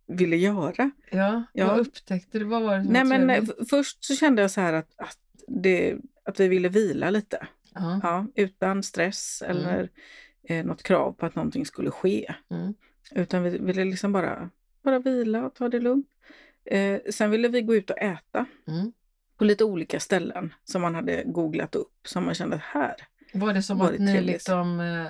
ville 0.07 0.35
göra. 0.35 0.91
Ja, 1.11 1.43
Ja. 1.53 1.67
vad 1.67 1.79
upptäckte 1.79 2.39
du? 2.39 2.45
Vad 2.45 2.61
var 2.61 2.77
det 2.77 2.83
som 2.83 2.93
Nej 2.93 3.03
var 3.03 3.09
men 3.09 3.29
eh, 3.29 3.43
först 3.69 4.05
så 4.05 4.15
kände 4.15 4.41
jag 4.41 4.51
så 4.51 4.61
här 4.61 4.73
att, 4.73 4.89
att, 4.97 5.17
det, 5.47 5.95
att 6.23 6.39
vi 6.39 6.47
ville 6.47 6.69
vila 6.69 7.09
lite. 7.09 7.47
Ja. 7.73 7.99
Ja, 8.03 8.25
utan 8.35 8.83
stress 8.83 9.43
Mm. 9.45 9.57
eller 9.57 9.89
eh, 10.49 10.65
något 10.65 10.83
krav 10.83 11.11
på 11.11 11.25
att 11.25 11.35
någonting 11.35 11.65
skulle 11.65 11.91
ske. 11.91 12.33
Mm. 12.51 12.73
Utan 13.11 13.43
vi 13.43 13.49
ville 13.57 13.85
liksom 13.85 14.11
bara, 14.11 14.49
bara 14.83 14.99
vila 14.99 15.45
och 15.45 15.53
ta 15.55 15.69
det 15.69 15.79
lugnt. 15.79 16.07
Eh, 16.65 16.99
sen 17.11 17.31
ville 17.31 17.47
vi 17.47 17.61
gå 17.61 17.75
ut 17.75 17.89
och 17.89 17.97
äta 18.01 18.45
Mm. 18.67 18.91
På 19.37 19.43
lite 19.43 19.63
olika 19.63 19.99
ställen 19.99 20.53
som 20.63 20.81
man 20.81 20.95
hade 20.95 21.23
googlat 21.25 21.75
upp. 21.75 21.93
Som 22.07 22.25
man 22.25 22.33
kände 22.33 22.55
att 22.55 22.61
här. 22.61 22.95
Var 23.33 23.53
det 23.53 23.63
som 23.63 23.77
Var 23.77 23.85
att 23.85 23.97
det 23.97 24.03
ni 24.03 24.21
liksom, 24.21 24.79
eh, 24.79 25.05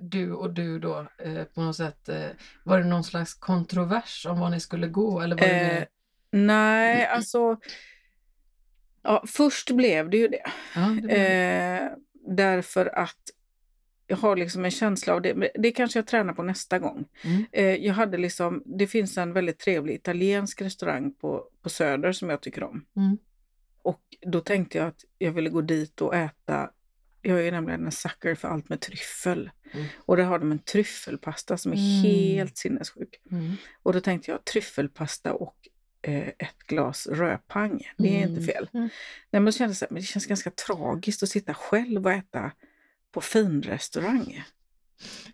du 0.00 0.32
och 0.32 0.50
du 0.54 0.78
då, 0.78 1.06
eh, 1.18 1.44
på 1.44 1.60
något 1.60 1.76
sätt, 1.76 2.08
eh, 2.08 2.26
var 2.64 2.78
det 2.78 2.84
någon 2.84 3.04
slags 3.04 3.34
kontrovers 3.34 4.26
om 4.26 4.40
var 4.40 4.50
ni 4.50 4.60
skulle 4.60 4.88
gå? 4.88 5.20
Eller 5.20 5.36
var 5.36 5.46
det 5.46 5.78
Eh, 5.78 5.84
nej, 6.30 7.06
alltså. 7.06 7.56
Ja, 9.02 9.24
först 9.26 9.70
blev 9.70 10.10
det 10.10 10.16
ju 10.16 10.28
det. 10.28 10.50
ja, 10.74 10.80
det 10.80 11.08
det. 11.08 11.80
Eh, 11.80 11.90
därför 12.34 12.86
att 12.98 13.30
jag 14.06 14.16
har 14.16 14.36
liksom 14.36 14.64
en 14.64 14.70
känsla 14.70 15.14
av 15.14 15.22
det. 15.22 15.50
Det 15.54 15.70
kanske 15.70 15.98
jag 15.98 16.06
tränar 16.06 16.32
på 16.32 16.42
nästa 16.42 16.78
gång. 16.78 17.04
Mm. 17.22 17.44
Eh, 17.52 17.74
jag 17.74 17.94
hade 17.94 18.18
liksom, 18.18 18.62
det 18.66 18.86
finns 18.86 19.18
en 19.18 19.32
väldigt 19.32 19.58
trevlig 19.58 19.94
italiensk 19.94 20.62
restaurang 20.62 21.14
på, 21.14 21.44
på 21.62 21.68
Söder 21.68 22.12
som 22.12 22.30
jag 22.30 22.40
tycker 22.40 22.62
om. 22.62 22.84
Mm. 22.96 23.18
Och 23.82 24.02
då 24.26 24.40
tänkte 24.40 24.78
jag 24.78 24.86
att 24.86 25.04
jag 25.18 25.32
ville 25.32 25.50
gå 25.50 25.60
dit 25.60 26.00
och 26.00 26.14
äta 26.16 26.70
Jag 27.22 27.38
är 27.38 27.42
ju 27.42 27.50
nämligen 27.50 27.84
en 27.86 27.92
sucker 27.92 28.34
för 28.34 28.48
allt 28.48 28.68
med 28.68 28.80
tryffel. 28.80 29.50
Mm. 29.72 29.86
Och 29.96 30.16
där 30.16 30.24
har 30.24 30.38
de 30.38 30.52
en 30.52 30.58
tryffelpasta 30.58 31.56
som 31.56 31.72
är 31.72 31.76
Mm. 31.76 32.02
helt 32.02 32.58
sinnessjuk. 32.58 33.20
Mm. 33.30 33.56
Och 33.82 33.92
då 33.92 34.00
tänkte 34.00 34.30
jag 34.30 34.44
tryffelpasta 34.44 35.32
och 35.34 35.56
eh, 36.02 36.28
ett 36.28 36.58
glas 36.66 37.06
rödpang. 37.06 37.82
Det 37.98 38.22
är 38.22 38.28
inte 38.28 38.42
fel. 38.42 38.68
Mm. 38.72 38.82
Nej, 39.30 39.40
men 39.40 39.44
det, 39.44 39.52
kändes, 39.52 39.80
här, 39.80 39.88
men 39.90 40.00
det 40.00 40.06
känns 40.06 40.26
ganska 40.26 40.50
tragiskt 40.50 41.22
att 41.22 41.28
sitta 41.28 41.54
själv 41.54 42.06
och 42.06 42.12
äta 42.12 42.52
på 43.12 43.20
finrestaurang. 43.20 44.44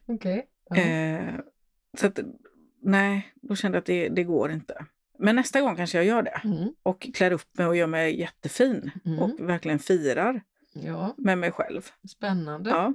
Okej. 0.06 0.46
Ja. 0.68 0.76
Eh, 0.76 1.34
så 1.98 2.06
att, 2.06 2.18
nej, 2.82 3.32
då 3.34 3.56
kände 3.56 3.76
jag 3.76 3.80
att 3.80 3.86
det, 3.86 4.08
det 4.08 4.24
går 4.24 4.52
inte. 4.52 4.86
Men 5.18 5.36
nästa 5.36 5.60
gång 5.60 5.76
kanske 5.76 5.98
jag 5.98 6.04
gör 6.04 6.22
det 6.22 6.40
Mm. 6.44 6.68
och 6.82 7.08
klär 7.14 7.30
upp 7.32 7.58
mig 7.58 7.66
och 7.66 7.76
gör 7.76 7.86
mig 7.86 8.20
jättefin 8.20 8.90
Mm. 9.04 9.18
och 9.18 9.30
verkligen 9.48 9.78
firar 9.78 10.40
Ja, 10.72 11.14
med 11.18 11.38
mig 11.38 11.50
själv. 11.52 11.90
spännande. 12.08 12.70
Ja, 12.70 12.92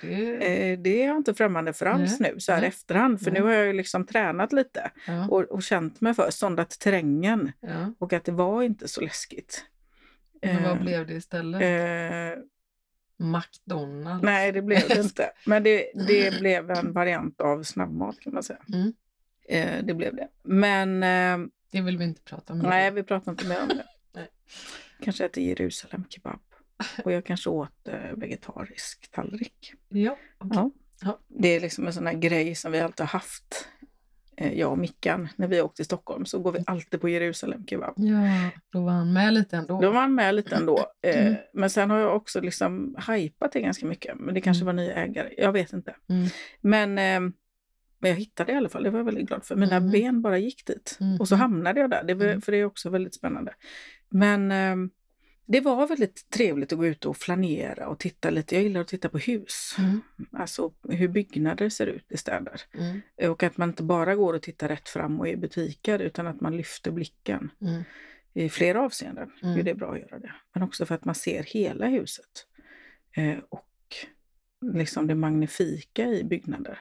Det, 0.00 0.34
eh, 0.72 0.78
det 0.78 1.02
är 1.02 1.06
jag 1.06 1.16
inte 1.16 1.34
främmande 1.34 1.72
för 1.72 1.86
alls 1.86 2.20
nu 2.20 2.34
så 2.40 2.52
här 2.52 2.60
Nej. 2.60 2.68
efterhand. 2.68 3.20
För 3.20 3.30
Nej. 3.30 3.40
nu 3.40 3.46
har 3.46 3.52
jag 3.54 3.66
ju 3.66 3.72
liksom 3.72 4.06
tränat 4.06 4.52
lite 4.52 4.90
ja, 5.06 5.28
och, 5.28 5.40
och 5.42 5.62
känt 5.62 6.00
mig 6.00 6.14
för, 6.14 6.30
sondat 6.30 6.70
terrängen 6.78 7.52
ja. 7.60 7.92
och 7.98 8.12
att 8.12 8.24
det 8.24 8.32
var 8.32 8.62
inte 8.62 8.88
så 8.88 9.00
läskigt. 9.00 9.64
Men 10.42 10.62
vad 10.62 10.72
Eh, 10.76 10.82
blev 10.82 11.06
det 11.06 11.14
istället? 11.14 11.62
eh, 11.62 12.42
McDonalds? 13.16 14.22
nej, 14.24 14.52
det 14.52 14.62
blev 14.62 14.88
det 14.88 15.00
inte. 15.00 15.30
Men 15.46 15.62
det, 15.62 15.90
det 16.08 16.40
blev 16.40 16.70
en 16.70 16.92
variant 16.92 17.40
av 17.40 17.62
snabbmat 17.62 18.20
kan 18.20 18.34
man 18.34 18.42
säga. 18.42 18.58
Mm. 18.74 18.92
Eh, 19.48 19.84
det 19.84 19.94
blev 19.94 20.16
det. 20.16 20.28
Men 20.42 21.02
eh, 21.02 21.48
Det 21.74 21.80
vill 21.80 21.98
vi 21.98 22.04
inte 22.04 22.22
prata 22.22 22.52
om. 22.52 22.58
nej, 22.58 22.90
vi 22.90 23.02
pratar 23.02 23.32
inte 23.32 23.48
mer 23.48 23.62
om 23.62 23.68
det. 23.68 23.84
Kanske 25.04 25.24
äter 25.24 25.42
Jerusalem 25.44 26.04
kebab. 26.08 26.40
Och 27.04 27.12
jag 27.12 27.24
kanske 27.26 27.50
åt 27.50 27.88
eh, 27.88 28.12
vegetarisk 28.16 29.10
tallrik. 29.10 29.72
Ja, 29.88 30.16
okej. 30.38 30.50
Ja. 30.58 30.70
Ja. 31.02 31.18
Det 31.28 31.48
är 31.48 31.60
liksom 31.60 31.86
en 31.86 31.92
sån 31.92 32.06
här 32.06 32.14
grej 32.14 32.54
som 32.54 32.72
vi 32.72 32.80
alltid 32.80 33.00
har 33.00 33.06
haft. 33.06 33.68
Eh, 34.36 34.52
jag 34.58 34.70
och 34.72 34.78
Mickan, 34.78 35.28
när 35.36 35.48
vi 35.48 35.60
åkte 35.60 35.76
till 35.76 35.84
Stockholm 35.84 36.26
så 36.26 36.38
går 36.38 36.52
vi 36.52 36.64
alltid 36.66 37.00
på 37.00 37.08
Jerusalem 37.08 37.66
kebab. 37.66 37.94
ja, 37.96 38.50
då 38.72 38.84
var 38.84 38.92
han 38.92 39.12
med 39.12 39.34
lite 39.34 39.56
ändå. 39.56 39.80
Då 39.80 39.90
var 39.90 40.00
han 40.00 40.14
med 40.14 40.34
lite 40.34 40.54
ändå. 40.56 40.86
Eh, 41.02 41.26
Mm. 41.26 41.34
Men 41.52 41.70
sen 41.70 41.90
har 41.90 41.98
jag 41.98 42.16
också 42.16 42.40
liksom 42.40 42.96
hypat 43.08 43.52
det 43.52 43.60
ganska 43.60 43.86
mycket. 43.86 44.16
Men 44.18 44.34
det 44.34 44.40
kanske 44.40 44.62
Mm. 44.64 44.76
var 44.76 44.82
nya 44.82 44.94
ägare. 44.94 45.34
Jag 45.38 45.52
vet 45.52 45.72
inte. 45.72 45.96
Mm. 46.08 46.28
Men, 46.60 46.98
eh, 47.26 47.34
men 48.04 48.10
jag 48.10 48.18
hittade 48.18 48.52
i 48.52 48.54
alla 48.54 48.68
fall. 48.68 48.82
Det 48.82 48.90
var 48.90 48.98
jag 48.98 49.04
väldigt 49.04 49.28
glad 49.28 49.44
för. 49.44 49.56
Mina 49.56 49.80
Mhm. 49.80 49.90
ben 49.90 50.22
bara 50.22 50.38
gick 50.38 50.66
dit. 50.66 50.98
Och 51.20 51.28
så 51.28 51.34
Mhm. 51.34 51.40
hamnade 51.40 51.80
jag 51.80 51.90
där. 51.90 52.04
Det 52.04 52.14
var, 52.14 52.26
Mm. 52.26 52.40
För 52.40 52.52
det 52.52 52.58
är 52.58 52.64
också 52.64 52.90
väldigt 52.90 53.14
spännande. 53.14 53.54
Men 54.08 54.50
eh, 54.52 54.76
det 55.46 55.60
var 55.60 55.86
väldigt 55.86 56.30
trevligt 56.30 56.72
att 56.72 56.78
gå 56.78 56.86
ut 56.86 57.04
och 57.04 57.16
flanera 57.16 57.88
och 57.88 57.98
titta 57.98 58.30
lite. 58.30 58.54
Jag 58.54 58.62
gillar 58.64 58.80
att 58.80 58.88
titta 58.88 59.08
på 59.08 59.18
hus. 59.18 59.76
Mm. 59.78 60.00
Alltså 60.32 60.72
hur 60.88 61.08
byggnader 61.08 61.68
ser 61.68 61.86
ut 61.86 62.12
i 62.12 62.16
städer. 62.16 62.60
Mm. 62.74 63.30
Och 63.30 63.42
att 63.42 63.56
man 63.56 63.68
inte 63.68 63.82
bara 63.82 64.14
går 64.14 64.34
och 64.34 64.42
tittar 64.42 64.68
rätt 64.68 64.88
fram 64.88 65.20
och 65.20 65.28
i 65.28 65.36
butiker 65.36 65.98
utan 65.98 66.26
att 66.26 66.40
man 66.40 66.56
lyfter 66.56 66.90
blicken 66.90 67.50
Mm. 67.60 67.82
i 68.34 68.48
flera 68.48 68.80
avseenden. 68.82 69.30
Mm. 69.42 69.58
Är 69.58 69.62
det 69.62 69.74
bra 69.74 69.92
att 69.92 70.00
göra 70.00 70.18
det. 70.18 70.32
Men 70.54 70.62
också 70.62 70.86
för 70.86 70.94
att 70.94 71.04
man 71.04 71.14
ser 71.14 71.42
hela 71.42 71.86
huset. 71.86 72.46
Eh, 73.16 73.38
och 73.48 73.68
liksom 74.72 75.06
det 75.06 75.14
magnifika 75.14 76.04
i 76.08 76.24
byggnader. 76.24 76.78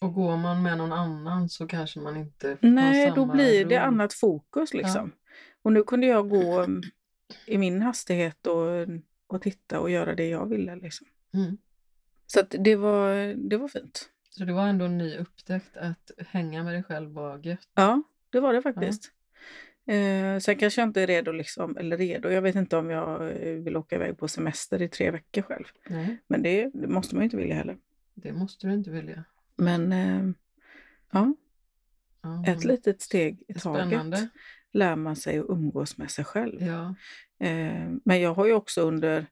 Och 0.00 0.14
går 0.14 0.36
man 0.36 0.62
med 0.62 0.78
någon 0.78 0.92
annan 0.92 1.48
så 1.48 1.66
kanske 1.66 2.00
man 2.00 2.16
inte 2.16 2.56
Nej, 2.60 3.12
då 3.14 3.26
blir 3.26 3.64
det 3.64 3.78
ro. 3.78 3.82
annat 3.82 4.12
fokus 4.12 4.74
liksom. 4.74 5.12
Och 5.62 5.72
nu 5.72 5.82
kunde 5.82 6.06
jag 6.06 6.28
gå 6.28 6.66
i 7.46 7.58
min 7.58 7.82
hastighet 7.82 8.46
och, 8.46 8.88
och 9.26 9.42
titta 9.42 9.80
och 9.80 9.90
göra 9.90 10.14
det 10.14 10.28
jag 10.28 10.46
ville. 10.48 10.76
Liksom. 10.76 11.06
Mm. 11.34 11.58
Så 12.26 12.42
det, 12.50 12.76
var, 12.76 13.34
det 13.48 13.56
var 13.56 13.68
fint. 13.68 14.08
Så 14.30 14.44
det 14.44 14.52
var 14.52 14.66
ändå 14.68 14.84
en 14.84 14.98
ny 14.98 15.16
upptäckt 15.16 15.76
att 15.76 16.10
hänga 16.28 16.64
med 16.64 16.74
dig 16.74 16.82
själv 16.82 17.10
var 17.12 17.38
gött. 17.38 17.68
Ja, 17.74 18.02
det 18.30 18.40
var 18.40 18.52
det 18.52 18.62
faktiskt. 18.62 19.12
Eh, 19.86 20.38
sen 20.38 20.56
kanske 20.58 20.80
jag 20.80 20.88
inte 20.88 21.02
är 21.02 21.06
redo, 21.06 21.32
liksom, 21.32 21.76
eller 21.76 21.96
redo, 21.96 22.28
jag 22.28 22.42
vet 22.42 22.54
inte 22.54 22.76
om 22.76 22.90
jag 22.90 23.30
eh, 23.30 23.52
vill 23.54 23.76
åka 23.76 23.96
iväg 23.96 24.18
på 24.18 24.28
semester 24.28 24.82
i 24.82 24.88
tre 24.88 25.10
veckor 25.10 25.42
själv. 25.42 25.64
Nej, 25.88 26.18
Men 26.26 26.42
det, 26.42 26.70
det 26.74 26.88
måste 26.88 27.14
man 27.14 27.22
ju 27.22 27.24
inte 27.24 27.36
vilja 27.36 27.54
heller. 27.54 27.78
det 28.14 28.32
måste 28.32 28.66
du 28.66 28.72
inte 28.74 28.90
vilja. 28.90 29.24
Men 29.58 29.92
eh, 29.92 30.30
ja, 31.12 31.34
Ja, 32.22 32.44
ett 32.46 32.64
litet 32.64 33.02
steg 33.02 33.42
i 33.48 33.54
taget 33.54 33.86
Spännande. 33.86 34.28
lär 34.72 34.96
man 34.96 35.16
sig 35.16 35.38
att 35.38 35.46
umgås 35.48 35.98
med 35.98 36.10
sig 36.10 36.24
själv. 36.24 36.62
Ja. 36.62 36.94
Eh, 37.46 37.90
men 38.04 38.20
jag 38.20 38.34
har 38.34 38.46
ju 38.46 38.52
också 38.52 38.80
under 38.80 39.26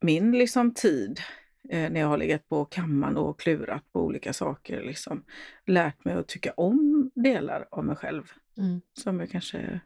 min 0.00 0.32
liksom, 0.32 0.74
tid 0.74 1.20
eh, 1.68 1.90
när 1.90 2.00
jag 2.00 2.08
har 2.08 2.18
legat 2.18 2.48
på 2.48 2.64
kammaren 2.64 3.16
och 3.16 3.40
klurat 3.40 3.92
på 3.92 4.04
olika 4.04 4.32
saker 4.32 4.82
liksom, 4.82 5.24
lärt 5.66 6.04
mig 6.04 6.14
att 6.14 6.28
tycka 6.28 6.52
om 6.52 7.10
delar 7.14 7.68
av 7.70 7.84
mig 7.84 7.96
själv 7.96 8.32
Mm. 8.58 8.80
som 8.92 9.20
jag 9.20 9.30
kanske 9.30 9.80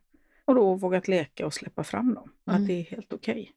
och 0.45 0.55
då 0.55 0.75
vågat 0.75 1.09
leka 1.09 1.47
och 1.47 1.55
släppa 1.55 1.85
fram 1.85 2.15
dem. 2.15 2.33
Mm. 2.47 2.61
Att 2.63 2.67
det 2.69 2.73
är 2.73 2.85
helt 2.85 3.13
okej. 3.13 3.53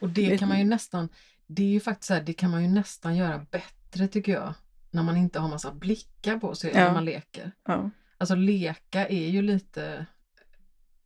Och 0.00 0.08
det 0.08 0.38
kan 0.38 0.48
man 0.48 0.58
ju 0.58 0.64
nästan, 0.64 1.08
det 1.46 1.62
är 1.62 1.66
ju 1.66 1.80
faktiskt 1.80 2.06
så 2.06 2.14
här, 2.14 2.22
det 2.22 2.32
kan 2.32 2.50
man 2.50 2.62
ju 2.62 2.68
nästan 2.68 3.16
göra 3.16 3.46
bättre 3.50 4.08
tycker 4.08 4.32
jag. 4.32 4.54
När 4.90 5.02
man 5.02 5.16
inte 5.16 5.38
har 5.40 5.48
massa 5.48 5.72
blickar 5.72 6.38
på 6.38 6.54
sig 6.54 6.70
Ja. 6.74 6.80
när 6.84 6.92
man 6.92 7.04
leker. 7.04 7.52
Ja. 7.64 7.90
Alltså 8.18 8.34
leka 8.34 9.06
är 9.08 9.28
ju 9.28 9.42
lite, 9.42 10.06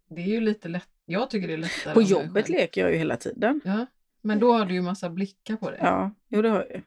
det 0.09 0.21
är 0.23 0.27
ju 0.27 0.41
lite 0.41 0.69
lätt, 0.69 0.89
jag 1.05 1.31
tycker 1.31 1.49
det 1.49 1.55
är 1.55 1.59
lättare. 1.59 1.95
På 1.95 2.03
jag 2.03 2.11
jobbet 2.11 2.49
leker 2.49 2.81
jag 2.81 2.91
ju 2.93 2.99
hela 2.99 3.17
tiden. 3.17 3.61
Ja, 3.65 3.87
men 4.21 4.39
då 4.39 4.53
har 4.53 4.67
du 4.67 4.75
ju 4.75 4.83
massa 4.83 5.11
blickar 5.11 5.57
på 5.57 5.71
dig. 5.71 5.79
Ja, 5.83 6.11
jo 6.29 6.43
det 6.43 6.49
har 6.49 6.59
jag 6.59 6.71
ju. 6.71 6.83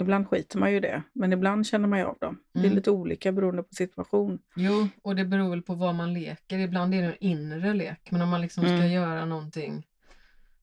Ibland 0.00 0.28
skiter 0.28 0.58
man 0.58 0.72
ju 0.72 0.80
det, 0.80 1.02
men 1.12 1.32
ibland 1.32 1.66
känner 1.66 1.88
man 1.88 1.98
ju 1.98 2.04
av 2.04 2.16
dem. 2.20 2.40
Det 2.52 2.58
är 2.60 2.64
Mm. 2.64 2.76
lite 2.76 2.90
olika 2.90 3.32
beroende 3.32 3.62
på 3.62 3.74
situation. 3.74 4.38
Jo, 4.56 4.88
och 5.02 5.16
det 5.16 5.24
beror 5.24 5.50
väl 5.50 5.62
på 5.62 5.74
vad 5.74 5.94
man 5.94 6.14
leker. 6.14 6.58
Ibland 6.58 6.94
är 6.94 7.02
det 7.02 7.08
en 7.08 7.16
inre 7.20 7.74
lek, 7.74 8.10
men 8.10 8.22
om 8.22 8.28
man 8.28 8.40
liksom 8.40 8.62
ska 8.64 8.72
Mm. 8.72 8.90
göra 8.92 9.24
någonting, 9.24 9.86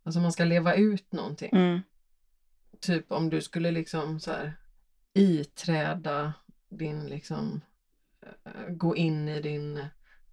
alltså 0.04 0.20
man 0.20 0.32
ska 0.32 0.44
leva 0.46 0.76
ut 0.76 1.12
någonting. 1.12 1.50
Mm. 1.54 1.80
Typ 2.80 3.12
om 3.12 3.30
du 3.30 3.42
skulle 3.42 3.72
liksom 3.72 4.20
så 4.20 4.32
här 4.32 4.54
iträda 5.16 6.34
din 6.70 7.06
liksom, 7.06 7.62
eh, 8.22 8.70
gå 8.70 8.96
in 8.96 9.30
i 9.30 9.42
din 9.42 9.86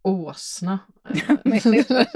åsna. 0.03 0.79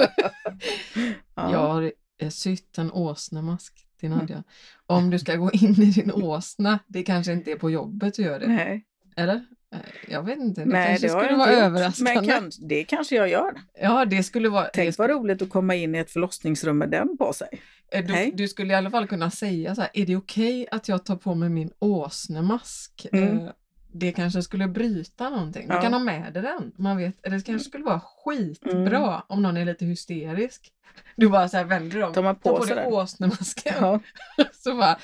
Ja. 1.35 1.53
Jag 1.53 1.59
har 1.59 1.93
eh, 2.19 2.31
sytt 2.31 2.79
en 2.79 2.93
åsnemask 2.93 3.87
till 4.01 4.11
Nadja. 4.11 4.45
Om 4.87 5.11
du 5.11 5.19
ska 5.19 5.37
gå 5.37 5.51
in 5.53 5.83
i 5.83 5.91
din 5.91 6.13
åsna, 6.13 6.79
det 6.87 7.03
kanske 7.03 7.33
inte 7.33 7.51
är 7.51 7.57
på 7.57 7.71
jobbet 7.71 8.15
du 8.15 8.23
gör 8.23 8.41
det. 8.41 8.47
Nej, 8.47 8.87
Eller? 9.17 9.47
Eh, 9.75 9.79
Jag 10.09 10.23
vet 10.23 10.39
inte, 10.39 10.61
det 10.61 10.67
Nej 10.71 10.87
kanske 10.87 11.07
det 11.07 11.11
skulle 11.23 11.37
vara 11.37 11.51
överraskande. 11.51 12.15
Men 12.15 12.29
kan, 12.29 12.51
det 12.59 12.85
kanske 12.85 13.17
jag 13.17 13.29
gör. 13.29 13.55
Ja, 13.81 14.05
det 14.05 14.23
skulle 14.23 14.49
vara... 14.49 14.65
det 14.65 14.71
Tänk 14.75 14.95
skulle, 14.95 15.09
vad 15.09 15.17
roligt 15.23 15.43
att 15.43 15.51
komma 15.51 15.75
in 15.75 15.95
i 15.95 15.99
ett 15.99 16.11
förlossningsrum 16.11 16.79
med 16.79 16.91
den 16.91 17.17
på 17.17 17.33
sig. 17.33 17.49
eh, 17.93 18.05
du, 18.07 18.13
Hej. 18.15 18.33
du 18.35 18.49
skulle 18.49 18.73
i 18.73 18.77
alla 18.77 18.91
fall 18.91 19.07
kunna 19.09 19.31
säga 19.31 19.75
så 19.75 19.81
här, 19.81 19.91
är 19.95 20.07
det 20.07 20.17
okej 20.17 20.67
att 20.71 20.89
jag 20.89 21.05
tar 21.05 21.17
på 21.17 21.35
mig 21.35 21.49
min 21.49 21.71
åsnemask? 21.79 23.07
Mm. 23.13 23.39
Eh, 23.39 23.51
Det 23.93 24.13
kanske 24.13 24.43
skulle 24.43 24.69
bryta 24.69 25.31
någonting. 25.31 25.69
Du 25.69 25.75
Ja. 25.75 25.83
kan 25.83 25.93
ha 25.93 26.01
med 26.01 26.33
dig 26.33 26.43
den. 26.43 26.73
Man 26.77 26.97
vet, 26.97 27.23
det 27.23 27.31
kanske 27.47 27.59
skulle 27.69 27.85
vara 27.85 28.01
skitbra 28.01 28.99
Mm. 29.09 29.21
om 29.27 29.43
någon 29.43 29.57
är 29.57 29.65
lite 29.65 29.85
hysterisk. 29.85 30.73
Du 31.17 31.29
bara 31.29 31.49
så 31.49 31.57
här 31.57 31.65
vänder 31.65 32.03
om, 32.03 32.13
Tar 32.15 32.35
på 32.35 32.57
på 32.59 32.65
dig 32.65 32.87
åsnemasken. 32.87 33.75
Ja, 33.81 34.01
så 34.53 34.75
bara 34.77 34.99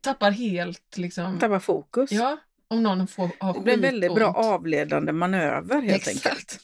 tappar 0.00 0.30
helt 0.30 0.96
liksom. 0.96 1.38
tappa 1.38 1.60
fokus. 1.60 2.12
Ja, 2.12 2.36
om 2.68 2.82
någon 2.82 3.06
får 3.06 3.30
ha 3.40 3.52
det 3.52 3.60
blir 3.60 3.74
en 3.74 3.80
väldigt 3.80 4.14
bra 4.14 4.32
avledande 4.32 5.12
manöver 5.12 5.82
helt 5.82 6.08
enkelt. 6.08 6.26
Exakt. 6.26 6.60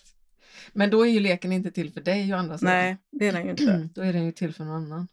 Men 0.72 0.90
då 0.90 1.06
är 1.06 1.10
ju 1.10 1.20
leken 1.20 1.52
inte 1.52 1.70
till 1.70 1.92
för 1.92 2.00
dig 2.00 2.34
å 2.34 2.36
andra 2.36 2.58
sidan. 2.58 2.74
Nej, 2.74 2.96
det 3.10 3.28
är 3.28 3.32
den 3.32 3.44
ju 3.44 3.50
inte. 3.50 3.88
Då 3.94 4.02
är 4.02 4.12
den 4.12 4.24
ju 4.24 4.32
till 4.32 4.54
för 4.54 4.64
någon 4.64 4.74
annan. 4.74 5.08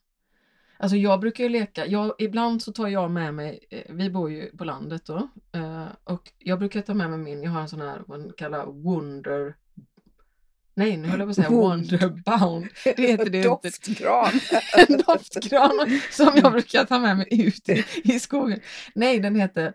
Alltså 0.77 0.97
jag 0.97 1.19
brukar 1.19 1.43
ju 1.43 1.49
leka, 1.49 1.85
jag, 1.85 2.13
ibland 2.19 2.61
så 2.61 2.71
tar 2.71 2.87
jag 2.87 3.11
med 3.11 3.33
mig, 3.33 3.59
eh, 3.69 3.95
vi 3.95 4.09
bor 4.09 4.31
ju 4.31 4.57
på 4.57 4.65
landet 4.65 5.05
då, 5.05 5.29
eh, 5.53 5.85
och 6.03 6.31
jag 6.37 6.59
brukar 6.59 6.81
ta 6.81 6.93
med 6.93 7.09
mig 7.09 7.19
min, 7.19 7.43
jag 7.43 7.51
har 7.51 7.61
en 7.61 7.69
sån 7.69 7.81
här, 7.81 8.01
vad 8.07 8.19
man 8.19 8.33
kallar 8.37 8.65
Wonder, 8.65 9.55
nej 10.75 10.97
nu 10.97 11.07
höll 11.07 11.19
jag 11.19 11.27
på 11.27 11.29
att 11.29 11.35
säga 11.35 11.49
Wonder. 11.49 11.97
Wonderbound, 11.97 12.67
det 12.83 13.07
heter 13.07 13.29
det. 13.29 13.43
Doftgran. 13.43 14.31
En 14.77 14.97
doftgran 15.07 15.99
som 16.11 16.31
jag 16.35 16.51
brukar 16.51 16.85
ta 16.85 16.99
med 16.99 17.17
mig 17.17 17.27
ut 17.29 17.69
i, 17.69 17.85
i 18.03 18.19
skogen. 18.19 18.59
Nej, 18.95 19.19
den 19.19 19.35
heter 19.35 19.73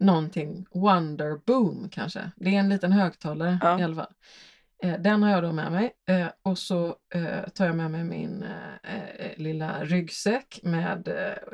någonting 0.00 0.66
Wonder 0.74 1.40
Boom 1.46 1.88
kanske. 1.90 2.30
Det 2.36 2.54
är 2.54 2.58
en 2.60 2.68
liten 2.68 2.92
högtalare 2.92 3.58
Ja. 3.62 3.80
i 3.80 3.82
alla 3.82 3.94
fall. 3.94 4.12
Eh, 4.82 5.00
Den 5.00 5.22
har 5.22 5.30
jag 5.30 5.42
då 5.42 5.52
med 5.52 5.72
mig 5.72 5.92
eh, 6.08 6.26
och 6.42 6.58
så 6.58 6.96
eh, 7.14 7.48
tar 7.54 7.66
jag 7.66 7.76
med 7.76 7.90
mig 7.90 8.04
min 8.04 8.44
lilla 9.36 9.84
ryggsäck 9.84 10.60
med 10.62 11.08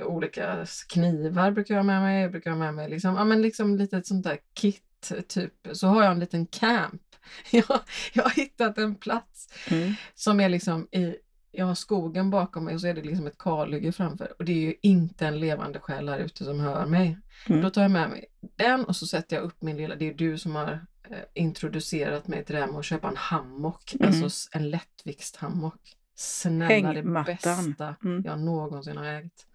olika 0.04 0.66
knivar 0.88 1.50
brukar 1.50 1.74
jag 1.74 1.78
ha 1.78 1.86
med 1.86 2.00
mig. 2.02 2.22
Jag 2.22 2.30
brukar 2.30 2.50
ha 2.50 2.58
med 2.58 2.74
mig 2.74 2.90
liksom, 2.90 3.14
ja, 3.14 3.24
men 3.24 3.42
liksom 3.42 3.76
lite 3.76 3.96
ett 3.96 4.06
sånt 4.06 4.24
där 4.24 4.38
kit 4.54 5.12
typ. 5.28 5.52
Så 5.72 5.86
har 5.86 6.02
jag 6.02 6.12
en 6.12 6.20
liten 6.20 6.46
camp. 6.46 7.02
Jag, 7.50 7.80
jag 8.12 8.22
har 8.22 8.30
hittat 8.30 8.78
en 8.78 8.94
plats 8.94 9.48
Mm. 9.70 9.92
som 10.14 10.40
är 10.40 10.48
liksom 10.48 10.88
i, 10.92 11.14
jag 11.52 11.66
har 11.66 11.74
skogen 11.74 12.30
bakom 12.30 12.64
mig 12.64 12.74
och 12.74 12.80
så 12.80 12.86
är 12.86 12.94
det 12.94 13.02
liksom 13.02 13.26
ett 13.26 13.38
kalhygge 13.38 13.92
framför 13.92 14.32
och 14.38 14.44
det 14.44 14.52
är 14.52 14.56
ju 14.60 14.74
inte 14.82 15.26
en 15.26 15.40
levande 15.40 15.80
själ 15.80 16.08
här 16.08 16.18
ute 16.18 16.44
som 16.44 16.60
hör 16.60 16.86
mig. 16.86 17.18
Mm. 17.48 17.62
Då 17.62 17.70
tar 17.70 17.82
jag 17.82 17.90
med 17.90 18.10
mig 18.10 18.26
den 18.56 18.84
och 18.84 18.96
så 18.96 19.06
sätter 19.06 19.36
jag 19.36 19.44
upp 19.44 19.62
min 19.62 19.76
lilla, 19.76 19.94
det 19.96 20.08
är 20.08 20.14
du 20.14 20.38
som 20.38 20.54
har 20.54 20.86
eh, 21.10 21.18
introducerat 21.34 22.28
mig 22.28 22.44
till 22.44 22.54
det 22.54 22.60
här 22.60 22.68
med 22.68 22.78
att 22.78 22.84
köpa 22.84 23.08
en 23.08 23.16
hammock, 23.16 23.94
Mm. 24.00 24.22
alltså 24.24 24.48
en 24.52 24.70
lättviktshammock. 24.70 25.96
Snälla 26.14 26.92
det 26.92 27.02
bästa 27.24 27.96
Mm. 28.04 28.22
jag 28.26 28.40
någonsin 28.40 28.96
har 28.96 29.04
ägt. 29.04 29.46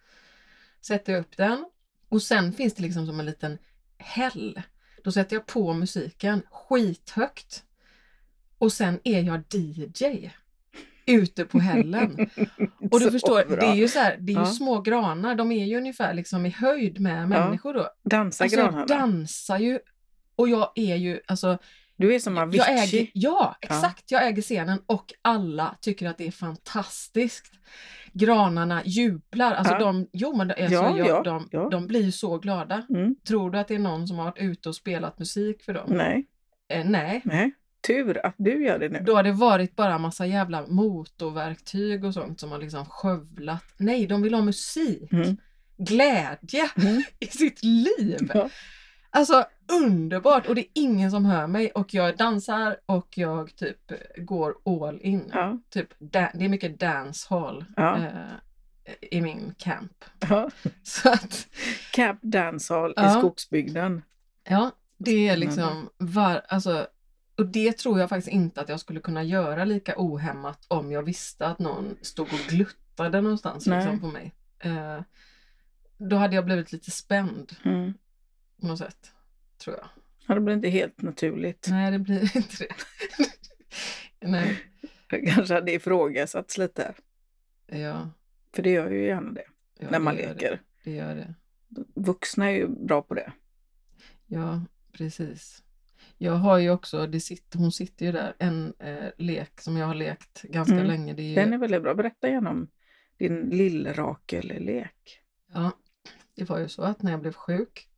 Sätter 0.81 1.13
jag 1.13 1.19
upp 1.19 1.37
den 1.37 1.65
och 2.09 2.21
sen 2.21 2.53
finns 2.53 2.73
det 2.73 2.83
liksom 2.83 3.05
som 3.05 3.19
en 3.19 3.25
liten 3.25 3.57
häll. 3.97 4.61
Då 5.03 5.11
sätter 5.11 5.35
jag 5.35 5.45
på 5.45 5.73
musiken 5.73 6.41
skithögt 6.51 7.63
och 8.57 8.71
sen 8.73 8.99
är 9.03 9.21
jag 9.23 9.43
DJ 9.53 10.29
ute 11.05 11.45
på 11.45 11.59
hällen. 11.59 12.29
Och 12.91 12.99
du 12.99 13.11
förstår, 13.11 13.45
bra. 13.47 13.55
det 13.59 13.65
är 13.65 13.75
ju 13.75 13.87
så 13.87 13.99
här, 13.99 14.17
det 14.19 14.31
är 14.31 14.35
ju 14.35 14.41
Ja. 14.41 14.45
små 14.45 14.81
granar, 14.81 15.35
de 15.35 15.51
är 15.51 15.65
ju 15.65 15.77
ungefär 15.77 16.13
liksom 16.13 16.45
i 16.45 16.49
höjd 16.49 16.99
med 16.99 17.29
människor 17.29 17.73
då. 17.73 17.87
Dansa 18.09 18.43
Alltså 18.43 18.57
jag 18.59 18.65
granarna. 18.69 18.85
dansar 18.85 19.57
ju 19.59 19.79
och 20.35 20.49
jag 20.49 20.71
är 20.75 20.95
ju, 20.95 21.19
alltså, 21.27 21.57
Du 21.97 22.15
är 22.15 22.19
som 22.19 22.35
jag 22.37 22.43
Avicii. 22.43 22.73
äger, 22.99 23.07
ja 23.13 23.55
exakt, 23.61 24.11
jag 24.11 24.27
äger 24.27 24.41
scenen 24.41 24.79
och 24.85 25.13
alla 25.21 25.75
tycker 25.81 26.07
att 26.09 26.17
det 26.17 26.27
är 26.27 26.31
fantastiskt. 26.31 27.51
Granarna 28.13 28.81
jublar, 28.85 29.53
alltså 29.53 29.73
Ja. 29.73 29.79
de, 29.79 30.07
jo 30.13 30.35
men 30.35 30.49
alltså, 30.51 30.63
Ja, 30.63 30.97
jag, 30.97 31.07
ja, 31.07 31.23
de, 31.23 31.47
ja. 31.51 31.69
de 31.69 31.87
blir 31.87 32.11
så 32.11 32.37
glada. 32.37 32.85
Mm. 32.89 33.15
Tror 33.27 33.51
du 33.51 33.57
att 33.59 33.67
det 33.67 33.75
är 33.75 33.79
någon 33.79 34.07
som 34.07 34.17
har 34.17 34.25
varit 34.25 34.37
ute 34.41 34.69
och 34.69 34.75
spelat 34.75 35.19
musik 35.19 35.63
för 35.63 35.73
dem? 35.73 35.85
Nej, 35.89 36.25
Eh, 36.69 36.85
nej. 36.85 37.21
nej. 37.25 37.51
Tur 37.87 38.25
att 38.25 38.35
du 38.37 38.65
gör 38.65 38.79
det 38.79 38.89
nu. 38.89 38.99
Då 39.05 39.15
har 39.15 39.23
det 39.23 39.31
varit 39.31 39.75
bara 39.75 39.97
massa 39.97 40.25
jävla 40.25 40.67
motorverktyg 40.67 42.03
och 42.05 42.13
sånt 42.13 42.39
som 42.39 42.51
har 42.51 42.59
liksom 42.59 42.85
skövlat. 42.85 43.63
Nej, 43.77 44.07
de 44.07 44.21
vill 44.21 44.33
ha 44.33 44.41
musik. 44.41 45.11
Mm. 45.13 45.37
Glädje 45.77 46.69
Mm. 46.77 47.03
i 47.19 47.25
sitt 47.27 47.63
liv. 47.63 48.31
Ja. 48.33 48.49
Alltså 49.09 49.45
underbart 49.81 50.47
och 50.47 50.55
det 50.55 50.61
är 50.61 50.67
ingen 50.73 51.11
som 51.11 51.25
hör 51.25 51.47
mig 51.47 51.71
och 51.71 51.93
jag 51.93 52.17
dansar 52.17 52.77
och 52.85 53.17
jag 53.17 53.55
typ 53.55 53.91
går 54.17 54.55
all 54.65 54.99
in. 55.01 55.29
Ja, 55.33 55.59
Typ, 55.69 55.87
det 55.99 56.17
är 56.19 56.49
mycket 56.49 56.79
dancehall 56.79 57.65
ja, 57.75 57.97
eh, 57.97 58.93
i 59.11 59.21
min 59.21 59.55
camp. 59.57 60.05
ja. 60.29 60.49
Så 60.83 61.09
att, 61.09 61.47
Cap 61.91 62.17
Dancehall 62.21 62.91
i 62.91 63.19
skogsbygden. 63.19 64.01
ja, 64.49 64.71
det 64.97 65.27
är 65.27 65.37
liksom, 65.37 65.89
var, 65.97 66.41
alltså, 66.47 66.87
och 67.37 67.45
det 67.45 67.77
tror 67.77 67.99
jag 67.99 68.09
faktiskt 68.09 68.27
inte 68.33 68.61
att 68.61 68.69
jag 68.69 68.79
skulle 68.79 68.99
kunna 68.99 69.23
göra 69.23 69.65
lika 69.65 69.93
ohämmat 69.97 70.65
om 70.67 70.91
jag 70.91 71.03
visste 71.03 71.47
att 71.47 71.59
någon 71.59 71.97
stod 72.01 72.27
och 72.27 72.39
gluttade 72.49 73.21
någonstans 73.21 73.67
Nej. 73.67 73.77
liksom, 73.79 73.99
på 73.99 74.07
mig. 74.07 74.33
Eh, 74.59 75.01
då 75.97 76.15
hade 76.15 76.35
jag 76.35 76.45
blivit 76.45 76.71
lite 76.71 76.91
spänd 76.91 77.55
Mm. 77.65 77.93
på 78.61 78.67
något 78.67 78.79
sätt, 78.79 79.11
tror 79.57 79.75
jag. 79.77 79.87
Ja, 80.27 80.35
det 80.35 80.41
blir 80.41 80.55
inte 80.55 80.69
helt 80.69 81.01
naturligt. 81.01 81.67
Nej, 81.69 81.91
det 81.91 81.99
blir 81.99 82.21
inte 82.37 82.55
det. 82.63 82.75
Nej, 84.27 84.59
Jag 85.09 85.27
kanske 85.27 85.53
hade 85.53 85.71
ifrågasatts 85.71 86.57
lite. 86.57 86.93
ja. 87.67 88.09
För 88.53 88.63
det 88.63 88.69
gör 88.69 88.91
ju 88.91 89.05
gärna 89.05 89.31
det 89.31 89.45
ja 89.79 89.87
när 89.91 89.99
man 89.99 90.15
det 90.15 90.27
leker. 90.33 90.51
Det, 90.51 90.89
det 90.91 90.95
gör 90.97 91.15
det. 91.15 91.33
Vuxna 91.95 92.45
är 92.45 92.55
ju 92.55 92.67
bra 92.67 93.01
på 93.01 93.13
det. 93.13 93.31
Ja, 94.25 94.61
precis. 94.91 95.63
Jag 96.17 96.33
har 96.33 96.57
ju 96.57 96.69
också, 96.69 97.07
det 97.07 97.19
sitter, 97.19 97.59
hon 97.59 97.71
sitter 97.71 98.05
ju 98.05 98.11
där, 98.11 98.35
en 98.39 98.73
eh, 98.79 99.09
lek 99.17 99.61
som 99.61 99.77
jag 99.77 99.87
har 99.87 99.95
lekt 99.95 100.41
ganska 100.41 100.73
Mm. 100.75 100.87
länge. 100.87 101.13
Det 101.13 101.21
är 101.21 101.29
ju, 101.29 101.35
Den 101.35 101.53
är 101.53 101.57
väldigt 101.57 101.81
bra. 101.81 101.93
Berätta 101.93 102.29
gärna 102.29 102.49
om 102.49 102.67
din 103.17 103.49
lillrakel-lek. 103.49 105.19
ja, 105.53 105.71
det 106.35 106.49
var 106.49 106.59
ju 106.59 106.69
så 106.69 106.81
att 106.81 107.01
när 107.01 107.11
jag 107.11 107.21
blev 107.21 107.33
sjuk 107.33 107.89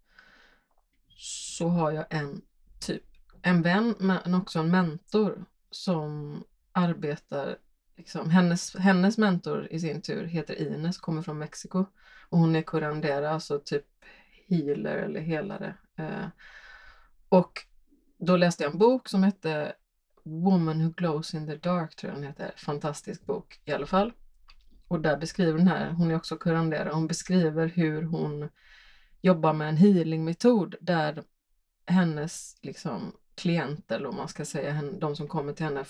så 1.15 1.67
har 1.67 1.91
jag 1.91 2.05
en 2.09 2.41
typ 2.79 3.03
en 3.41 3.61
vän 3.61 3.95
men 3.99 4.33
också 4.33 4.59
en 4.59 4.71
mentor 4.71 5.45
som 5.71 6.43
arbetar 6.71 7.57
Liksom, 7.97 8.29
hennes, 8.29 8.75
hennes 8.75 9.17
mentor 9.17 9.67
i 9.71 9.79
sin 9.79 10.01
tur 10.01 10.25
heter 10.25 10.61
Ines, 10.61 10.97
kommer 10.97 11.21
från 11.21 11.37
Mexiko 11.37 11.85
och 12.29 12.37
hon 12.37 12.55
är 12.55 12.61
curandera, 12.61 13.29
alltså 13.29 13.59
typ 13.59 13.85
healer 14.47 14.95
eller 14.97 15.21
helare. 15.21 15.75
Eh, 15.95 16.27
och 17.29 17.66
då 18.17 18.37
läste 18.37 18.63
jag 18.63 18.71
en 18.71 18.79
bok 18.79 19.09
som 19.09 19.23
hette 19.23 19.73
Woman 20.23 20.83
who 20.83 20.93
glows 20.97 21.33
in 21.33 21.47
the 21.47 21.55
dark, 21.55 21.95
tror 21.95 22.11
jag 22.11 22.21
den 22.21 22.27
heter. 22.27 22.51
Fantastisk 22.55 23.25
bok 23.25 23.59
i 23.65 23.71
alla 23.71 23.85
fall. 23.85 24.13
Och 24.87 24.99
där 25.01 25.17
beskriver 25.17 25.57
den 25.57 25.67
här, 25.67 25.91
hon 25.91 26.11
är 26.11 26.15
också 26.15 26.37
kurandera, 26.37 26.93
hon 26.93 27.07
beskriver 27.07 27.67
hur 27.67 28.03
hon 28.03 28.49
jobbar 29.21 29.53
med 29.53 29.69
en 29.69 29.77
healingmetod 29.77 30.75
där 30.81 31.23
hennes 31.85 32.55
liksom, 32.61 33.15
klienter, 33.35 33.95
eller 33.95 34.09
om 34.09 34.15
man 34.15 34.27
ska 34.27 34.45
säga, 34.45 34.81
de 34.81 35.15
som 35.15 35.27
kommer 35.27 35.53
till 35.53 35.65
henne 35.65 35.85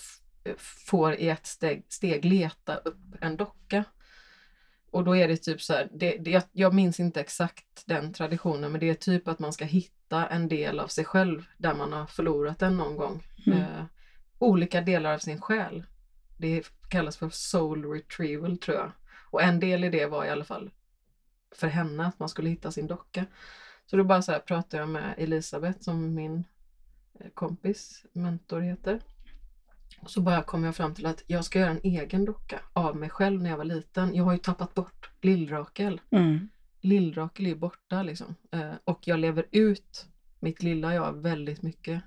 får 0.58 1.14
i 1.14 1.28
ett 1.28 1.46
steg, 1.46 1.86
steg 1.88 2.24
leta 2.24 2.76
upp 2.76 2.98
en 3.20 3.36
docka. 3.36 3.84
Och 4.90 5.04
då 5.04 5.16
är 5.16 5.28
det 5.28 5.36
typ 5.36 5.62
så 5.62 5.72
här, 5.72 5.88
det, 5.92 6.16
det, 6.16 6.30
jag, 6.30 6.42
jag 6.52 6.74
minns 6.74 7.00
inte 7.00 7.20
exakt 7.20 7.82
den 7.86 8.12
traditionen, 8.12 8.72
men 8.72 8.80
det 8.80 8.90
är 8.90 8.94
typ 8.94 9.28
att 9.28 9.38
man 9.38 9.52
ska 9.52 9.64
hitta 9.64 10.26
en 10.26 10.48
del 10.48 10.80
av 10.80 10.86
sig 10.86 11.04
själv 11.04 11.44
där 11.56 11.74
man 11.74 11.92
har 11.92 12.06
förlorat 12.06 12.58
den 12.58 12.76
någon 12.76 12.96
gång. 12.96 13.26
Mm. 13.46 13.58
Eh, 13.58 13.84
olika 14.38 14.80
delar 14.80 15.14
av 15.14 15.18
sin 15.18 15.40
själ. 15.40 15.84
Det 16.36 16.62
kallas 16.88 17.16
för 17.16 17.28
soul 17.28 17.84
retrieval 17.84 18.58
tror 18.58 18.76
jag. 18.76 18.90
Och 19.30 19.42
en 19.42 19.60
del 19.60 19.84
i 19.84 19.88
det 19.88 20.06
var 20.06 20.24
i 20.24 20.30
alla 20.30 20.44
fall 20.44 20.70
för 21.54 21.68
henne 21.68 22.06
att 22.06 22.18
man 22.18 22.28
skulle 22.28 22.48
hitta 22.48 22.72
sin 22.72 22.86
docka. 22.86 23.26
Så 23.86 23.96
då 23.96 24.04
bara 24.04 24.22
så 24.22 24.32
här 24.32 24.38
pratade 24.38 24.82
jag 24.82 24.88
med 24.88 25.14
Elisabeth 25.18 25.80
som 25.80 26.14
min 26.14 26.44
eh, 27.20 27.30
kompis, 27.34 28.04
mentor 28.12 28.60
heter. 28.60 29.00
Så 30.06 30.20
bara 30.20 30.42
kom 30.42 30.64
jag 30.64 30.76
fram 30.76 30.94
till 30.94 31.06
att 31.06 31.22
jag 31.26 31.44
ska 31.44 31.58
göra 31.58 31.70
en 31.70 31.80
egen 31.82 32.24
docka 32.24 32.60
av 32.72 32.96
mig 32.96 33.10
själv 33.10 33.42
när 33.42 33.50
jag 33.50 33.56
var 33.56 33.64
liten. 33.64 34.14
Jag 34.14 34.24
har 34.24 34.32
ju 34.32 34.38
tappat 34.38 34.74
bort 34.74 35.10
Lill-Rakel. 35.20 36.00
Mm. 36.10 36.48
Lill-Rakel 36.80 37.46
är 37.46 37.50
ju 37.50 37.56
borta 37.56 38.02
liksom. 38.02 38.34
Eh, 38.50 38.72
och 38.84 39.08
jag 39.08 39.18
lever 39.18 39.46
ut 39.50 40.06
mitt 40.40 40.62
lilla 40.62 40.94
jag 40.94 41.22
väldigt 41.22 41.62
mycket. 41.62 42.02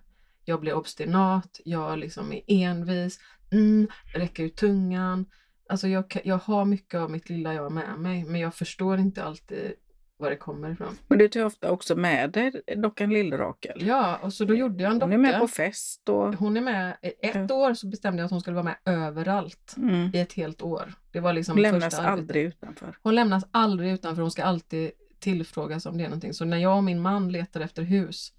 Jag 0.45 0.61
blir 0.61 0.73
obstinat, 0.73 1.59
jag 1.65 1.99
liksom 1.99 2.33
är 2.33 2.41
envis, 2.47 3.19
mm, 3.51 3.87
räcker 4.13 4.43
ut 4.43 4.55
tungan. 4.55 5.25
Alltså 5.69 5.87
jag, 5.87 6.21
jag 6.23 6.37
har 6.37 6.65
mycket 6.65 6.99
av 6.99 7.11
mitt 7.11 7.29
lilla 7.29 7.53
jag 7.53 7.71
med 7.71 7.99
mig 7.99 8.25
men 8.25 8.41
jag 8.41 8.55
förstår 8.55 8.99
inte 8.99 9.23
alltid 9.23 9.73
var 10.21 10.29
det 10.29 10.35
kommer 10.35 10.69
ifrån. 10.71 10.97
Men 11.07 11.17
du 11.17 11.27
tar 11.27 11.45
ofta 11.45 11.71
också 11.71 11.95
med 11.95 12.31
dig 12.31 12.51
dockan 12.77 13.09
Lill-Rakel. 13.13 13.85
Ja, 13.85 14.19
och 14.21 14.33
så 14.33 14.45
då 14.45 14.55
gjorde 14.55 14.83
jag 14.83 14.91
en 14.91 14.99
docka. 14.99 15.05
Hon 15.05 15.13
är 15.25 15.31
med 15.31 15.39
på 15.39 15.47
fest 15.47 16.09
och... 16.09 16.35
Hon 16.35 16.57
är 16.57 16.61
med, 16.61 16.97
ett 17.01 17.51
år 17.51 17.73
så 17.73 17.87
bestämde 17.87 18.21
jag 18.21 18.25
att 18.25 18.31
hon 18.31 18.41
skulle 18.41 18.53
vara 18.55 18.63
med 18.63 18.75
överallt 18.85 19.73
Mm. 19.77 20.11
i 20.13 20.19
ett 20.19 20.33
helt 20.33 20.61
år. 20.61 20.93
Det 21.11 21.19
var 21.19 21.33
liksom 21.33 21.55
Hon 21.55 21.61
lämnas 21.61 21.83
första 21.83 22.07
aldrig 22.07 22.43
utanför. 22.45 22.97
Hon 23.03 23.15
lämnas 23.15 23.43
aldrig 23.51 23.91
utanför, 23.91 24.21
hon 24.21 24.31
ska 24.31 24.43
alltid 24.43 24.91
tillfrågas 25.19 25.85
om 25.85 25.97
det 25.97 26.03
är 26.03 26.07
någonting. 26.07 26.33
Så 26.33 26.45
när 26.45 26.57
jag 26.57 26.77
och 26.77 26.83
min 26.83 27.01
man 27.01 27.31
letade 27.31 27.65
efter 27.65 27.83
hus 27.83 28.33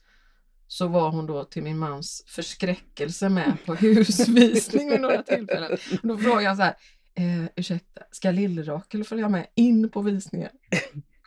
så 0.66 0.86
var 0.86 1.10
hon 1.10 1.26
då 1.26 1.44
till 1.44 1.62
min 1.62 1.78
mans 1.78 2.24
förskräckelse 2.26 3.28
med 3.28 3.56
på 3.66 3.74
husvisning 3.80 4.90
vid 4.90 5.00
några 5.00 5.22
tillfällen. 5.22 5.72
Och 6.02 6.08
då 6.08 6.18
frågade 6.18 6.42
jag 6.42 6.56
så 6.56 6.62
här, 6.62 6.74
eh, 7.14 7.50
ursäkta, 7.56 8.02
ska 8.10 8.30
Lill-Rakel 8.30 9.04
följa 9.04 9.28
med 9.28 9.46
in 9.54 9.88
på 9.90 10.02
visningen? 10.02 10.50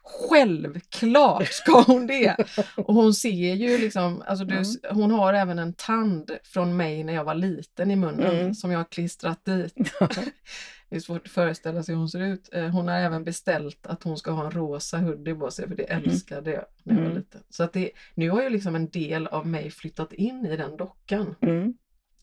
Självklart 0.05 1.47
ska 1.47 1.81
hon 1.81 2.07
det! 2.07 2.35
Och 2.77 2.93
hon 2.93 3.13
ser 3.13 3.53
ju 3.55 3.77
liksom, 3.77 4.23
alltså 4.27 4.45
du, 4.45 4.63
hon 4.91 5.11
har 5.11 5.33
även 5.33 5.59
en 5.59 5.73
tand 5.73 6.31
från 6.43 6.77
mig 6.77 7.03
när 7.03 7.13
jag 7.13 7.23
var 7.23 7.35
liten 7.35 7.91
i 7.91 7.95
munnen 7.95 8.39
Mm. 8.39 8.53
som 8.53 8.71
jag 8.71 8.79
har 8.79 8.85
klistrat 8.85 9.45
dit. 9.45 9.73
Det 10.89 10.95
är 10.95 10.99
svårt 10.99 11.25
att 11.25 11.31
föreställa 11.31 11.83
sig 11.83 11.93
hur 11.95 11.99
hon 11.99 12.09
ser 12.09 12.19
ut. 12.19 12.49
Eh, 12.53 12.67
Hon 12.67 12.87
har 12.87 12.95
även 12.95 13.23
beställt 13.23 13.87
att 13.87 14.03
hon 14.03 14.17
ska 14.17 14.31
ha 14.31 14.45
en 14.45 14.51
rosa 14.51 14.97
hoodie 14.97 15.35
på 15.35 15.51
sig 15.51 15.67
för 15.67 15.75
det 15.75 15.83
älskade 15.83 16.51
jag 16.51 16.65
när 16.83 16.93
jag 16.93 17.01
var 17.01 17.05
Mm. 17.09 17.17
liten. 17.17 17.41
Så 17.49 17.63
att 17.63 17.73
det, 17.73 17.91
nu 18.15 18.29
har 18.29 18.41
ju 18.43 18.49
liksom 18.49 18.75
en 18.75 18.89
del 18.89 19.27
av 19.27 19.47
mig 19.47 19.71
flyttat 19.71 20.13
in 20.13 20.45
i 20.45 20.57
den 20.57 20.77
dockan. 20.77 21.35
Mm. 21.41 21.73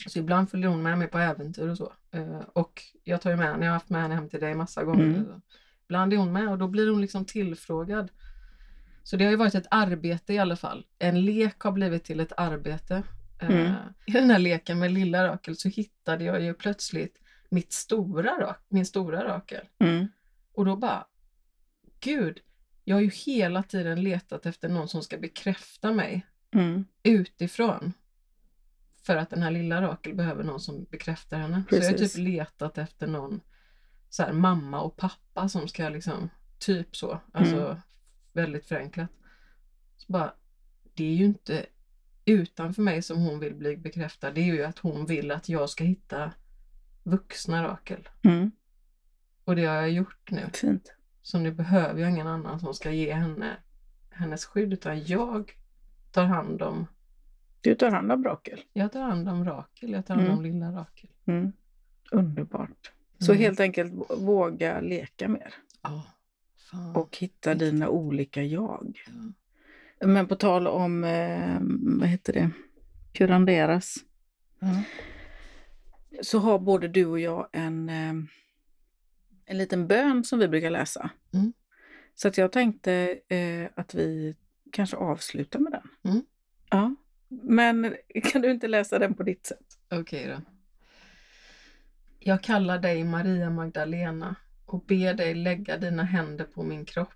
Så 0.09 0.18
ibland 0.18 0.51
följer 0.51 0.68
hon 0.68 0.83
med 0.83 0.99
mig 0.99 1.09
på 1.09 1.18
äventyr 1.18 1.68
och 1.68 1.76
så. 1.76 1.93
Eh, 2.14 2.41
Och 2.53 2.83
jag 3.05 3.20
tar 3.20 3.30
ju 3.30 3.37
med 3.37 3.47
henne, 3.47 3.64
jag 3.64 3.72
har 3.72 3.76
haft 3.78 3.91
med 3.91 4.03
henne 4.03 4.14
hem 4.14 4.28
till 4.28 4.41
dig 4.41 4.55
massa 4.55 4.85
gånger. 4.85 5.05
Mm. 5.05 5.41
Ibland 5.89 6.12
är 6.12 6.16
hon 6.16 6.33
med 6.33 6.49
och 6.49 6.59
då 6.59 6.68
blir 6.68 6.91
hon 6.91 7.01
liksom 7.01 7.24
tillfrågad. 7.24 8.11
Så 9.03 9.16
det 9.16 9.24
har 9.24 9.30
ju 9.30 9.37
varit 9.37 9.55
ett 9.55 9.66
arbete 9.70 10.33
i 10.35 10.39
alla 10.39 10.57
fall. 10.57 10.87
En 10.99 11.24
lek 11.24 11.61
har 11.61 11.72
blivit 11.72 12.05
till 12.05 12.20
ett 12.20 12.33
arbete. 12.37 13.03
Eh, 13.39 13.51
Mm. 13.51 13.72
I 14.07 14.12
den 14.12 14.30
här 14.30 14.39
leken 14.39 14.78
med 14.78 14.93
lilla 14.93 15.28
Rakel 15.28 15.57
så 15.57 15.68
hittade 15.68 16.24
jag 16.24 16.41
ju 16.43 16.55
plötsligt 16.55 17.18
mitt 17.49 17.72
stora, 17.72 18.30
rak- 18.30 18.64
min 18.68 18.87
stora 18.87 19.24
Rakel. 19.24 19.66
Mm. 19.78 20.09
Och 20.55 20.64
då 20.64 20.76
bara, 20.76 21.07
gud, 22.01 22.39
jag 22.85 22.97
har 22.97 23.01
ju 23.01 23.11
hela 23.11 23.62
tiden 23.62 24.03
letat 24.03 24.47
efter 24.47 24.68
någon 24.68 24.89
som 24.89 25.03
ska 25.03 25.18
bekräfta 25.18 25.93
mig 25.93 26.26
Mm. 26.55 26.85
utifrån. 27.03 27.93
För 29.03 29.16
att 29.16 29.30
den 29.30 29.43
här 29.43 29.51
lilla 29.51 29.83
Rakel 29.83 30.14
behöver 30.14 30.45
någon 30.45 30.61
som 30.61 30.85
bekräftar 30.91 31.39
henne. 31.39 31.62
Så 31.70 31.76
jag 31.76 31.83
har 31.83 31.91
Precis. 31.93 32.12
typ 32.12 32.24
letat 32.24 32.78
efter 32.78 33.07
någon 33.07 33.41
så 34.12 34.22
här, 34.22 34.32
mamma 34.32 34.80
och 34.80 34.96
pappa 34.96 35.48
som 35.48 35.68
ska 35.68 35.88
liksom, 35.88 36.28
typ 36.58 36.96
så, 36.96 37.20
alltså 37.32 37.56
Mm. 37.66 37.76
väldigt 38.32 38.66
förenklat. 38.66 39.10
Så 39.96 40.12
bara, 40.12 40.34
det 40.94 41.04
är 41.04 41.14
ju 41.14 41.24
inte 41.24 41.66
utanför 42.24 42.82
mig 42.82 43.02
som 43.02 43.18
hon 43.18 43.40
vill 43.40 43.54
bli 43.54 43.76
bekräftad, 43.76 44.30
det 44.30 44.40
är 44.40 44.44
ju 44.54 44.64
att 44.64 44.78
hon 44.78 45.06
vill 45.06 45.30
att 45.30 45.48
jag 45.48 45.70
ska 45.70 45.84
hitta 45.84 46.32
vuxna 47.02 47.64
Rakel. 47.64 48.08
Mm. 48.22 48.50
Och 49.44 49.56
det 49.56 49.64
har 49.64 49.74
jag 49.74 49.90
gjort 49.90 50.30
nu. 50.30 50.50
Fint. 50.54 50.94
Så 51.22 51.38
nu 51.38 51.52
behöver 51.52 52.00
jag 52.00 52.10
ingen 52.10 52.26
annan 52.26 52.60
som 52.60 52.74
ska 52.74 52.90
ge 52.90 53.12
henne 53.12 53.56
hennes 54.10 54.44
skydd, 54.44 54.72
utan 54.72 55.04
jag 55.04 55.52
tar 56.10 56.24
hand 56.24 56.62
om, 56.62 56.86
Du 57.60 57.74
tar 57.74 57.90
hand 57.90 58.12
om 58.12 58.24
Rakel. 58.24 58.60
jag 58.72 58.92
tar 58.92 59.02
hand 59.02 59.28
om 59.28 59.44
Rakel, 59.44 59.90
jag 59.92 60.06
tar 60.06 60.14
hand 60.14 60.26
Mm. 60.26 60.38
om 60.38 60.44
lilla 60.44 60.72
Rakel. 60.72 61.10
Mm. 61.26 61.52
Underbart. 62.12 62.92
Så 63.27 63.33
Mm. 63.33 63.43
helt 63.43 63.61
enkelt 63.61 63.93
våga 64.11 64.81
leka 64.81 65.29
mer 65.29 65.55
Ja, 65.83 66.05
fan. 66.70 66.97
och 66.97 67.16
hitta 67.18 67.55
dina 67.55 67.89
olika 67.89 68.43
jag. 68.43 69.03
Ja. 70.01 70.07
Men 70.07 70.29
på 70.29 70.37
tal 70.37 70.66
om, 70.66 71.05
eh, 71.05 71.59
vad 72.01 72.09
heter 72.09 72.33
det, 72.33 72.51
kuranderas, 73.12 73.97
Ja. 74.59 74.83
så 76.23 76.39
har 76.39 76.59
både 76.59 76.89
du 76.89 77.07
och 77.07 77.20
jag 77.20 77.49
en, 77.53 77.89
eh, 77.89 78.14
en 79.45 79.59
liten 79.59 79.87
bön 79.87 80.25
som 80.25 80.39
vi 80.39 80.49
brukar 80.49 80.70
läsa. 80.70 81.11
Mm. 81.35 81.53
Så 82.14 82.29
att 82.29 82.39
jag 82.39 82.53
tänkte 82.53 83.18
eh, 83.29 83.68
att 83.77 83.95
vi 83.95 84.37
kanske 84.73 84.97
avslutar 84.97 85.59
med 85.61 85.73
den. 85.73 86.12
Mm. 86.12 86.25
Ja. 86.70 86.95
Men 87.29 87.97
kan 88.33 88.43
du 88.43 88.51
inte 88.51 88.68
läsa 88.68 88.99
den 88.99 89.14
på 89.14 89.23
ditt 89.23 89.47
sätt? 89.47 89.79
Okej 89.91 90.27
då. 90.29 90.41
Jag 92.25 92.43
kallar 92.43 92.79
dig 92.79 93.05
Maria 93.05 93.51
Magdalena 93.51 94.35
och 94.66 94.85
ber 94.85 95.14
dig 95.14 95.35
lägga 95.35 95.77
dina 95.77 96.03
händer 96.03 96.45
på 96.45 96.62
min 96.62 96.85
kropp. 96.85 97.09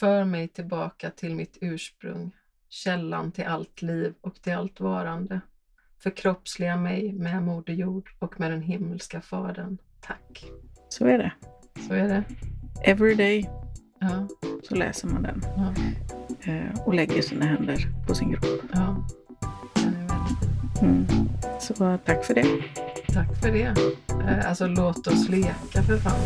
För 0.00 0.24
mig 0.24 0.48
tillbaka 0.48 1.10
till 1.10 1.34
mitt 1.34 1.58
ursprung, 1.60 2.30
källan 2.68 3.32
till 3.32 3.44
allt 3.44 3.82
liv 3.82 4.14
och 4.20 4.34
till 4.42 4.52
allt 4.52 4.80
varande. 4.80 5.40
Förkroppsliga 5.98 6.76
mig 6.76 7.12
med 7.12 7.42
Moder 7.42 7.72
Jord 7.74 8.10
och 8.18 8.40
med 8.40 8.50
den 8.50 8.62
himmelska 8.62 9.20
Fadern. 9.20 9.78
Tack. 10.00 10.44
Så 10.88 11.06
är 11.06 11.18
det. 11.18 11.32
Så 11.88 11.94
är 11.94 12.08
det. 12.08 12.24
Every 12.84 13.14
day 13.14 13.50
Ja, 13.98 14.28
så 14.68 14.74
läser 14.74 15.08
man 15.08 15.22
den 15.22 15.42
ja, 15.56 15.74
eh, 16.52 16.80
och 16.86 16.94
lägger 16.94 17.22
sina 17.22 17.44
händer 17.46 17.88
på 18.06 18.14
sin 18.14 18.36
kropp. 18.36 18.60
ja. 18.72 19.08
Mm. 20.82 21.06
Så 21.60 21.98
tack 22.04 22.24
för 22.24 22.34
det. 22.34 22.46
Tack 23.14 23.40
för 23.40 23.52
det. 23.52 23.74
Eh, 24.28 24.48
alltså 24.48 24.66
låt 24.66 25.06
oss 25.06 25.28
leka 25.28 25.82
för 25.82 25.98
fan. 25.98 26.20